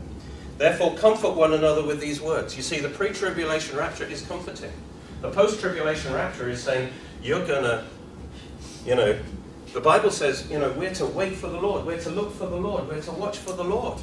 Therefore, 0.58 0.94
comfort 0.96 1.36
one 1.36 1.54
another 1.54 1.84
with 1.84 2.00
these 2.00 2.20
words. 2.20 2.56
You 2.56 2.62
see, 2.62 2.80
the 2.80 2.88
pre 2.88 3.10
tribulation 3.10 3.76
rapture 3.76 4.04
is 4.04 4.22
comforting. 4.22 4.72
The 5.22 5.30
post 5.30 5.60
tribulation 5.60 6.12
rapture 6.12 6.48
is 6.48 6.62
saying, 6.62 6.92
you're 7.22 7.46
going 7.46 7.62
to, 7.62 7.84
you 8.86 8.94
know, 8.94 9.18
the 9.72 9.80
Bible 9.80 10.10
says, 10.10 10.50
you 10.50 10.58
know, 10.58 10.70
we're 10.72 10.94
to 10.94 11.06
wait 11.06 11.34
for 11.34 11.48
the 11.48 11.60
Lord, 11.60 11.86
we're 11.86 12.00
to 12.00 12.10
look 12.10 12.34
for 12.34 12.46
the 12.46 12.56
Lord, 12.56 12.88
we're 12.88 13.00
to 13.02 13.12
watch 13.12 13.38
for 13.38 13.52
the 13.52 13.64
Lord. 13.64 14.00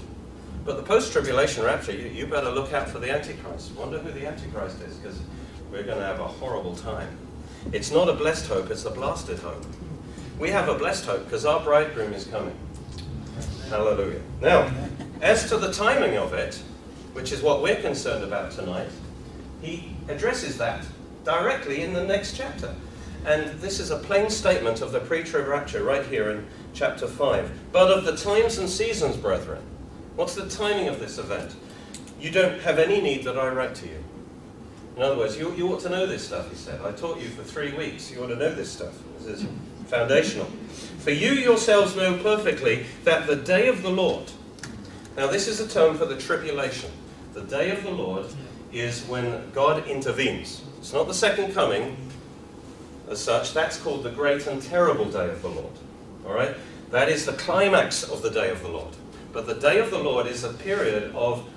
But 0.66 0.78
the 0.78 0.84
post 0.84 1.12
tribulation 1.12 1.64
rapture, 1.64 1.94
you, 1.94 2.08
you 2.08 2.28
better 2.28 2.50
look 2.50 2.74
out 2.74 2.90
for 2.90 3.00
the 3.00 3.12
Antichrist. 3.12 3.72
Wonder 3.74 4.00
who 4.00 4.12
the 4.12 4.26
Antichrist 4.26 4.82
is, 4.82 4.96
because 4.96 5.20
we're 5.72 5.84
going 5.84 5.98
to 5.98 6.06
have 6.06 6.20
a 6.20 6.28
horrible 6.28 6.76
time. 6.76 7.18
It's 7.74 7.92
not 7.92 8.08
a 8.08 8.14
blessed 8.14 8.48
hope, 8.48 8.72
it's 8.72 8.86
a 8.86 8.90
blasted 8.90 9.40
hope. 9.40 9.66
We 10.40 10.50
have 10.52 10.70
a 10.70 10.76
blessed 10.76 11.06
hope 11.06 11.26
because 11.26 11.46
our 11.46 11.60
bridegroom 11.62 12.14
is 12.14 12.26
coming. 12.26 12.56
Hallelujah. 13.70 14.22
Now, 14.42 14.72
as 15.22 15.50
to 15.50 15.58
the 15.58 15.74
timing 15.74 16.18
of 16.18 16.34
it, 16.34 16.56
which 17.12 17.34
is 17.34 17.42
what 17.42 17.62
we're 17.62 17.82
concerned 17.82 18.24
about 18.24 18.52
tonight, 18.52 18.88
he 19.62 19.96
addresses 20.08 20.58
that 20.60 20.86
directly 21.26 21.82
in 21.82 21.92
the 21.92 22.04
next 22.04 22.38
chapter. 22.38 22.74
And 23.26 23.60
this 23.60 23.82
is 23.82 23.92
a 23.92 23.98
plain 23.98 24.30
statement 24.30 24.82
of 24.82 24.94
the 24.94 25.02
pre-trib 25.02 25.48
rapture 25.48 25.84
right 25.84 26.06
here 26.06 26.32
in 26.32 26.46
chapter 26.74 27.06
5. 27.06 27.52
But 27.74 27.92
of 27.92 28.06
the 28.06 28.16
times 28.16 28.60
and 28.60 28.70
seasons, 28.70 29.18
brethren, 29.18 29.62
what's 30.16 30.36
the 30.36 30.48
timing 30.48 30.88
of 30.88 31.02
this 31.02 31.18
event? 31.18 31.54
You 32.22 32.32
don't 32.32 32.62
have 32.62 32.80
any 32.80 33.02
need 33.02 33.26
that 33.26 33.38
I 33.38 33.50
write 33.50 33.76
to 33.76 33.88
you. 33.88 34.04
In 34.98 35.04
other 35.04 35.16
words, 35.16 35.38
you, 35.38 35.54
you 35.54 35.72
ought 35.72 35.82
to 35.82 35.90
know 35.90 36.08
this 36.08 36.26
stuff, 36.26 36.50
he 36.50 36.56
said. 36.56 36.82
I 36.82 36.92
taught 36.92 37.22
you 37.22 37.30
for 37.30 37.44
three 37.44 37.72
weeks. 37.72 38.12
You 38.12 38.24
ought 38.24 38.28
to 38.28 38.36
know 38.36 38.56
this 38.56 38.72
stuff. 38.72 38.98
This 39.20 39.44
is 39.44 39.48
foundational. 39.86 40.48
For 40.98 41.12
you 41.12 41.34
yourselves 41.34 41.96
know 41.96 42.18
perfectly 42.18 42.88
that 43.04 43.28
the 43.28 43.36
day 43.36 43.68
of 43.68 43.84
the 43.84 43.92
Lord, 43.92 44.32
now 45.16 45.28
this 45.28 45.48
is 45.48 45.60
a 45.60 45.68
term 45.68 46.00
for 46.00 46.06
the 46.06 46.18
tribulation. 46.18 46.90
The 47.34 47.44
day 47.44 47.70
of 47.70 47.84
the 47.84 47.92
Lord 47.92 48.26
is 48.74 49.04
when 49.04 49.52
God 49.52 49.88
intervenes. 49.88 50.64
It's 50.80 50.94
not 50.94 51.06
the 51.06 51.14
second 51.14 51.54
coming 51.54 51.96
as 53.08 53.22
such. 53.22 53.54
That's 53.54 53.78
called 53.78 54.02
the 54.02 54.10
great 54.10 54.48
and 54.48 54.64
terrible 54.64 55.06
day 55.06 55.30
of 55.30 55.44
the 55.44 55.50
Lord. 55.50 55.74
All 56.26 56.34
right? 56.34 56.56
That 56.90 57.08
is 57.08 57.24
the 57.24 57.34
climax 57.34 58.02
of 58.02 58.24
the 58.24 58.32
day 58.32 58.50
of 58.50 58.64
the 58.64 58.70
Lord. 58.70 58.96
But 59.32 59.46
the 59.46 59.54
day 59.54 59.78
of 59.78 59.92
the 59.92 60.00
Lord 60.00 60.26
is 60.26 60.44
a 60.44 60.54
period 60.54 61.14
of 61.14 61.48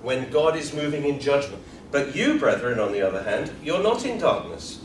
when 0.00 0.30
God 0.30 0.54
is 0.54 0.72
moving 0.72 1.04
in 1.06 1.18
judgment. 1.18 1.60
But 1.94 2.16
you, 2.16 2.40
brethren, 2.40 2.80
on 2.80 2.90
the 2.90 3.02
other 3.02 3.22
hand, 3.22 3.52
you're 3.62 3.80
not 3.80 4.04
in 4.04 4.18
darkness. 4.18 4.80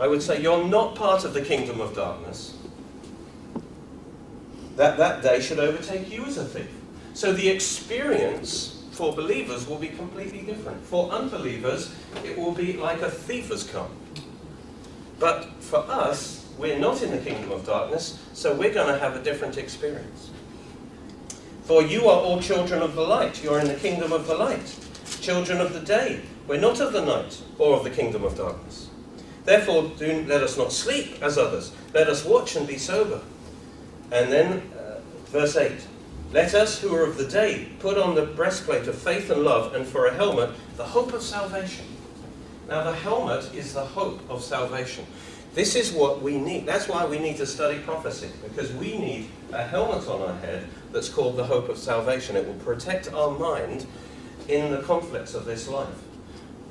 I 0.00 0.08
would 0.08 0.22
say 0.22 0.40
you're 0.40 0.64
not 0.64 0.94
part 0.94 1.26
of 1.26 1.34
the 1.34 1.42
kingdom 1.42 1.78
of 1.78 1.94
darkness. 1.94 2.56
That 4.76 4.96
that 4.96 5.22
day 5.22 5.42
should 5.42 5.58
overtake 5.58 6.10
you 6.10 6.24
as 6.24 6.38
a 6.38 6.46
thief. 6.46 6.70
So 7.12 7.34
the 7.34 7.50
experience 7.50 8.82
for 8.92 9.14
believers 9.14 9.68
will 9.68 9.76
be 9.76 9.88
completely 9.88 10.40
different. 10.40 10.82
For 10.86 11.10
unbelievers, 11.10 11.94
it 12.24 12.38
will 12.38 12.52
be 12.52 12.78
like 12.78 13.02
a 13.02 13.10
thief 13.10 13.50
has 13.50 13.64
come. 13.64 13.90
But 15.18 15.50
for 15.60 15.80
us, 15.80 16.46
we're 16.56 16.78
not 16.78 17.02
in 17.02 17.10
the 17.10 17.18
kingdom 17.18 17.52
of 17.52 17.66
darkness, 17.66 18.24
so 18.32 18.54
we're 18.54 18.72
going 18.72 18.90
to 18.90 18.98
have 18.98 19.16
a 19.16 19.22
different 19.22 19.58
experience. 19.58 20.30
For 21.64 21.82
you 21.82 22.08
are 22.08 22.22
all 22.22 22.40
children 22.40 22.80
of 22.80 22.94
the 22.94 23.02
light. 23.02 23.44
You're 23.44 23.58
in 23.58 23.68
the 23.68 23.74
kingdom 23.74 24.12
of 24.14 24.26
the 24.26 24.34
light. 24.34 24.74
Children 25.20 25.60
of 25.60 25.74
the 25.74 25.80
day. 25.80 26.22
We're 26.48 26.58
not 26.58 26.80
of 26.80 26.94
the 26.94 27.04
night 27.04 27.42
or 27.58 27.76
of 27.76 27.84
the 27.84 27.90
kingdom 27.90 28.24
of 28.24 28.36
darkness. 28.36 28.88
Therefore, 29.44 29.92
do, 29.98 30.24
let 30.26 30.42
us 30.42 30.56
not 30.56 30.72
sleep 30.72 31.22
as 31.22 31.36
others. 31.36 31.72
Let 31.92 32.08
us 32.08 32.24
watch 32.24 32.56
and 32.56 32.66
be 32.66 32.78
sober. 32.78 33.20
And 34.10 34.32
then, 34.32 34.62
uh, 34.76 35.00
verse 35.26 35.56
8 35.56 35.72
Let 36.32 36.54
us 36.54 36.80
who 36.80 36.94
are 36.94 37.04
of 37.04 37.18
the 37.18 37.26
day 37.26 37.68
put 37.80 37.98
on 37.98 38.14
the 38.14 38.24
breastplate 38.24 38.86
of 38.88 38.96
faith 38.96 39.28
and 39.28 39.42
love, 39.42 39.74
and 39.74 39.86
for 39.86 40.06
a 40.06 40.14
helmet, 40.14 40.50
the 40.76 40.84
hope 40.84 41.12
of 41.12 41.22
salvation. 41.22 41.84
Now, 42.66 42.82
the 42.82 42.94
helmet 42.94 43.54
is 43.54 43.74
the 43.74 43.84
hope 43.84 44.20
of 44.30 44.42
salvation. 44.42 45.06
This 45.54 45.74
is 45.74 45.92
what 45.92 46.22
we 46.22 46.38
need. 46.38 46.64
That's 46.64 46.88
why 46.88 47.04
we 47.04 47.18
need 47.18 47.36
to 47.38 47.46
study 47.46 47.78
prophecy, 47.78 48.30
because 48.42 48.72
we 48.72 48.96
need 48.98 49.28
a 49.52 49.62
helmet 49.62 50.08
on 50.08 50.22
our 50.22 50.36
head 50.38 50.66
that's 50.92 51.08
called 51.10 51.36
the 51.36 51.44
hope 51.44 51.68
of 51.68 51.76
salvation. 51.76 52.36
It 52.36 52.46
will 52.46 52.54
protect 52.54 53.12
our 53.12 53.30
mind 53.38 53.86
in 54.48 54.70
the 54.70 54.78
conflicts 54.82 55.34
of 55.34 55.44
this 55.44 55.68
life. 55.68 56.07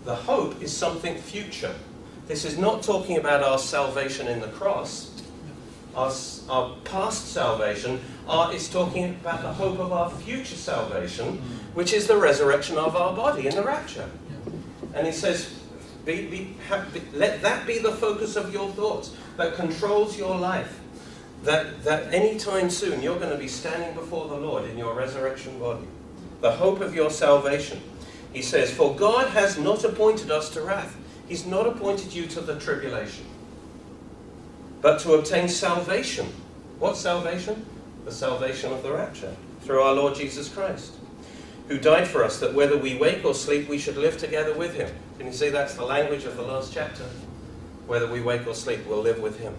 The 0.08 0.16
hope 0.16 0.62
is 0.62 0.72
something 0.72 1.18
future. 1.18 1.76
This 2.28 2.46
is 2.46 2.58
not 2.58 2.82
talking 2.82 3.18
about 3.18 3.44
our 3.44 3.60
salvation 3.60 4.30
in 4.30 4.40
the 4.40 4.48
cross. 4.48 5.12
Our, 5.94 6.14
our 6.50 6.78
past 6.86 7.34
salvation 7.34 8.00
our, 8.26 8.54
is 8.54 8.70
talking 8.70 9.10
about 9.20 9.42
the 9.42 9.52
hope 9.52 9.80
of 9.80 9.92
our 9.92 10.10
future 10.10 10.56
salvation, 10.56 11.42
which 11.74 11.92
is 11.92 12.08
the 12.08 12.16
resurrection 12.16 12.78
of 12.78 12.96
our 12.96 13.14
body 13.14 13.48
in 13.48 13.56
the 13.56 13.64
rapture. 13.64 14.10
And 14.94 15.06
he 15.06 15.12
says, 15.12 15.60
be, 16.06 16.26
be, 16.28 16.56
have, 16.70 16.94
be, 16.94 17.02
let 17.14 17.42
that 17.42 17.68
be 17.68 17.80
the 17.80 17.92
focus 17.92 18.38
of 18.38 18.54
your 18.54 18.70
thoughts 18.70 19.14
that 19.36 19.56
controls 19.56 20.18
your 20.18 20.38
life. 20.38 20.80
That, 21.44 21.84
that 21.84 22.14
any 22.14 22.40
time 22.40 22.70
soon 22.70 23.02
you're 23.02 23.20
going 23.20 23.32
to 23.32 23.38
be 23.38 23.50
standing 23.50 23.94
before 23.94 24.30
the 24.30 24.38
Lord 24.38 24.70
in 24.70 24.78
your 24.78 24.94
resurrection 24.94 25.60
body. 25.60 25.86
The 26.40 26.54
hope 26.54 26.80
of 26.80 26.96
your 26.96 27.10
salvation. 27.10 27.82
He 28.34 28.42
says, 28.42 28.72
For 28.72 28.96
God 28.96 29.30
has 29.30 29.58
not 29.58 29.84
appointed 29.84 30.32
us 30.32 30.50
to 30.52 30.62
wrath. 30.62 30.98
He's 31.28 31.46
not 31.46 31.68
appointed 31.68 32.14
you 32.14 32.26
to 32.28 32.42
the 32.42 32.60
tribulation, 32.60 33.26
but 34.82 35.00
to 35.02 35.14
obtain 35.14 35.50
salvation. 35.50 36.28
What 36.80 36.96
salvation? 36.96 37.66
The 38.06 38.12
salvation 38.12 38.72
of 38.72 38.84
the 38.84 38.94
rapture 38.94 39.36
through 39.62 39.82
our 39.82 39.94
Lord 39.94 40.16
Jesus 40.16 40.48
Christ, 40.48 40.94
who 41.68 41.78
died 41.78 42.08
for 42.08 42.24
us 42.24 42.40
that 42.40 42.54
whether 42.54 42.78
we 42.78 42.96
wake 42.96 43.26
or 43.26 43.34
sleep, 43.34 43.68
we 43.68 43.78
should 43.78 43.98
live 43.98 44.18
together 44.18 44.54
with 44.54 44.76
him. 44.76 44.90
Can 45.18 45.28
you 45.28 45.34
see 45.34 45.50
that's 45.50 45.74
the 45.74 45.84
language 45.84 46.24
of 46.24 46.38
the 46.38 46.44
last 46.44 46.74
chapter? 46.74 47.04
Whether 47.86 48.10
we 48.10 48.22
wake 48.22 48.48
or 48.48 48.54
sleep, 48.54 48.86
we'll 48.88 49.02
live 49.02 49.20
with 49.20 49.40
him. 49.40 49.54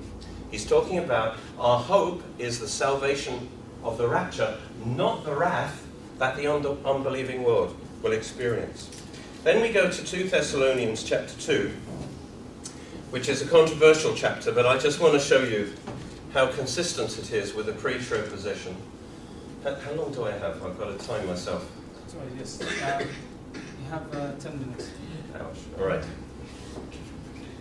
He's 0.50 0.64
talking 0.64 0.98
about 0.98 1.36
our 1.58 1.78
hope 1.78 2.22
is 2.38 2.58
the 2.58 2.68
salvation 2.68 3.48
of 3.84 3.98
the 3.98 4.08
rapture, 4.08 4.56
not 4.86 5.24
the 5.24 5.34
wrath 5.34 5.86
that 6.18 6.36
the 6.36 6.50
unbelieving 6.50 7.44
world 7.44 7.76
will 8.02 8.12
experience. 8.12 8.90
Then 9.44 9.62
we 9.62 9.70
go 9.70 9.90
to 9.90 10.04
2 10.04 10.28
Thessalonians 10.28 11.02
chapter 11.02 11.38
2, 11.40 11.70
which 13.10 13.28
is 13.28 13.42
a 13.42 13.46
controversial 13.46 14.14
chapter, 14.14 14.52
but 14.52 14.66
I 14.66 14.78
just 14.78 15.00
want 15.00 15.14
to 15.14 15.20
show 15.20 15.42
you 15.42 15.72
how 16.34 16.48
consistent 16.48 17.18
it 17.18 17.32
is 17.32 17.54
with 17.54 17.66
the 17.66 17.72
pre-trib 17.72 18.30
position. 18.30 18.76
How, 19.64 19.74
how, 19.74 19.92
long 19.92 20.12
do 20.12 20.24
I 20.24 20.32
have? 20.32 20.62
I've 20.62 20.78
got 20.78 20.98
to 20.98 21.06
time 21.06 21.26
myself. 21.26 21.70
Sorry, 22.06 22.26
yes. 22.36 22.60
Um, 22.60 23.00
you 23.00 23.90
have 23.90 24.14
uh, 24.14 24.32
10 24.38 24.60
minutes. 24.60 24.90
Ouch. 25.34 25.56
All 25.78 25.86
right. 25.86 26.04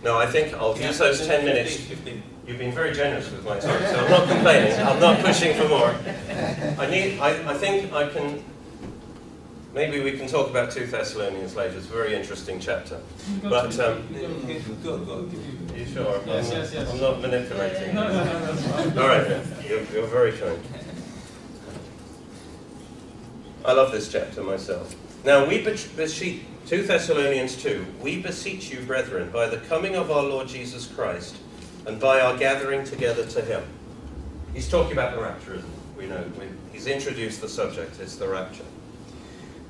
No, 0.04 0.16
I 0.16 0.26
think 0.26 0.54
I'll 0.54 0.78
yeah, 0.78 0.88
use 0.88 0.98
those 0.98 1.26
10 1.26 1.44
minutes. 1.44 1.76
15. 1.76 2.22
You've 2.46 2.58
been 2.58 2.72
very 2.72 2.94
generous 2.94 3.30
with 3.30 3.44
my 3.44 3.58
time, 3.58 3.82
so 3.82 4.04
I'm 4.04 4.10
not 4.10 4.28
complaining. 4.28 4.78
I'm 4.80 5.00
not 5.00 5.22
pushing 5.24 5.56
for 5.56 5.68
more. 5.68 5.94
I 6.78 6.88
need. 6.88 7.18
I, 7.18 7.50
I 7.50 7.54
think 7.58 7.92
I 7.92 8.08
can 8.08 8.42
Maybe 9.74 10.00
we 10.00 10.12
can 10.12 10.26
talk 10.26 10.48
about 10.48 10.70
2 10.70 10.86
Thessalonians 10.86 11.54
later. 11.54 11.76
It's 11.76 11.86
a 11.86 11.92
very 11.92 12.14
interesting 12.14 12.58
chapter. 12.58 12.98
But 13.42 13.78
um, 13.80 14.02
you 14.10 15.86
sure? 15.86 16.22
Yes, 16.26 16.50
yes, 16.50 16.72
yes. 16.72 16.90
I'm 16.90 17.00
not 17.00 17.20
manipulating. 17.20 17.94
No, 17.94 18.08
no, 18.08 18.24
no, 18.94 19.02
All 19.02 19.08
right, 19.08 19.44
you're, 19.68 19.82
you're 19.92 20.06
very 20.06 20.32
kind. 20.32 20.58
I 23.64 23.72
love 23.72 23.92
this 23.92 24.10
chapter 24.10 24.42
myself. 24.42 24.94
Now 25.24 25.46
we 25.46 25.62
beseech 25.62 26.42
2 26.66 26.84
Thessalonians 26.84 27.56
2. 27.62 27.84
We 28.00 28.22
beseech 28.22 28.70
you, 28.70 28.80
brethren, 28.80 29.30
by 29.30 29.48
the 29.48 29.58
coming 29.58 29.96
of 29.96 30.10
our 30.10 30.22
Lord 30.22 30.48
Jesus 30.48 30.86
Christ, 30.86 31.36
and 31.86 32.00
by 32.00 32.20
our 32.20 32.38
gathering 32.38 32.84
together 32.84 33.26
to 33.26 33.42
Him. 33.42 33.62
He's 34.54 34.68
talking 34.68 34.92
about 34.92 35.14
the 35.14 35.20
rapture, 35.20 35.56
isn't 35.56 35.68
he? 35.68 36.00
We 36.00 36.06
know. 36.06 36.24
He's 36.72 36.86
introduced 36.86 37.42
the 37.42 37.48
subject. 37.48 38.00
It's 38.00 38.16
the 38.16 38.28
rapture 38.28 38.64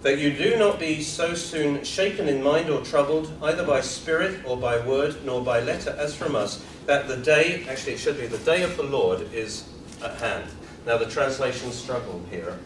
that 0.02 0.18
you 0.18 0.32
do 0.32 0.56
not 0.56 0.78
be 0.78 1.02
so 1.02 1.34
soon 1.34 1.82
shaken 1.82 2.28
in 2.28 2.42
mind 2.42 2.70
or 2.70 2.80
troubled, 2.82 3.32
either 3.42 3.64
by 3.64 3.80
spirit 3.80 4.40
or 4.44 4.56
by 4.56 4.78
word, 4.86 5.24
nor 5.24 5.42
by 5.42 5.60
letter 5.60 5.94
as 5.98 6.14
from 6.14 6.36
us, 6.36 6.64
that 6.86 7.08
the 7.08 7.16
day, 7.16 7.66
actually 7.68 7.94
it 7.94 7.98
should 7.98 8.18
be 8.18 8.26
the 8.26 8.38
day 8.38 8.62
of 8.62 8.76
the 8.76 8.82
Lord 8.82 9.32
is 9.32 9.68
at 10.02 10.14
hand. 10.16 10.48
Now 10.86 10.98
the 10.98 11.06
translation 11.06 11.72
struggle 11.72 12.22
here. 12.30 12.58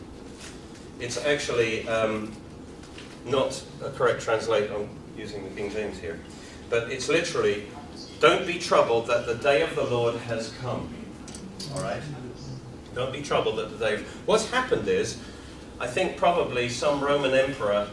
It's 1.01 1.25
actually 1.25 1.89
um, 1.89 2.37
not 3.25 3.63
a 3.83 3.91
correct 3.91 4.23
translation, 4.23 4.75
I'm 4.75 4.89
using 5.17 5.43
the 5.43 5.51
King 5.51 5.71
James 5.71 5.99
here, 5.99 6.21
but 6.69 6.93
it's 6.93 7.09
literally, 7.09 7.67
don't 8.21 8.47
be 8.47 8.59
troubled 8.59 9.07
that 9.07 9.27
the 9.27 9.37
day 9.37 9.63
of 9.63 9.75
the 9.75 9.85
Lord 9.85 10.17
has 10.17 10.53
come. 10.61 10.95
Alright? 11.75 12.03
Don't 12.95 13.13
be 13.13 13.23
troubled 13.23 13.57
that 13.57 13.77
the 13.77 13.79
day. 13.79 14.05
What's 14.27 14.51
happened 14.51 14.87
is, 14.87 15.19
I 15.83 15.89
think 15.89 16.17
probably 16.17 16.69
some 16.69 17.03
Roman 17.03 17.35
emperor 17.35 17.89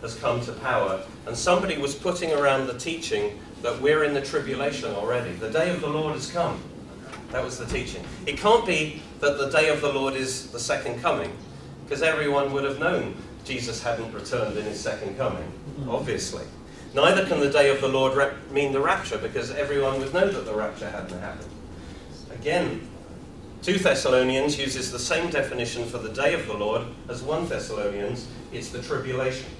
has 0.00 0.14
come 0.14 0.40
to 0.46 0.52
power, 0.52 1.04
and 1.26 1.36
somebody 1.36 1.76
was 1.76 1.94
putting 1.94 2.32
around 2.32 2.66
the 2.66 2.78
teaching 2.78 3.38
that 3.60 3.78
we're 3.82 4.04
in 4.04 4.14
the 4.14 4.22
tribulation 4.22 4.90
already. 4.94 5.32
The 5.32 5.50
day 5.50 5.68
of 5.68 5.82
the 5.82 5.86
Lord 5.86 6.14
has 6.14 6.30
come. 6.30 6.58
That 7.30 7.44
was 7.44 7.58
the 7.58 7.66
teaching. 7.66 8.02
It 8.24 8.38
can't 8.38 8.66
be 8.66 9.02
that 9.20 9.36
the 9.36 9.50
day 9.50 9.68
of 9.68 9.82
the 9.82 9.92
Lord 9.92 10.14
is 10.14 10.50
the 10.50 10.58
second 10.58 11.02
coming. 11.02 11.30
because 11.90 12.04
everyone 12.04 12.52
would 12.52 12.62
have 12.62 12.78
known 12.78 13.16
Jesus 13.44 13.82
hadn't 13.82 14.12
returned 14.12 14.56
in 14.56 14.64
his 14.64 14.78
second 14.78 15.16
coming, 15.16 15.52
obviously. 15.88 16.44
Neither 16.94 17.26
can 17.26 17.40
the 17.40 17.50
day 17.50 17.68
of 17.68 17.80
the 17.80 17.88
Lord 17.88 18.32
mean 18.52 18.72
the 18.72 18.78
rapture, 18.78 19.18
because 19.18 19.50
everyone 19.50 19.98
would 19.98 20.14
know 20.14 20.28
that 20.28 20.44
the 20.44 20.54
rapture 20.54 20.88
hadn't 20.88 21.18
happened. 21.18 21.50
Again, 22.32 22.88
2 23.62 23.78
Thessalonians 23.78 24.58
uses 24.58 24.90
the 24.90 24.98
same 24.98 25.28
definition 25.30 25.84
for 25.84 25.98
the 25.98 26.08
day 26.08 26.32
of 26.32 26.46
the 26.46 26.54
Lord 26.54 26.82
as 27.08 27.22
1 27.22 27.48
Thessalonians, 27.48 28.26
it's 28.52 28.70
the 28.70 28.80
tribulation. 28.80 29.50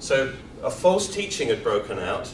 So 0.00 0.32
a 0.62 0.70
false 0.70 1.12
teaching 1.12 1.48
had 1.48 1.62
broken 1.62 1.98
out, 1.98 2.32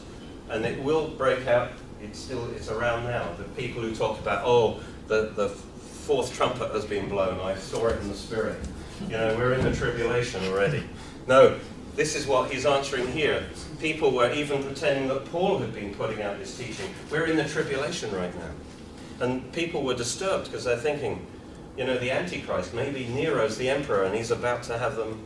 and 0.51 0.65
it 0.65 0.81
will 0.83 1.09
break 1.09 1.49
out, 1.49 1.73
it's 2.01 2.19
still 2.19 2.49
it's 2.53 2.69
around 2.69 3.05
now. 3.05 3.33
The 3.35 3.45
people 3.61 3.83
who 3.83 3.93
talk 3.93 4.21
about, 4.21 4.45
oh, 4.45 4.81
the, 5.09 5.33
the 5.35 5.49
fourth 5.49 6.33
trumpet 6.33 6.71
has 6.71 6.85
been 6.85 7.09
blown, 7.09 7.41
I 7.41 7.57
saw 7.57 7.89
it 7.89 8.01
in 8.01 8.09
the 8.09 8.15
spirit. 8.15 8.61
You 9.03 9.17
know, 9.17 9.35
we're 9.37 9.55
in 9.55 9.65
the 9.65 9.75
tribulation 9.75 10.45
already. 10.45 10.85
No, 11.27 11.59
this 11.97 12.15
is 12.15 12.27
what 12.27 12.53
he's 12.53 12.67
answering 12.67 13.11
here. 13.11 13.45
People 13.81 14.13
were 14.13 14.33
even 14.33 14.63
pretending 14.63 15.09
that 15.09 15.25
Paul 15.33 15.59
had 15.59 15.75
been 15.75 15.93
putting 15.95 16.23
out 16.23 16.39
this 16.39 16.57
teaching. 16.57 16.87
We're 17.11 17.27
in 17.27 17.37
the 17.37 17.49
tribulation 17.49 18.15
right 18.15 18.35
now. 18.37 18.51
And 19.21 19.53
people 19.53 19.83
were 19.83 19.95
disturbed 19.95 20.47
because 20.47 20.65
they're 20.65 20.77
thinking, 20.77 21.27
you 21.77 21.85
know, 21.85 21.99
the 21.99 22.11
Antichrist, 22.11 22.75
maybe 22.75 23.07
Nero's 23.07 23.57
the 23.57 23.69
emperor 23.69 24.05
and 24.05 24.15
he's 24.15 24.31
about 24.31 24.63
to 24.65 24.79
have 24.79 24.97
them 24.97 25.23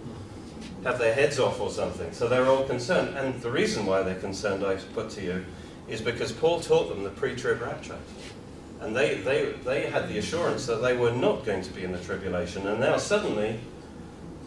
have 0.85 0.99
their 0.99 1.15
heads 1.15 1.39
off 1.39 1.61
or 1.61 1.71
something. 1.71 2.13
So 2.13 2.29
they're 2.29 2.47
all 2.47 2.65
concerned. 2.65 3.17
And 3.17 3.41
the 3.41 3.51
reason 3.51 3.87
why 3.87 4.03
they're 4.03 4.15
concerned, 4.15 4.65
I 4.65 4.77
put 4.77 5.11
to 5.11 5.23
you, 5.23 5.45
is 5.89 6.01
because 6.01 6.31
Paul 6.31 6.61
taught 6.61 6.91
them 6.91 7.03
the 7.03 7.11
pre-trib 7.11 7.61
rapture. 7.61 7.99
And 8.81 8.95
they, 8.95 9.17
they, 9.17 9.53
they 9.65 9.87
had 9.89 10.09
the 10.09 10.19
assurance 10.19 10.67
that 10.67 10.83
they 10.83 10.95
were 10.95 11.11
not 11.11 11.47
going 11.47 11.63
to 11.63 11.73
be 11.73 11.85
in 11.85 11.93
the 11.93 11.99
tribulation. 11.99 12.67
And 12.67 12.81
now 12.81 12.99
suddenly, 12.99 13.59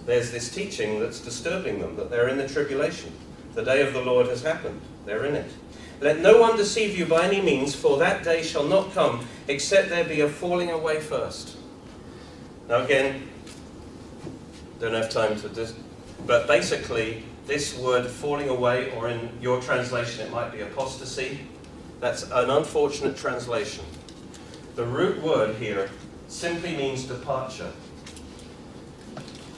there's 0.06 0.32
this 0.32 0.54
teaching 0.54 1.00
that's 1.00 1.20
disturbing 1.20 1.80
them, 1.80 1.96
that 1.96 2.12
they're 2.12 2.30
in 2.30 2.38
the 2.38 2.48
tribulation. 2.48 3.12
The 3.56 3.64
day 3.64 3.82
of 3.86 3.94
the 3.94 4.02
Lord 4.02 4.28
has 4.28 4.44
happened. 4.44 4.80
They're 5.06 5.26
in 5.26 5.36
it. 5.36 5.52
Let 6.00 6.20
no 6.20 6.40
one 6.40 6.58
deceive 6.58 6.98
you 6.98 7.06
by 7.06 7.26
any 7.26 7.42
means, 7.42 7.74
for 7.74 7.98
that 7.98 8.24
day 8.24 8.44
shall 8.44 8.66
not 8.66 8.94
come, 8.94 9.26
except 9.48 9.90
there 9.90 10.04
be 10.04 10.22
a 10.22 10.30
falling 10.30 10.70
away 10.70 11.00
first. 11.00 11.58
Now 12.70 12.84
again, 12.84 13.28
don't 14.80 14.94
have 14.94 15.10
time 15.10 15.40
to 15.40 15.50
dis- 15.50 15.74
but 16.26 16.46
basically, 16.48 17.24
this 17.46 17.78
word 17.78 18.06
falling 18.06 18.50
away, 18.50 18.92
or 18.92 19.10
in 19.10 19.30
your 19.42 19.62
translation 19.62 20.28
it 20.28 20.32
might 20.32 20.52
be 20.52 20.62
apostasy, 20.62 21.40
that's 22.00 22.24
an 22.24 22.50
unfortunate 22.50 23.18
translation. 23.18 23.86
The 24.76 24.86
root 24.86 25.22
word 25.24 25.56
here 25.56 25.90
simply 26.28 26.76
means 26.76 27.06
departure. 27.06 27.72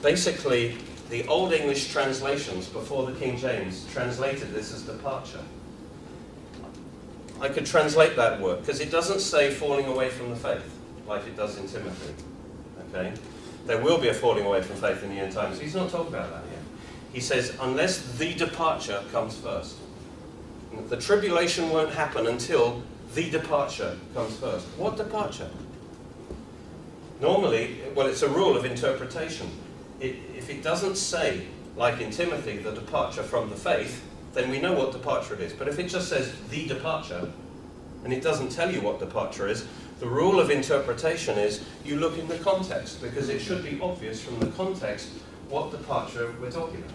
Basically, 0.00 0.78
the 1.10 1.26
Old 1.26 1.52
English 1.52 1.92
translations 1.92 2.68
before 2.68 3.10
the 3.10 3.18
King 3.18 3.36
James 3.36 3.84
translated 3.92 4.54
this 4.54 4.72
as 4.72 4.82
departure. 4.82 5.42
I 7.40 7.48
could 7.48 7.66
translate 7.66 8.16
that 8.16 8.40
word 8.40 8.60
because 8.60 8.80
it 8.80 8.90
doesn't 8.90 9.20
say 9.20 9.50
falling 9.50 9.86
away 9.86 10.10
from 10.10 10.30
the 10.30 10.36
faith 10.36 10.78
like 11.06 11.26
it 11.26 11.36
does 11.36 11.58
in 11.58 11.66
Timothy. 11.66 12.14
Okay? 12.88 13.12
There 13.66 13.80
will 13.80 13.98
be 13.98 14.08
a 14.08 14.14
falling 14.14 14.46
away 14.46 14.62
from 14.62 14.76
faith 14.76 15.02
in 15.02 15.10
the 15.10 15.16
end 15.16 15.32
times. 15.32 15.58
He's 15.58 15.74
not 15.74 15.90
talking 15.90 16.14
about 16.14 16.30
that 16.30 16.44
yet. 16.50 16.62
He 17.12 17.20
says, 17.20 17.56
unless 17.60 18.16
the 18.18 18.34
departure 18.34 19.02
comes 19.10 19.36
first. 19.36 19.76
The 20.88 20.96
tribulation 20.96 21.70
won't 21.70 21.92
happen 21.92 22.26
until 22.26 22.82
the 23.14 23.28
departure 23.30 23.98
comes 24.14 24.36
first. 24.36 24.66
What 24.76 24.96
departure? 24.96 25.50
Normally, 27.20 27.80
well, 27.94 28.06
it's 28.06 28.22
a 28.22 28.28
rule 28.28 28.56
of 28.56 28.64
interpretation. 28.64 29.50
It, 29.98 30.16
if 30.36 30.48
it 30.48 30.62
doesn't 30.62 30.96
say, 30.96 31.46
like 31.76 32.00
in 32.00 32.10
Timothy, 32.10 32.58
the 32.58 32.72
departure 32.72 33.22
from 33.22 33.50
the 33.50 33.56
faith, 33.56 34.04
then 34.32 34.50
we 34.50 34.60
know 34.60 34.72
what 34.72 34.92
departure 34.92 35.34
it 35.34 35.40
is. 35.40 35.52
But 35.52 35.68
if 35.68 35.78
it 35.78 35.88
just 35.88 36.08
says 36.08 36.32
the 36.50 36.66
departure, 36.66 37.30
and 38.04 38.12
it 38.12 38.22
doesn't 38.22 38.50
tell 38.50 38.70
you 38.70 38.80
what 38.80 38.98
departure 38.98 39.48
is, 39.48 39.66
the 39.98 40.08
rule 40.08 40.40
of 40.40 40.50
interpretation 40.50 41.38
is 41.38 41.62
you 41.84 41.96
look 41.96 42.16
in 42.16 42.26
the 42.28 42.38
context, 42.38 43.02
because 43.02 43.28
it 43.28 43.40
should 43.40 43.62
be 43.62 43.78
obvious 43.80 44.22
from 44.22 44.38
the 44.40 44.46
context 44.52 45.08
what 45.48 45.70
departure 45.70 46.34
we're 46.40 46.50
talking 46.50 46.78
about. 46.78 46.90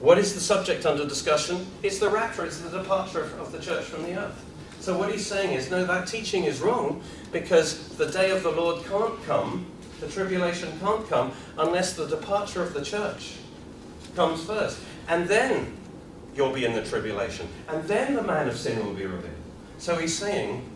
What 0.00 0.18
is 0.18 0.34
the 0.34 0.40
subject 0.40 0.86
under 0.86 1.06
discussion? 1.06 1.66
It's 1.82 1.98
the 1.98 2.10
rapture, 2.10 2.44
it's 2.44 2.58
the 2.58 2.76
departure 2.76 3.22
of 3.38 3.52
the 3.52 3.58
church 3.58 3.84
from 3.84 4.02
the 4.02 4.18
earth. 4.18 4.44
So 4.80 4.98
what 4.98 5.10
he's 5.12 5.26
saying 5.26 5.52
is, 5.52 5.70
no, 5.70 5.84
that 5.86 6.08
teaching 6.08 6.44
is 6.44 6.60
wrong, 6.60 7.02
because 7.32 7.88
the 7.96 8.06
day 8.06 8.30
of 8.30 8.42
the 8.42 8.50
Lord 8.50 8.84
can't 8.86 9.22
come, 9.24 9.66
the 10.00 10.08
tribulation 10.08 10.68
can't 10.80 11.08
come, 11.08 11.32
unless 11.56 11.94
the 11.94 12.06
departure 12.06 12.62
of 12.62 12.74
the 12.74 12.84
church 12.84 13.36
comes 14.16 14.44
first. 14.44 14.80
And 15.08 15.28
then 15.28 15.76
you'll 16.34 16.52
be 16.52 16.64
in 16.64 16.72
the 16.72 16.84
tribulation. 16.84 17.48
And 17.68 17.84
then 17.84 18.14
the 18.14 18.22
man 18.22 18.48
of 18.48 18.56
sin 18.56 18.84
will 18.84 18.94
be 18.94 19.06
revealed. 19.06 19.34
So 19.78 19.96
he's 19.96 20.16
saying 20.16 20.68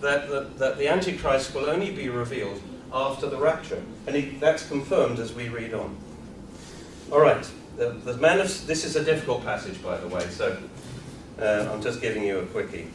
that 0.00 0.28
the, 0.28 0.48
that 0.56 0.78
the 0.78 0.88
Antichrist 0.88 1.54
will 1.54 1.68
only 1.68 1.90
be 1.90 2.08
revealed 2.08 2.60
after 2.92 3.28
the 3.28 3.36
rapture. 3.36 3.82
And 4.06 4.16
he, 4.16 4.38
that's 4.38 4.66
confirmed 4.66 5.18
as 5.18 5.32
we 5.32 5.48
read 5.48 5.74
on. 5.74 5.96
All 7.10 7.20
right. 7.20 7.48
The, 7.76 7.90
the 7.90 8.16
man 8.16 8.40
of, 8.40 8.66
this 8.66 8.84
is 8.84 8.96
a 8.96 9.04
difficult 9.04 9.44
passage, 9.44 9.82
by 9.82 9.98
the 9.98 10.08
way, 10.08 10.26
so 10.28 10.56
uh, 11.38 11.68
I'm 11.70 11.82
just 11.82 12.00
giving 12.00 12.24
you 12.24 12.38
a 12.38 12.46
quickie. 12.46 12.88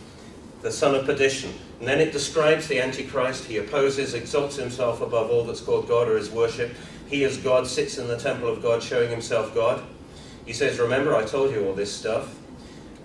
The 0.64 0.72
son 0.72 0.96
of 0.96 1.06
perdition. 1.06 1.54
And 1.80 1.88
then 1.88 2.00
it 2.00 2.12
describes 2.12 2.68
the 2.68 2.80
Antichrist. 2.80 3.46
He 3.46 3.58
opposes, 3.58 4.14
exalts 4.14 4.56
himself 4.56 5.02
above 5.02 5.30
all 5.30 5.44
that's 5.44 5.62
called 5.62 5.88
God 5.88 6.08
or 6.08 6.18
is 6.18 6.30
worshipped. 6.30 6.76
He, 7.08 7.24
as 7.26 7.38
God, 7.38 7.68
sits 7.68 7.98
in 7.98 8.08
the 8.08 8.18
temple 8.18 8.48
of 8.48 8.62
God, 8.62 8.82
showing 8.82 9.10
himself 9.10 9.54
God. 9.54 9.84
He 10.46 10.54
says, 10.54 10.80
Remember, 10.80 11.16
I 11.16 11.26
told 11.26 11.52
you 11.52 11.68
all 11.68 11.74
this 11.74 11.92
stuff. 11.92 12.36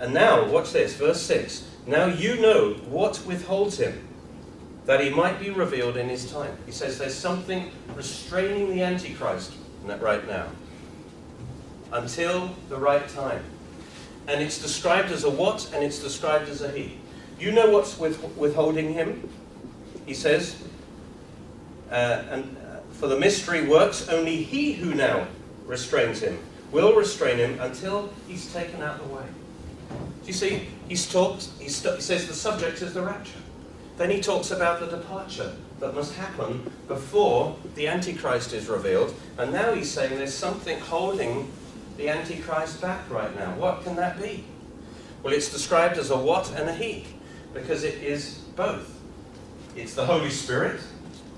And 0.01 0.13
now, 0.13 0.47
watch 0.49 0.73
this, 0.73 0.95
verse 0.95 1.21
6. 1.23 1.69
Now 1.87 2.07
you 2.07 2.41
know 2.41 2.75
what 2.89 3.25
withholds 3.27 3.79
him, 3.79 4.07
that 4.87 5.01
he 5.01 5.11
might 5.11 5.39
be 5.39 5.51
revealed 5.51 5.97
in 5.97 6.09
his 6.09 6.31
time. 6.31 6.57
He 6.67 6.73
says 6.73 6.99
there's 6.99 7.15
something 7.15 7.71
restraining 7.95 8.71
the 8.71 8.83
Antichrist 8.83 9.53
right 9.85 10.27
now 10.27 10.49
until 11.93 12.57
the 12.69 12.77
right 12.77 13.09
time. 13.09 13.43
And 14.27 14.43
it's 14.43 14.61
described 14.61 15.13
as 15.13 15.23
a 15.23 15.31
what 15.31 15.73
and 15.73 15.85
it's 15.85 16.01
described 16.01 16.49
as 16.49 16.61
a 16.61 16.73
he. 16.73 16.99
You 17.39 17.53
know 17.53 17.71
what's 17.71 17.97
with, 17.99 18.21
withholding 18.37 18.93
him? 18.93 19.29
He 20.05 20.15
says, 20.15 20.61
uh, 21.91 22.25
and 22.31 22.57
uh, 22.57 22.81
for 22.91 23.07
the 23.07 23.19
mystery 23.19 23.67
works, 23.69 24.09
only 24.09 24.43
he 24.43 24.73
who 24.73 24.95
now 24.95 25.29
restrains 25.67 26.21
him 26.21 26.39
will 26.77 26.95
restrain 26.95 27.39
him 27.39 27.59
until 27.61 28.13
he's 28.29 28.53
taken 28.53 28.83
out 28.83 29.01
of 29.01 29.09
the 29.09 29.15
way. 29.15 29.25
Do 29.89 30.27
you 30.27 30.35
see? 30.35 30.69
He's 30.89 31.11
talked, 31.11 31.49
he, 31.59 31.65
he 31.65 31.71
says 31.71 32.29
the 32.29 32.35
subject 32.35 32.83
is 32.83 32.93
the 32.93 33.01
rapture. 33.01 33.41
Then 33.97 34.11
he 34.11 34.21
talks 34.21 34.51
about 34.51 34.81
the 34.81 34.87
departure 34.87 35.57
that 35.81 35.95
must 35.95 36.15
happen 36.17 36.71
before 36.87 37.57
the 37.77 37.89
Antichrist 37.89 38.53
is 38.53 38.69
revealed. 38.69 39.15
And 39.39 39.53
now 39.53 39.73
he's 39.73 39.91
saying 39.91 40.19
there's 40.19 40.35
something 40.35 40.79
holding 40.79 41.51
the 41.97 42.11
Antichrist 42.11 42.83
back 42.83 43.09
right 43.11 43.35
now. 43.35 43.55
What 43.55 43.83
can 43.83 43.97
that 43.97 44.21
be? 44.21 44.45
Well, 45.23 45.33
it's 45.33 45.51
described 45.51 45.97
as 45.97 46.11
a 46.11 46.17
what 46.17 46.53
and 46.59 46.69
a 46.69 46.75
he, 46.75 47.07
because 47.55 47.85
it 47.85 48.03
is 48.03 48.35
both. 48.55 49.01
It's 49.77 49.95
the 49.95 50.05
Holy 50.05 50.31
Spirit 50.31 50.81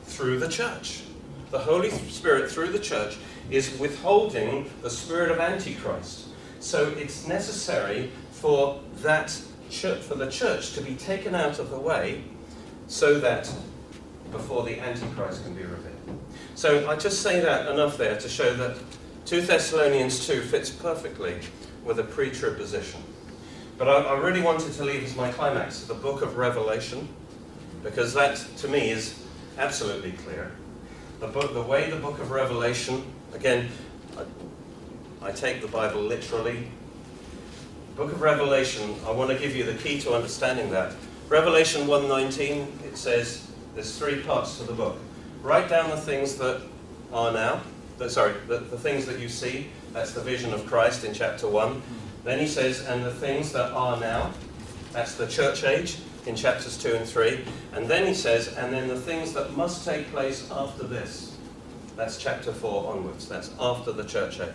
through 0.05 0.41
the 0.41 0.49
church. 0.49 1.03
The 1.51 1.59
Holy 1.59 1.91
Spirit 1.91 2.51
through 2.51 2.71
the 2.73 2.79
church 2.79 3.17
is 3.51 3.79
withholding 3.79 4.71
the 4.83 4.91
spirit 4.91 5.31
of 5.31 5.39
Antichrist. 5.39 6.27
So 6.61 6.89
it's 6.99 7.27
necessary 7.27 8.11
for 8.33 8.81
that 8.97 9.35
church, 9.71 10.03
for 10.03 10.15
the 10.15 10.31
church 10.31 10.75
to 10.75 10.83
be 10.83 10.95
taken 10.95 11.35
out 11.35 11.59
of 11.59 11.71
the 11.71 11.79
way 11.79 12.23
so 12.87 13.19
that 13.21 13.51
before 14.31 14.65
the 14.65 14.79
Antichrist 14.79 15.45
can 15.45 15.55
be 15.55 15.63
revealed. 15.63 16.21
So 16.55 16.91
I 16.91 16.97
just 16.97 17.23
say 17.23 17.41
that 17.41 17.71
enough 17.71 17.97
there 17.97 18.19
to 18.19 18.29
show 18.29 18.55
that 18.55 18.77
2 19.25 19.43
Thessalonians 19.43 20.27
2 20.27 20.43
fits 20.43 20.71
perfectly 20.71 21.39
with 21.85 21.99
a 21.99 22.05
pre-trib 22.05 22.57
position. 22.57 23.01
But 23.79 23.89
I, 23.89 24.03
I, 24.03 24.19
really 24.19 24.43
wanted 24.43 24.73
to 24.73 24.85
leave 24.85 25.05
as 25.05 25.15
my 25.15 25.31
climax 25.31 25.83
the 25.83 25.95
book 25.95 26.23
of 26.23 26.37
Revelation, 26.37 27.09
because 27.83 28.13
that, 28.15 28.37
to 28.59 28.69
me, 28.69 28.91
is 28.91 29.23
absolutely 29.57 30.13
clear. 30.13 30.51
The, 31.21 31.27
book, 31.27 31.53
the 31.53 31.63
way 31.63 31.91
the 31.91 31.97
book 31.97 32.21
of 32.21 32.31
Revelation, 32.31 33.03
again, 33.35 33.69
I, 34.17 35.27
I 35.29 35.33
take 35.33 35.61
the 35.61 35.67
Bible 35.67 36.01
literally. 36.01 36.69
Book 37.97 38.13
of 38.13 38.23
Revelation, 38.23 38.95
I 39.05 39.11
want 39.11 39.31
to 39.31 39.37
give 39.37 39.57
you 39.57 39.65
the 39.65 39.75
key 39.75 40.01
to 40.03 40.15
understanding 40.15 40.71
that. 40.71 40.95
Revelation 41.29 41.89
1.19, 41.89 42.85
it 42.85 42.97
says, 42.97 43.51
there's 43.75 43.99
three 43.99 44.23
parts 44.23 44.59
to 44.59 44.65
the 44.65 44.73
book. 44.73 44.97
Write 45.43 45.69
down 45.69 45.91
the 45.91 45.97
things 45.97 46.37
that 46.37 46.63
are 47.13 47.33
now, 47.33 47.63
the, 47.97 48.09
sorry, 48.09 48.35
the, 48.47 48.59
the 48.59 48.79
things 48.79 49.05
that 49.07 49.19
you 49.19 49.29
see, 49.29 49.71
that's 49.93 50.13
the 50.13 50.21
vision 50.21 50.55
of 50.55 50.67
Christ 50.67 51.03
in 51.03 51.13
chapter 51.13 51.49
1. 51.49 51.83
Then 52.23 52.39
he 52.39 52.47
says, 52.47 52.87
and 52.87 53.05
the 53.05 53.11
things 53.11 53.51
that 53.53 53.73
are 53.73 53.99
now, 53.99 54.33
that's 54.93 55.17
the 55.17 55.27
church 55.27 55.65
age 55.65 55.99
in 56.27 56.37
chapters 56.37 56.77
2 56.79 56.95
and 56.95 57.07
3. 57.07 57.45
And 57.73 57.87
then 57.87 58.07
he 58.07 58.15
says, 58.15 58.57
and 58.57 58.73
then 58.73 58.89
the 58.89 59.01
things 59.01 59.33
that 59.33 59.57
must 59.57 59.85
take 59.85 60.11
place 60.11 60.49
after 60.51 60.85
this. 60.85 61.37
That's 61.97 62.19
chapter 62.19 62.53
4 62.53 62.93
onwards. 62.93 63.29
That's 63.29 63.51
after 63.59 63.93
the 63.93 64.05
church 64.05 64.41
age. 64.41 64.53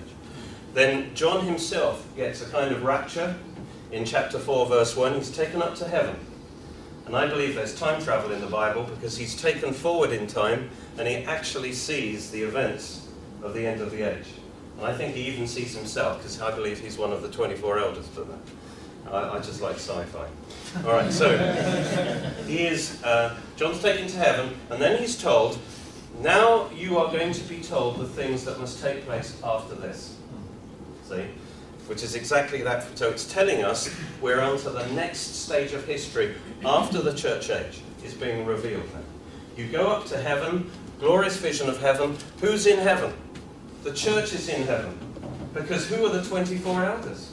Then 0.73 1.13
John 1.13 1.45
himself 1.45 2.05
gets 2.15 2.41
a 2.41 2.49
kind 2.49 2.73
of 2.73 2.83
rapture 2.83 3.35
in 3.91 4.05
chapter 4.05 4.39
4, 4.39 4.67
verse 4.67 4.95
1. 4.95 5.13
He's 5.15 5.31
taken 5.31 5.61
up 5.61 5.75
to 5.75 5.87
heaven. 5.87 6.15
And 7.05 7.15
I 7.15 7.27
believe 7.27 7.55
there's 7.55 7.77
time 7.77 8.01
travel 8.01 8.31
in 8.31 8.39
the 8.39 8.47
Bible 8.47 8.83
because 8.83 9.17
he's 9.17 9.39
taken 9.39 9.73
forward 9.73 10.11
in 10.11 10.25
time 10.25 10.69
and 10.97 11.07
he 11.07 11.17
actually 11.25 11.73
sees 11.73 12.31
the 12.31 12.41
events 12.41 13.07
of 13.41 13.53
the 13.53 13.65
end 13.67 13.81
of 13.81 13.91
the 13.91 14.03
age. 14.03 14.27
And 14.77 14.87
I 14.87 14.93
think 14.93 15.13
he 15.13 15.23
even 15.23 15.47
sees 15.47 15.75
himself 15.75 16.17
because 16.17 16.41
I 16.41 16.55
believe 16.55 16.79
he's 16.79 16.97
one 16.97 17.11
of 17.11 17.21
the 17.21 17.29
24 17.29 17.79
elders, 17.79 18.07
but 18.07 18.27
I, 19.11 19.37
I 19.37 19.39
just 19.39 19.61
like 19.61 19.75
sci-fi. 19.75 20.27
All 20.85 20.93
right, 20.93 21.11
so 21.11 21.37
he 22.47 22.65
is, 22.65 23.03
uh, 23.03 23.35
John's 23.55 23.81
taken 23.81 24.07
to 24.07 24.17
heaven, 24.17 24.55
and 24.69 24.81
then 24.81 24.99
he's 24.99 25.21
told, 25.21 25.59
now 26.21 26.69
you 26.71 26.97
are 26.97 27.11
going 27.11 27.33
to 27.33 27.43
be 27.43 27.59
told 27.61 27.97
the 27.97 28.07
things 28.07 28.43
that 28.45 28.59
must 28.59 28.81
take 28.81 29.05
place 29.05 29.39
after 29.43 29.75
this. 29.75 30.17
See? 31.07 31.25
Which 31.87 32.01
is 32.03 32.15
exactly 32.15 32.61
that. 32.61 32.97
So 32.97 33.09
it's 33.09 33.31
telling 33.31 33.63
us 33.63 33.93
we're 34.21 34.39
onto 34.39 34.71
the 34.71 34.85
next 34.93 35.43
stage 35.43 35.73
of 35.73 35.85
history 35.85 36.35
after 36.65 37.01
the 37.01 37.13
church 37.13 37.49
age 37.49 37.81
is 38.05 38.13
being 38.13 38.45
revealed. 38.45 38.87
You 39.57 39.67
go 39.67 39.87
up 39.87 40.05
to 40.07 40.17
heaven, 40.17 40.71
glorious 40.99 41.37
vision 41.37 41.69
of 41.69 41.79
heaven. 41.79 42.17
Who's 42.39 42.65
in 42.67 42.79
heaven? 42.79 43.13
The 43.83 43.93
church 43.93 44.33
is 44.33 44.47
in 44.49 44.65
heaven. 44.65 44.97
Because 45.53 45.87
who 45.87 46.05
are 46.05 46.09
the 46.09 46.23
24 46.23 46.85
elders? 46.85 47.32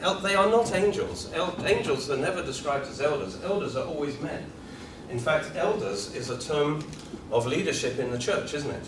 They 0.00 0.34
are 0.34 0.48
not 0.48 0.74
angels. 0.74 1.30
angels 1.64 2.10
are 2.10 2.16
never 2.16 2.42
described 2.44 2.86
as 2.86 3.00
elders. 3.00 3.38
Elders 3.42 3.76
are 3.76 3.86
always 3.86 4.20
men. 4.20 4.44
In 5.10 5.18
fact, 5.18 5.52
elders 5.56 6.14
is 6.14 6.30
a 6.30 6.38
term 6.38 6.84
of 7.30 7.46
leadership 7.46 7.98
in 7.98 8.10
the 8.10 8.18
church, 8.18 8.54
isn't 8.54 8.70
it? 8.70 8.86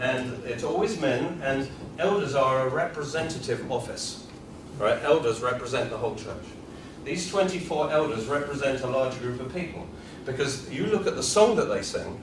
And 0.00 0.42
it's 0.44 0.64
always 0.64 1.00
men, 1.00 1.40
and 1.44 1.68
elders 1.98 2.34
are 2.34 2.66
a 2.66 2.68
representative 2.68 3.70
office. 3.70 4.26
Right? 4.78 5.00
Elders 5.02 5.40
represent 5.40 5.90
the 5.90 5.98
whole 5.98 6.14
church. 6.14 6.44
These 7.04 7.30
24 7.30 7.92
elders 7.92 8.26
represent 8.26 8.82
a 8.82 8.86
large 8.86 9.18
group 9.18 9.40
of 9.40 9.52
people. 9.54 9.86
Because 10.24 10.70
you 10.70 10.86
look 10.86 11.06
at 11.06 11.16
the 11.16 11.22
song 11.22 11.56
that 11.56 11.66
they 11.66 11.82
sing, 11.82 12.20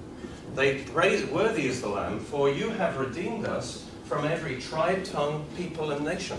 they 0.55 0.83
praise, 0.83 1.25
Worthy 1.25 1.67
is 1.67 1.81
the 1.81 1.89
Lamb, 1.89 2.19
for 2.19 2.49
you 2.49 2.69
have 2.69 2.97
redeemed 2.97 3.45
us 3.45 3.85
from 4.05 4.25
every 4.25 4.59
tribe, 4.59 5.03
tongue, 5.03 5.45
people, 5.55 5.91
and 5.91 6.03
nation. 6.03 6.37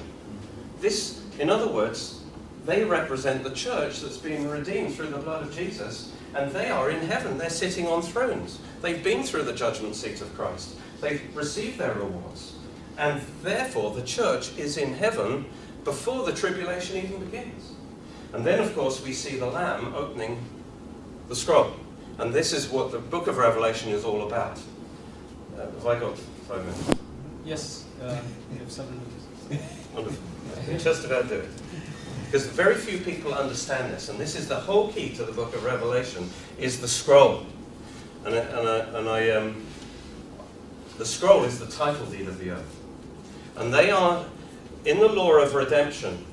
This, 0.80 1.19
in 1.40 1.48
other 1.48 1.68
words, 1.68 2.20
they 2.66 2.84
represent 2.84 3.42
the 3.42 3.50
church 3.50 4.00
that's 4.00 4.18
been 4.18 4.46
redeemed 4.48 4.94
through 4.94 5.06
the 5.06 5.16
blood 5.16 5.42
of 5.42 5.56
Jesus, 5.56 6.12
and 6.34 6.52
they 6.52 6.68
are 6.68 6.90
in 6.90 7.00
heaven. 7.06 7.38
They're 7.38 7.48
sitting 7.48 7.86
on 7.86 8.02
thrones. 8.02 8.58
They've 8.82 9.02
been 9.02 9.22
through 9.22 9.44
the 9.44 9.54
judgment 9.54 9.96
seat 9.96 10.20
of 10.20 10.32
Christ. 10.36 10.76
They've 11.00 11.22
received 11.34 11.78
their 11.78 11.94
rewards. 11.94 12.56
And 12.98 13.22
therefore, 13.42 13.94
the 13.94 14.02
church 14.02 14.56
is 14.58 14.76
in 14.76 14.92
heaven 14.92 15.46
before 15.82 16.26
the 16.26 16.34
tribulation 16.34 16.98
even 16.98 17.24
begins. 17.24 17.72
And 18.34 18.44
then, 18.44 18.60
of 18.60 18.74
course, 18.74 19.02
we 19.02 19.14
see 19.14 19.36
the 19.36 19.46
Lamb 19.46 19.94
opening 19.94 20.38
the 21.28 21.34
scroll. 21.34 21.72
And 22.18 22.34
this 22.34 22.52
is 22.52 22.68
what 22.68 22.92
the 22.92 22.98
book 22.98 23.28
of 23.28 23.38
Revelation 23.38 23.90
is 23.90 24.04
all 24.04 24.26
about. 24.26 24.58
Uh, 25.56 25.62
have 25.62 25.86
I 25.86 25.98
got 25.98 26.18
five 26.18 26.60
minutes? 26.60 26.90
Yes, 27.46 27.86
uh, 28.02 28.20
you 28.52 28.58
have 28.58 28.70
seven 28.70 29.00
minutes. 29.48 29.66
Wonderful. 29.94 30.29
Just 30.78 31.04
about 31.04 31.28
do 31.28 31.36
it. 31.36 31.48
Because 32.26 32.46
very 32.46 32.76
few 32.76 32.98
people 32.98 33.34
understand 33.34 33.92
this, 33.92 34.08
and 34.08 34.18
this 34.18 34.36
is 34.36 34.46
the 34.46 34.54
whole 34.54 34.92
key 34.92 35.10
to 35.16 35.24
the 35.24 35.32
book 35.32 35.54
of 35.54 35.64
Revelation, 35.64 36.30
is 36.58 36.80
the 36.80 36.86
scroll. 36.86 37.44
And, 38.24 38.34
I, 38.34 38.38
and, 38.38 38.68
I, 38.68 38.78
and 38.98 39.08
I, 39.08 39.30
um, 39.30 39.66
the 40.96 41.04
scroll 41.04 41.42
is 41.44 41.58
the 41.58 41.66
title 41.66 42.06
deed 42.06 42.28
of 42.28 42.38
the 42.38 42.50
earth. 42.50 42.80
And 43.56 43.74
they 43.74 43.90
are, 43.90 44.24
in 44.84 45.00
the 45.00 45.08
law 45.08 45.40
of 45.40 45.54
redemption, 45.54 46.24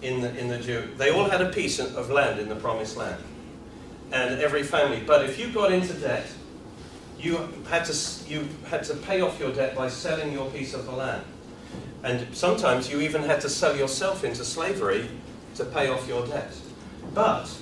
in 0.00 0.22
the, 0.22 0.36
in 0.38 0.48
the 0.48 0.58
Jew, 0.58 0.88
they 0.96 1.10
all 1.10 1.28
had 1.28 1.42
a 1.42 1.50
piece 1.50 1.78
of 1.78 2.10
land 2.10 2.40
in 2.40 2.48
the 2.48 2.56
promised 2.56 2.96
land. 2.96 3.22
And 4.10 4.40
every 4.40 4.62
family. 4.62 5.02
But 5.06 5.24
if 5.24 5.38
you 5.38 5.52
got 5.52 5.70
into 5.72 5.94
debt, 5.94 6.26
you 7.18 7.48
had 7.68 7.84
to, 7.84 8.28
you 8.28 8.48
had 8.68 8.84
to 8.84 8.94
pay 8.94 9.20
off 9.20 9.38
your 9.38 9.52
debt 9.52 9.74
by 9.74 9.88
selling 9.88 10.32
your 10.32 10.50
piece 10.50 10.74
of 10.74 10.86
the 10.86 10.92
land. 10.92 11.24
And 12.02 12.26
sometimes 12.34 12.90
you 12.90 13.00
even 13.00 13.22
had 13.22 13.40
to 13.42 13.48
sell 13.48 13.76
yourself 13.76 14.24
into 14.24 14.44
slavery 14.44 15.08
to 15.54 15.64
pay 15.64 15.88
off 15.88 16.08
your 16.08 16.26
debt. 16.26 16.52
But 17.14 17.54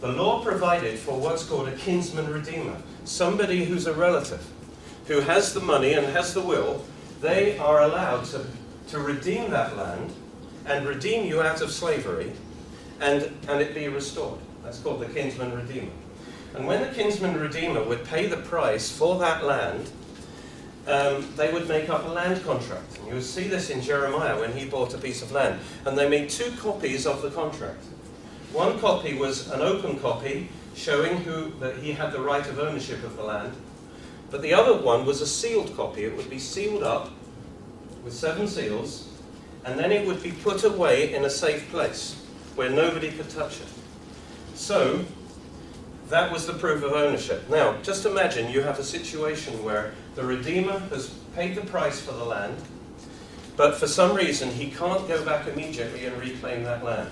the 0.00 0.08
law 0.08 0.42
provided 0.42 0.98
for 0.98 1.18
what's 1.18 1.44
called 1.44 1.68
a 1.68 1.76
kinsman 1.76 2.32
redeemer, 2.32 2.76
somebody 3.04 3.64
who's 3.64 3.86
a 3.86 3.92
relative, 3.92 4.46
who 5.06 5.20
has 5.20 5.52
the 5.52 5.60
money 5.60 5.94
and 5.94 6.06
has 6.06 6.32
the 6.34 6.40
will, 6.40 6.84
they 7.20 7.58
are 7.58 7.82
allowed 7.82 8.24
to, 8.26 8.44
to 8.88 8.98
redeem 8.98 9.50
that 9.50 9.76
land 9.76 10.12
and 10.66 10.86
redeem 10.86 11.26
you 11.26 11.42
out 11.42 11.60
of 11.60 11.70
slavery 11.70 12.32
and, 13.00 13.30
and 13.48 13.60
it 13.60 13.74
be 13.74 13.88
restored. 13.88 14.38
That's 14.62 14.78
called 14.78 15.00
the 15.00 15.06
kinsman 15.06 15.52
redeemer. 15.54 15.92
And 16.54 16.66
when 16.66 16.80
the 16.80 16.94
kinsman 16.94 17.38
redeemer 17.38 17.82
would 17.82 18.04
pay 18.04 18.26
the 18.26 18.36
price 18.36 18.90
for 18.90 19.18
that 19.18 19.44
land, 19.44 19.90
um, 20.86 21.26
they 21.36 21.52
would 21.52 21.68
make 21.68 21.88
up 21.88 22.04
a 22.04 22.08
land 22.08 22.44
contract. 22.44 22.98
And 22.98 23.08
you 23.08 23.14
would 23.14 23.24
see 23.24 23.48
this 23.48 23.70
in 23.70 23.80
Jeremiah 23.80 24.38
when 24.38 24.52
he 24.52 24.66
bought 24.66 24.94
a 24.94 24.98
piece 24.98 25.22
of 25.22 25.32
land. 25.32 25.60
And 25.86 25.96
they 25.96 26.08
made 26.08 26.28
two 26.28 26.52
copies 26.58 27.06
of 27.06 27.22
the 27.22 27.30
contract. 27.30 27.82
One 28.52 28.78
copy 28.78 29.14
was 29.14 29.50
an 29.50 29.62
open 29.62 29.98
copy 29.98 30.48
showing 30.74 31.18
who, 31.18 31.52
that 31.60 31.78
he 31.78 31.92
had 31.92 32.12
the 32.12 32.20
right 32.20 32.46
of 32.46 32.58
ownership 32.58 33.02
of 33.02 33.16
the 33.16 33.22
land. 33.22 33.52
But 34.30 34.42
the 34.42 34.54
other 34.54 34.76
one 34.76 35.06
was 35.06 35.20
a 35.20 35.26
sealed 35.26 35.76
copy. 35.76 36.04
It 36.04 36.16
would 36.16 36.28
be 36.28 36.38
sealed 36.38 36.82
up 36.82 37.10
with 38.04 38.12
seven 38.12 38.46
seals, 38.46 39.08
and 39.64 39.78
then 39.78 39.92
it 39.92 40.06
would 40.06 40.22
be 40.22 40.32
put 40.32 40.64
away 40.64 41.14
in 41.14 41.24
a 41.24 41.30
safe 41.30 41.70
place 41.70 42.20
where 42.54 42.68
nobody 42.68 43.10
could 43.10 43.30
touch 43.30 43.60
it. 43.60 43.68
So, 44.54 45.04
that 46.08 46.30
was 46.30 46.46
the 46.46 46.52
proof 46.52 46.82
of 46.82 46.92
ownership. 46.92 47.48
Now, 47.48 47.76
just 47.82 48.04
imagine 48.04 48.50
you 48.50 48.60
have 48.62 48.78
a 48.78 48.84
situation 48.84 49.64
where 49.64 49.94
the 50.14 50.24
Redeemer 50.24 50.78
has 50.90 51.08
paid 51.34 51.54
the 51.54 51.62
price 51.62 52.00
for 52.00 52.12
the 52.12 52.24
land, 52.24 52.56
but 53.56 53.76
for 53.76 53.86
some 53.86 54.14
reason 54.14 54.50
he 54.50 54.70
can't 54.70 55.06
go 55.08 55.24
back 55.24 55.46
immediately 55.46 56.04
and 56.06 56.16
reclaim 56.20 56.62
that 56.64 56.84
land. 56.84 57.10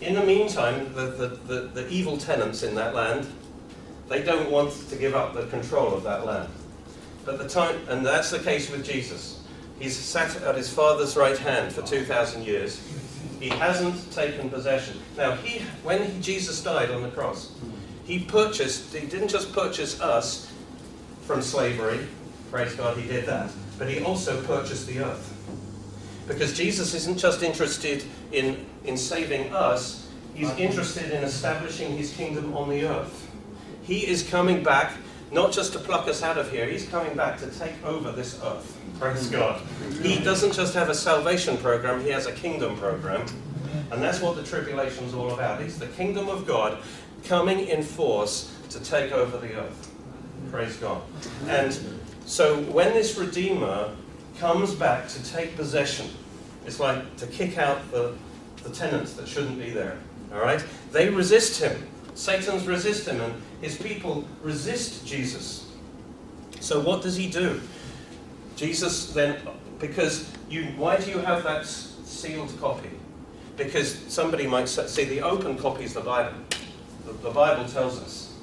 In 0.00 0.14
the 0.14 0.22
meantime, 0.22 0.94
the, 0.94 1.06
the, 1.06 1.26
the, 1.26 1.60
the 1.68 1.88
evil 1.88 2.16
tenants 2.16 2.62
in 2.62 2.74
that 2.76 2.94
land, 2.94 3.26
they 4.08 4.22
don't 4.22 4.50
want 4.50 4.72
to 4.88 4.96
give 4.96 5.14
up 5.14 5.34
the 5.34 5.46
control 5.46 5.92
of 5.92 6.02
that 6.04 6.24
land. 6.24 6.50
But 7.24 7.38
the 7.38 7.48
time, 7.48 7.76
and 7.88 8.04
that's 8.04 8.30
the 8.30 8.38
case 8.38 8.70
with 8.70 8.84
Jesus. 8.84 9.42
He's 9.78 9.96
sat 9.96 10.36
at 10.42 10.56
his 10.56 10.72
Father's 10.72 11.16
right 11.16 11.36
hand 11.36 11.72
for 11.72 11.82
2,000 11.82 12.44
years. 12.44 12.80
He 13.40 13.48
hasn't 13.48 14.10
taken 14.12 14.50
possession. 14.50 14.98
Now, 15.16 15.36
he, 15.36 15.60
when 15.82 16.04
he, 16.04 16.20
Jesus 16.20 16.62
died 16.62 16.90
on 16.90 17.02
the 17.02 17.08
cross, 17.08 17.52
he 18.10 18.18
purchased, 18.18 18.92
he 18.92 19.06
didn't 19.06 19.28
just 19.28 19.52
purchase 19.52 20.00
us 20.00 20.52
from 21.22 21.40
slavery, 21.40 22.08
praise 22.50 22.74
God, 22.74 22.96
he 22.96 23.06
did 23.06 23.24
that, 23.26 23.52
but 23.78 23.88
he 23.88 24.02
also 24.02 24.42
purchased 24.42 24.88
the 24.88 24.98
earth. 24.98 25.32
Because 26.26 26.56
Jesus 26.56 26.92
isn't 26.92 27.18
just 27.18 27.44
interested 27.44 28.02
in, 28.32 28.66
in 28.84 28.96
saving 28.96 29.54
us, 29.54 30.10
he's 30.34 30.50
interested 30.58 31.12
in 31.12 31.22
establishing 31.22 31.96
his 31.96 32.12
kingdom 32.12 32.56
on 32.56 32.68
the 32.68 32.84
earth. 32.84 33.30
He 33.82 34.04
is 34.08 34.28
coming 34.28 34.64
back 34.64 34.94
not 35.30 35.52
just 35.52 35.72
to 35.74 35.78
pluck 35.78 36.08
us 36.08 36.24
out 36.24 36.36
of 36.36 36.50
here, 36.50 36.66
he's 36.66 36.88
coming 36.88 37.16
back 37.16 37.38
to 37.38 37.46
take 37.60 37.80
over 37.84 38.10
this 38.10 38.40
earth. 38.42 38.76
Praise 38.98 39.28
God. 39.28 39.62
He 40.02 40.18
doesn't 40.18 40.52
just 40.52 40.74
have 40.74 40.88
a 40.88 40.96
salvation 40.96 41.56
program, 41.58 42.02
he 42.02 42.10
has 42.10 42.26
a 42.26 42.32
kingdom 42.32 42.76
program. 42.76 43.24
And 43.92 44.02
that's 44.02 44.20
what 44.20 44.34
the 44.34 44.42
tribulation 44.42 45.04
is 45.04 45.14
all 45.14 45.32
about. 45.32 45.62
It's 45.62 45.78
the 45.78 45.86
kingdom 45.86 46.28
of 46.28 46.44
God 46.44 46.78
coming 47.24 47.66
in 47.68 47.82
force 47.82 48.56
to 48.70 48.80
take 48.80 49.12
over 49.12 49.38
the 49.38 49.54
earth. 49.54 49.90
Praise 50.50 50.76
God. 50.76 51.02
And 51.46 51.78
so 52.24 52.60
when 52.62 52.92
this 52.94 53.16
Redeemer 53.18 53.94
comes 54.38 54.74
back 54.74 55.08
to 55.08 55.32
take 55.32 55.56
possession, 55.56 56.08
it's 56.66 56.80
like 56.80 57.16
to 57.16 57.26
kick 57.26 57.58
out 57.58 57.90
the, 57.90 58.14
the 58.62 58.70
tenants 58.70 59.14
that 59.14 59.28
shouldn't 59.28 59.58
be 59.58 59.70
there. 59.70 59.98
All 60.32 60.40
right? 60.40 60.64
They 60.92 61.08
resist 61.08 61.60
him. 61.60 61.86
Satan's 62.14 62.66
resist 62.66 63.08
him, 63.08 63.20
and 63.20 63.42
his 63.60 63.76
people 63.76 64.26
resist 64.42 65.06
Jesus. 65.06 65.70
So 66.60 66.80
what 66.80 67.02
does 67.02 67.16
he 67.16 67.30
do? 67.30 67.60
Jesus 68.56 69.12
then, 69.12 69.38
because 69.78 70.30
you, 70.48 70.64
why 70.76 70.98
do 70.98 71.10
you 71.10 71.18
have 71.18 71.42
that 71.44 71.64
sealed 71.66 72.52
copy? 72.60 72.90
Because 73.56 73.98
somebody 74.08 74.46
might 74.46 74.68
see, 74.68 75.04
the 75.04 75.22
open 75.22 75.56
copy 75.56 75.84
is 75.84 75.94
the 75.94 76.00
Bible 76.00 76.34
the, 77.06 77.12
the 77.12 77.30
Bible 77.30 77.64
tells 77.66 77.98
us 78.00 78.34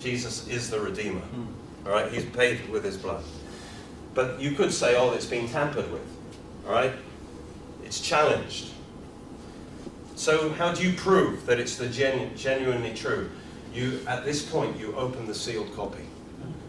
Jesus 0.00 0.48
is 0.48 0.70
the 0.70 0.80
Redeemer. 0.80 1.20
Hmm. 1.20 1.86
All 1.86 1.92
right, 1.92 2.10
He's 2.12 2.24
paid 2.24 2.68
with 2.68 2.84
His 2.84 2.96
blood. 2.96 3.22
But 4.14 4.40
you 4.40 4.52
could 4.52 4.72
say, 4.72 4.96
oh, 4.96 5.12
it's 5.12 5.26
been 5.26 5.48
tampered 5.48 5.90
with. 5.90 6.06
All 6.66 6.72
right, 6.72 6.92
it's 7.84 8.00
challenged. 8.00 8.70
So 10.16 10.50
how 10.50 10.72
do 10.72 10.86
you 10.86 10.96
prove 10.96 11.46
that 11.46 11.58
it's 11.58 11.76
the 11.76 11.88
genu- 11.88 12.30
genuinely 12.36 12.94
true? 12.94 13.30
You, 13.74 14.00
at 14.06 14.24
this 14.24 14.44
point, 14.44 14.78
you 14.78 14.94
open 14.96 15.26
the 15.26 15.34
sealed 15.34 15.74
copy. 15.74 16.04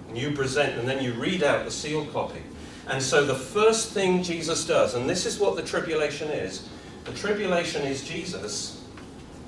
And 0.08 0.18
you 0.18 0.32
present, 0.32 0.80
and 0.80 0.88
then 0.88 1.04
you 1.04 1.14
read 1.14 1.44
out 1.44 1.66
the 1.66 1.72
sealed 1.72 2.12
copy. 2.14 2.42
And 2.88 3.02
so 3.02 3.26
the 3.26 3.36
first 3.36 3.92
thing 3.92 4.24
Jesus 4.24 4.66
does, 4.66 4.96
and 4.96 5.10
this 5.10 5.26
is 5.26 5.40
what 5.40 5.56
the 5.56 5.64
tribulation 5.64 6.30
is 6.30 6.68
the 7.06 7.12
tribulation 7.14 7.82
is 7.82 8.08
Jesus 8.08 8.82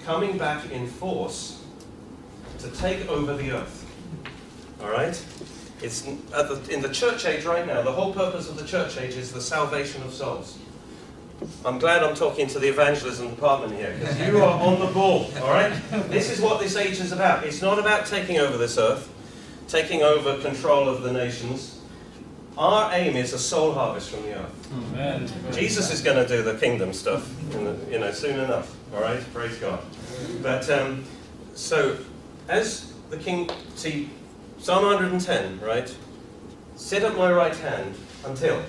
coming 0.04 0.38
back 0.38 0.70
in 0.72 0.88
force 0.88 1.55
to 2.66 2.78
take 2.78 3.08
over 3.08 3.36
the 3.36 3.52
earth. 3.52 3.86
All 4.82 4.90
right? 4.90 5.24
It's 5.82 6.02
the, 6.02 6.68
in 6.72 6.82
the 6.82 6.90
church 6.90 7.26
age 7.26 7.46
right 7.46 7.66
now, 7.66 7.82
the 7.82 7.92
whole 7.92 8.14
purpose 8.14 8.50
of 8.50 8.58
the 8.58 8.66
church 8.66 8.98
age 8.98 9.16
is 9.16 9.32
the 9.32 9.42
salvation 9.42 10.02
of 10.04 10.14
souls. 10.14 10.58
I'm 11.66 11.80
glad 11.80 12.02
I'm 12.02 12.16
talking 12.16 12.48
to 12.48 12.60
the 12.60 12.70
evangelism 12.70 13.30
department 13.30 13.74
here, 13.74 13.96
because 14.00 14.20
you 14.22 14.42
are 14.42 14.60
on 14.62 14.80
the 14.80 14.88
ball, 14.88 15.30
all 15.42 15.50
right? 15.50 15.74
This 16.10 16.32
is 16.32 16.40
what 16.40 16.60
this 16.62 16.76
age 16.76 17.00
is 17.00 17.12
about. 17.12 17.44
It's 17.44 17.62
not 17.62 17.78
about 17.78 18.06
taking 18.06 18.38
over 18.38 18.58
this 18.58 18.78
earth, 18.78 19.12
taking 19.68 20.02
over 20.02 20.38
control 20.42 20.88
of 20.88 21.04
the 21.04 21.12
nations. 21.12 21.82
Our 22.58 22.94
aim 22.94 23.18
is 23.18 23.34
a 23.34 23.40
soul 23.40 23.74
harvest 23.74 24.10
from 24.12 24.24
the 24.24 24.40
earth. 24.40 24.72
Amen. 24.72 25.30
Jesus 25.52 25.92
is 25.92 26.02
going 26.02 26.16
to 26.16 26.28
do 26.28 26.42
the 26.42 26.58
kingdom 26.58 26.94
stuff, 26.94 27.30
the, 27.52 27.78
you 27.92 28.00
know, 28.00 28.12
soon 28.12 28.40
enough, 28.40 28.74
all 28.94 29.02
right? 29.02 29.22
Praise 29.34 29.58
God. 29.58 29.82
But, 30.42 30.70
um, 30.70 31.04
so, 31.54 31.98
as 32.48 32.94
the 33.10 33.18
king, 33.18 33.50
see, 33.76 34.10
Psalm 34.60 34.86
110, 34.86 35.60
right? 35.60 35.96
Sit 36.76 37.04
at 37.04 37.18
my 37.18 37.32
right 37.32 37.56
hand 37.56 37.96
until 38.26 38.62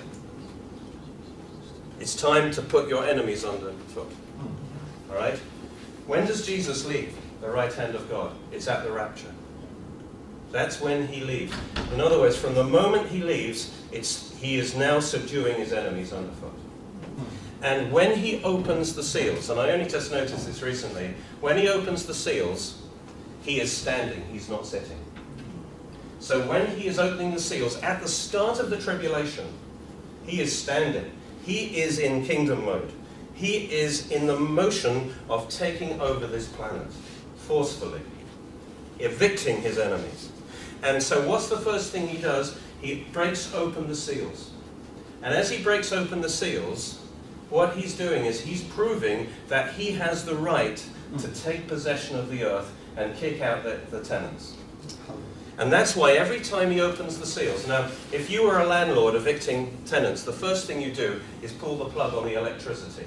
it's 1.99 2.15
time 2.15 2.51
to 2.51 2.61
put 2.61 2.87
your 2.87 3.03
enemies 3.03 3.43
underfoot. 3.43 4.07
Hmm. 4.07 5.11
All 5.11 5.17
right? 5.17 5.39
When 6.05 6.25
does 6.25 6.45
Jesus 6.45 6.85
leave 6.85 7.15
the 7.41 7.49
right 7.49 7.73
hand 7.73 7.95
of 7.95 8.09
God? 8.09 8.33
It's 8.51 8.67
at 8.67 8.83
the 8.83 8.91
rapture. 8.91 9.33
That's 10.51 10.79
when 10.79 11.07
he 11.07 11.21
leaves. 11.23 11.53
In 11.93 11.99
other 11.99 12.19
words, 12.19 12.37
from 12.37 12.53
the 12.53 12.63
moment 12.63 13.07
he 13.07 13.21
leaves, 13.21 13.73
it's, 13.91 14.35
he 14.37 14.57
is 14.57 14.75
now 14.75 14.99
subduing 14.99 15.57
his 15.57 15.73
enemies 15.73 16.13
underfoot. 16.13 16.51
Hmm. 16.51 17.63
And 17.63 17.91
when 17.91 18.17
he 18.17 18.43
opens 18.43 18.95
the 18.95 19.03
seals, 19.03 19.49
and 19.49 19.59
I 19.59 19.71
only 19.71 19.89
just 19.89 20.11
noticed 20.11 20.45
this 20.45 20.61
recently, 20.61 21.13
when 21.41 21.57
he 21.57 21.67
opens 21.67 22.05
the 22.05 22.13
seals, 22.13 22.86
he 23.47 23.61
is 23.61 23.71
standing, 23.71 24.21
he's 24.29 24.49
not 24.49 24.65
sitting. 24.65 24.99
So 26.19 26.45
when 26.49 26.67
he 26.75 26.87
is 26.87 26.99
opening 26.99 27.33
the 27.33 27.39
seals, 27.39 27.77
at 27.77 28.01
the 28.01 28.07
start 28.09 28.59
of 28.59 28.69
the 28.69 28.77
tribulation, 28.77 29.47
he 30.25 30.41
is 30.41 30.57
standing. 30.57 31.09
He 31.43 31.79
is 31.81 31.97
in 31.97 32.25
kingdom 32.25 32.65
mode. 32.65 32.91
He 33.33 33.71
is 33.71 34.11
in 34.11 34.27
the 34.27 34.37
motion 34.37 35.13
of 35.29 35.47
taking 35.47 36.01
over 36.01 36.27
this 36.27 36.49
planet 36.49 36.87
forcefully, 37.37 38.01
evicting 38.99 39.61
his 39.61 39.79
enemies. 39.79 40.29
And 40.83 41.01
so, 41.01 41.25
what's 41.25 41.47
the 41.47 41.57
first 41.57 41.93
thing 41.93 42.09
he 42.09 42.17
does? 42.17 42.59
He 42.81 43.05
breaks 43.13 43.53
open 43.53 43.87
the 43.87 43.95
seals. 43.95 44.51
And 45.21 45.33
as 45.33 45.49
he 45.49 45.63
breaks 45.63 45.93
open 45.93 46.19
the 46.19 46.29
seals, 46.29 46.99
what 47.49 47.77
he's 47.77 47.95
doing 47.95 48.25
is 48.25 48.41
he's 48.41 48.63
proving 48.63 49.29
that 49.47 49.75
he 49.75 49.91
has 49.91 50.25
the 50.25 50.35
right 50.35 50.85
to 51.19 51.27
take 51.29 51.69
possession 51.69 52.17
of 52.17 52.29
the 52.29 52.43
earth 52.43 52.73
and 52.97 53.15
kick 53.15 53.41
out 53.41 53.63
the, 53.63 53.79
the 53.91 54.03
tenants. 54.03 54.57
And 55.59 55.71
that's 55.73 55.95
why 55.95 56.13
every 56.13 56.39
time 56.39 56.69
he 56.69 56.81
opens 56.81 57.17
the 57.17 57.25
seals, 57.25 57.67
now, 57.67 57.89
if 58.11 58.29
you 58.29 58.43
were 58.43 58.59
a 58.59 58.65
landlord 58.65 59.15
evicting 59.15 59.75
tenants, 59.85 60.23
the 60.23 60.33
first 60.33 60.67
thing 60.67 60.81
you 60.81 60.91
do 60.91 61.19
is 61.41 61.51
pull 61.51 61.77
the 61.77 61.85
plug 61.85 62.13
on 62.13 62.25
the 62.25 62.35
electricity 62.35 63.05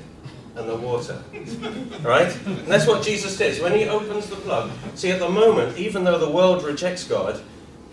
and 0.56 0.68
the 0.68 0.74
water. 0.74 1.22
right? 2.02 2.34
And 2.46 2.66
that's 2.66 2.88
what 2.88 3.04
Jesus 3.04 3.36
did. 3.36 3.62
When 3.62 3.72
he 3.72 3.86
opens 3.86 4.26
the 4.26 4.36
plug, 4.36 4.72
see, 4.96 5.12
at 5.12 5.20
the 5.20 5.28
moment, 5.28 5.78
even 5.78 6.02
though 6.02 6.18
the 6.18 6.30
world 6.30 6.64
rejects 6.64 7.04
God, 7.04 7.40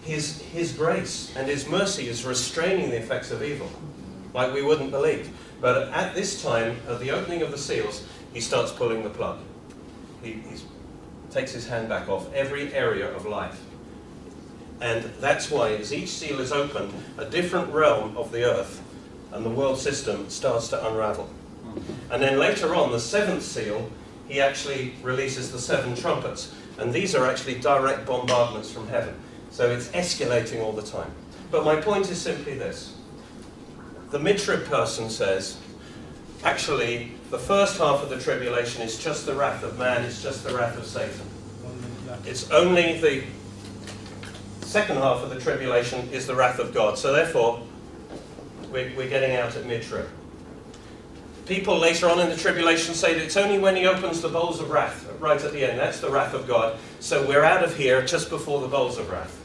his, 0.04 0.42
his 0.42 0.72
grace 0.72 1.36
and 1.36 1.48
his 1.48 1.68
mercy 1.68 2.08
is 2.08 2.26
restraining 2.26 2.90
the 2.90 2.98
effects 2.98 3.30
of 3.30 3.44
evil, 3.44 3.70
like 4.34 4.54
we 4.54 4.64
wouldn't 4.64 4.90
believe. 4.90 5.30
But 5.62 5.90
at 5.90 6.16
this 6.16 6.42
time, 6.42 6.78
at 6.88 7.00
the 7.00 7.12
opening 7.12 7.44
of 7.44 7.52
the 7.52 7.58
seals, 7.60 8.08
he 8.34 8.42
starts 8.42 8.72
pulling 8.72 9.04
the 9.04 9.10
plug. 9.10 9.40
He 10.24 10.42
takes 11.32 11.52
his 11.52 11.68
hand 11.68 11.90
back 11.90 12.10
off 12.10 12.32
every 12.34 12.74
area 12.74 13.14
of 13.16 13.26
life. 13.26 13.60
And 14.80 15.04
that's 15.20 15.50
why, 15.50 15.74
as 15.74 15.94
each 15.94 16.10
seal 16.10 16.40
is 16.40 16.52
opened, 16.52 16.94
a 17.18 17.26
different 17.26 17.74
realm 17.74 18.16
of 18.16 18.32
the 18.32 18.44
earth 18.44 18.84
and 19.32 19.46
the 19.46 19.50
world 19.50 19.78
system 19.78 20.30
starts 20.30 20.70
to 20.70 20.88
unravel. 20.88 21.30
And 22.12 22.22
then 22.22 22.40
later 22.40 22.76
on, 22.76 22.92
the 22.92 23.00
seventh 23.00 23.44
seal, 23.44 23.90
he 24.28 24.42
actually 24.42 24.94
releases 25.02 25.52
the 25.52 25.60
seven 25.60 25.96
trumpets. 25.96 26.54
And 26.78 26.94
these 26.94 27.16
are 27.16 27.26
actually 27.26 27.60
direct 27.60 28.06
bombardments 28.06 28.72
from 28.72 28.88
heaven. 28.88 29.16
So 29.52 29.70
it's 29.70 29.90
escalating 29.90 30.62
all 30.62 30.74
the 30.74 30.84
time. 30.84 31.12
But 31.50 31.66
my 31.66 31.76
point 31.76 32.10
is 32.10 32.22
simply 32.22 32.58
this. 32.58 32.96
The 34.12 34.20
mid-trib 34.20 34.66
person 34.66 35.10
says, 35.10 35.58
actually, 36.44 37.14
the 37.30 37.40
first 37.40 37.78
half 37.78 38.02
of 38.02 38.10
the 38.10 38.20
tribulation 38.20 38.82
is 38.82 38.98
just 38.98 39.26
the 39.26 39.34
wrath 39.34 39.64
of 39.64 39.78
man, 39.78 40.04
it's 40.04 40.22
just 40.22 40.44
the 40.44 40.56
wrath 40.56 40.78
of 40.78 40.86
Satan. 40.86 41.26
It's 42.26 42.50
only 42.52 43.00
the 43.00 43.24
second 44.62 44.98
half 44.98 45.24
of 45.24 45.30
the 45.30 45.40
tribulation 45.40 46.10
is 46.10 46.28
the 46.28 46.36
wrath 46.36 46.60
of 46.60 46.74
God. 46.74 46.98
So 46.98 47.14
therefore, 47.14 47.62
we're, 48.72 48.92
we're 48.96 49.10
getting 49.10 49.36
out 49.36 49.56
at 49.56 49.66
mid-trib. 49.66 50.08
People 51.46 51.78
later 51.78 52.10
on 52.10 52.20
in 52.20 52.30
the 52.30 52.36
tribulation 52.36 52.94
say 52.94 53.14
that 53.14 53.24
it's 53.24 53.38
only 53.38 53.60
when 53.60 53.76
he 53.76 53.86
opens 53.86 54.22
the 54.22 54.28
bowls 54.28 54.60
of 54.60 54.70
wrath, 54.70 55.10
right 55.20 55.42
at 55.42 55.54
the 55.54 55.64
end. 55.64 55.80
That's 55.80 56.02
the 56.02 56.10
wrath 56.10 56.34
of 56.34 56.48
God. 56.48 56.78
So 57.00 57.26
we're 57.26 57.44
out 57.44 57.64
of 57.64 57.76
here 57.78 58.06
just 58.06 58.30
before 58.30 58.60
the 58.60 58.68
bowls 58.68 58.98
of 58.98 59.10
wrath. 59.10 59.42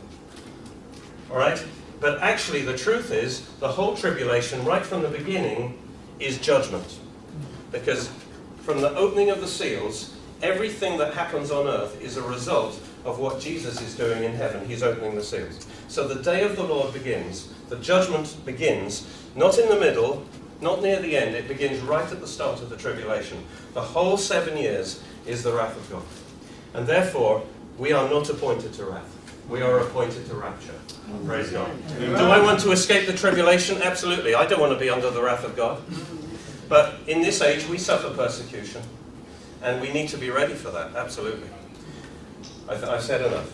All 1.31 1.37
right? 1.37 1.65
But 2.01 2.21
actually, 2.21 2.63
the 2.63 2.77
truth 2.77 3.13
is, 3.13 3.49
the 3.61 3.69
whole 3.69 3.97
tribulation, 3.97 4.65
right 4.65 4.85
from 4.85 5.03
the 5.03 5.09
beginning, 5.09 5.79
is 6.19 6.39
judgment. 6.39 6.99
Because 7.73 8.11
from 8.61 8.81
the 8.81 8.95
opening 8.95 9.31
of 9.31 9.41
the 9.41 9.49
seals, 9.49 10.15
everything 10.43 10.99
that 10.99 11.15
happens 11.15 11.51
on 11.51 11.67
earth 11.67 12.01
is 12.01 12.17
a 12.17 12.23
result 12.23 12.79
of 13.05 13.19
what 13.19 13.41
Jesus 13.41 13.81
is 13.81 13.97
doing 13.97 14.23
in 14.23 14.35
heaven. 14.35 14.67
He's 14.67 14.83
opening 14.83 15.17
the 15.17 15.25
seals. 15.25 15.67
So 15.89 16.07
the 16.07 16.23
day 16.23 16.45
of 16.45 16.55
the 16.57 16.63
Lord 16.63 16.93
begins. 16.93 17.53
The 17.69 17.77
judgment 17.77 18.37
begins, 18.45 19.07
not 19.35 19.59
in 19.59 19.69
the 19.69 19.81
middle, 19.81 20.25
not 20.61 20.83
near 20.83 21.01
the 21.01 21.17
end. 21.17 21.35
It 21.35 21.49
begins 21.49 21.81
right 21.81 22.11
at 22.11 22.21
the 22.21 22.27
start 22.27 22.61
of 22.61 22.71
the 22.71 22.77
tribulation. 22.77 23.43
The 23.75 23.81
whole 23.81 24.17
seven 24.17 24.57
years 24.57 25.03
is 25.27 25.43
the 25.43 25.53
wrath 25.53 25.77
of 25.77 25.91
God. 25.91 26.05
And 26.75 26.87
therefore, 26.87 27.43
we 27.79 27.93
are 27.93 28.09
not 28.09 28.29
appointed 28.31 28.73
to 28.75 28.85
wrath. 28.85 29.09
We 29.49 29.61
are 29.63 29.81
appointed 29.81 30.27
to 30.27 30.35
rapture. 30.35 30.75
Praise 31.27 31.51
God. 31.51 31.71
Do 31.99 32.15
I 32.15 32.41
want 32.41 32.61
to 32.61 32.71
escape 32.71 33.07
the 33.07 33.13
tribulation? 33.13 33.83
Absolutely. 33.83 34.35
I 34.35 34.47
don't 34.47 34.61
want 34.61 34.73
to 34.73 34.79
be 34.79 34.89
under 34.89 35.11
the 35.11 35.23
wrath 35.23 35.45
of 35.45 35.57
God. 35.57 35.83
But 36.73 36.95
in 37.07 37.21
this 37.21 37.43
age, 37.43 37.69
we 37.69 37.77
suffer 37.77 38.09
persecution. 38.09 38.81
And 39.63 39.83
we 39.83 39.93
need 39.93 40.09
to 40.09 40.17
be 40.17 40.31
ready 40.31 40.55
for 40.55 40.71
that. 40.71 40.97
Absolutely. 40.97 41.51
I 42.67 42.77
have 42.77 43.03
said 43.03 43.21
enough. 43.21 43.53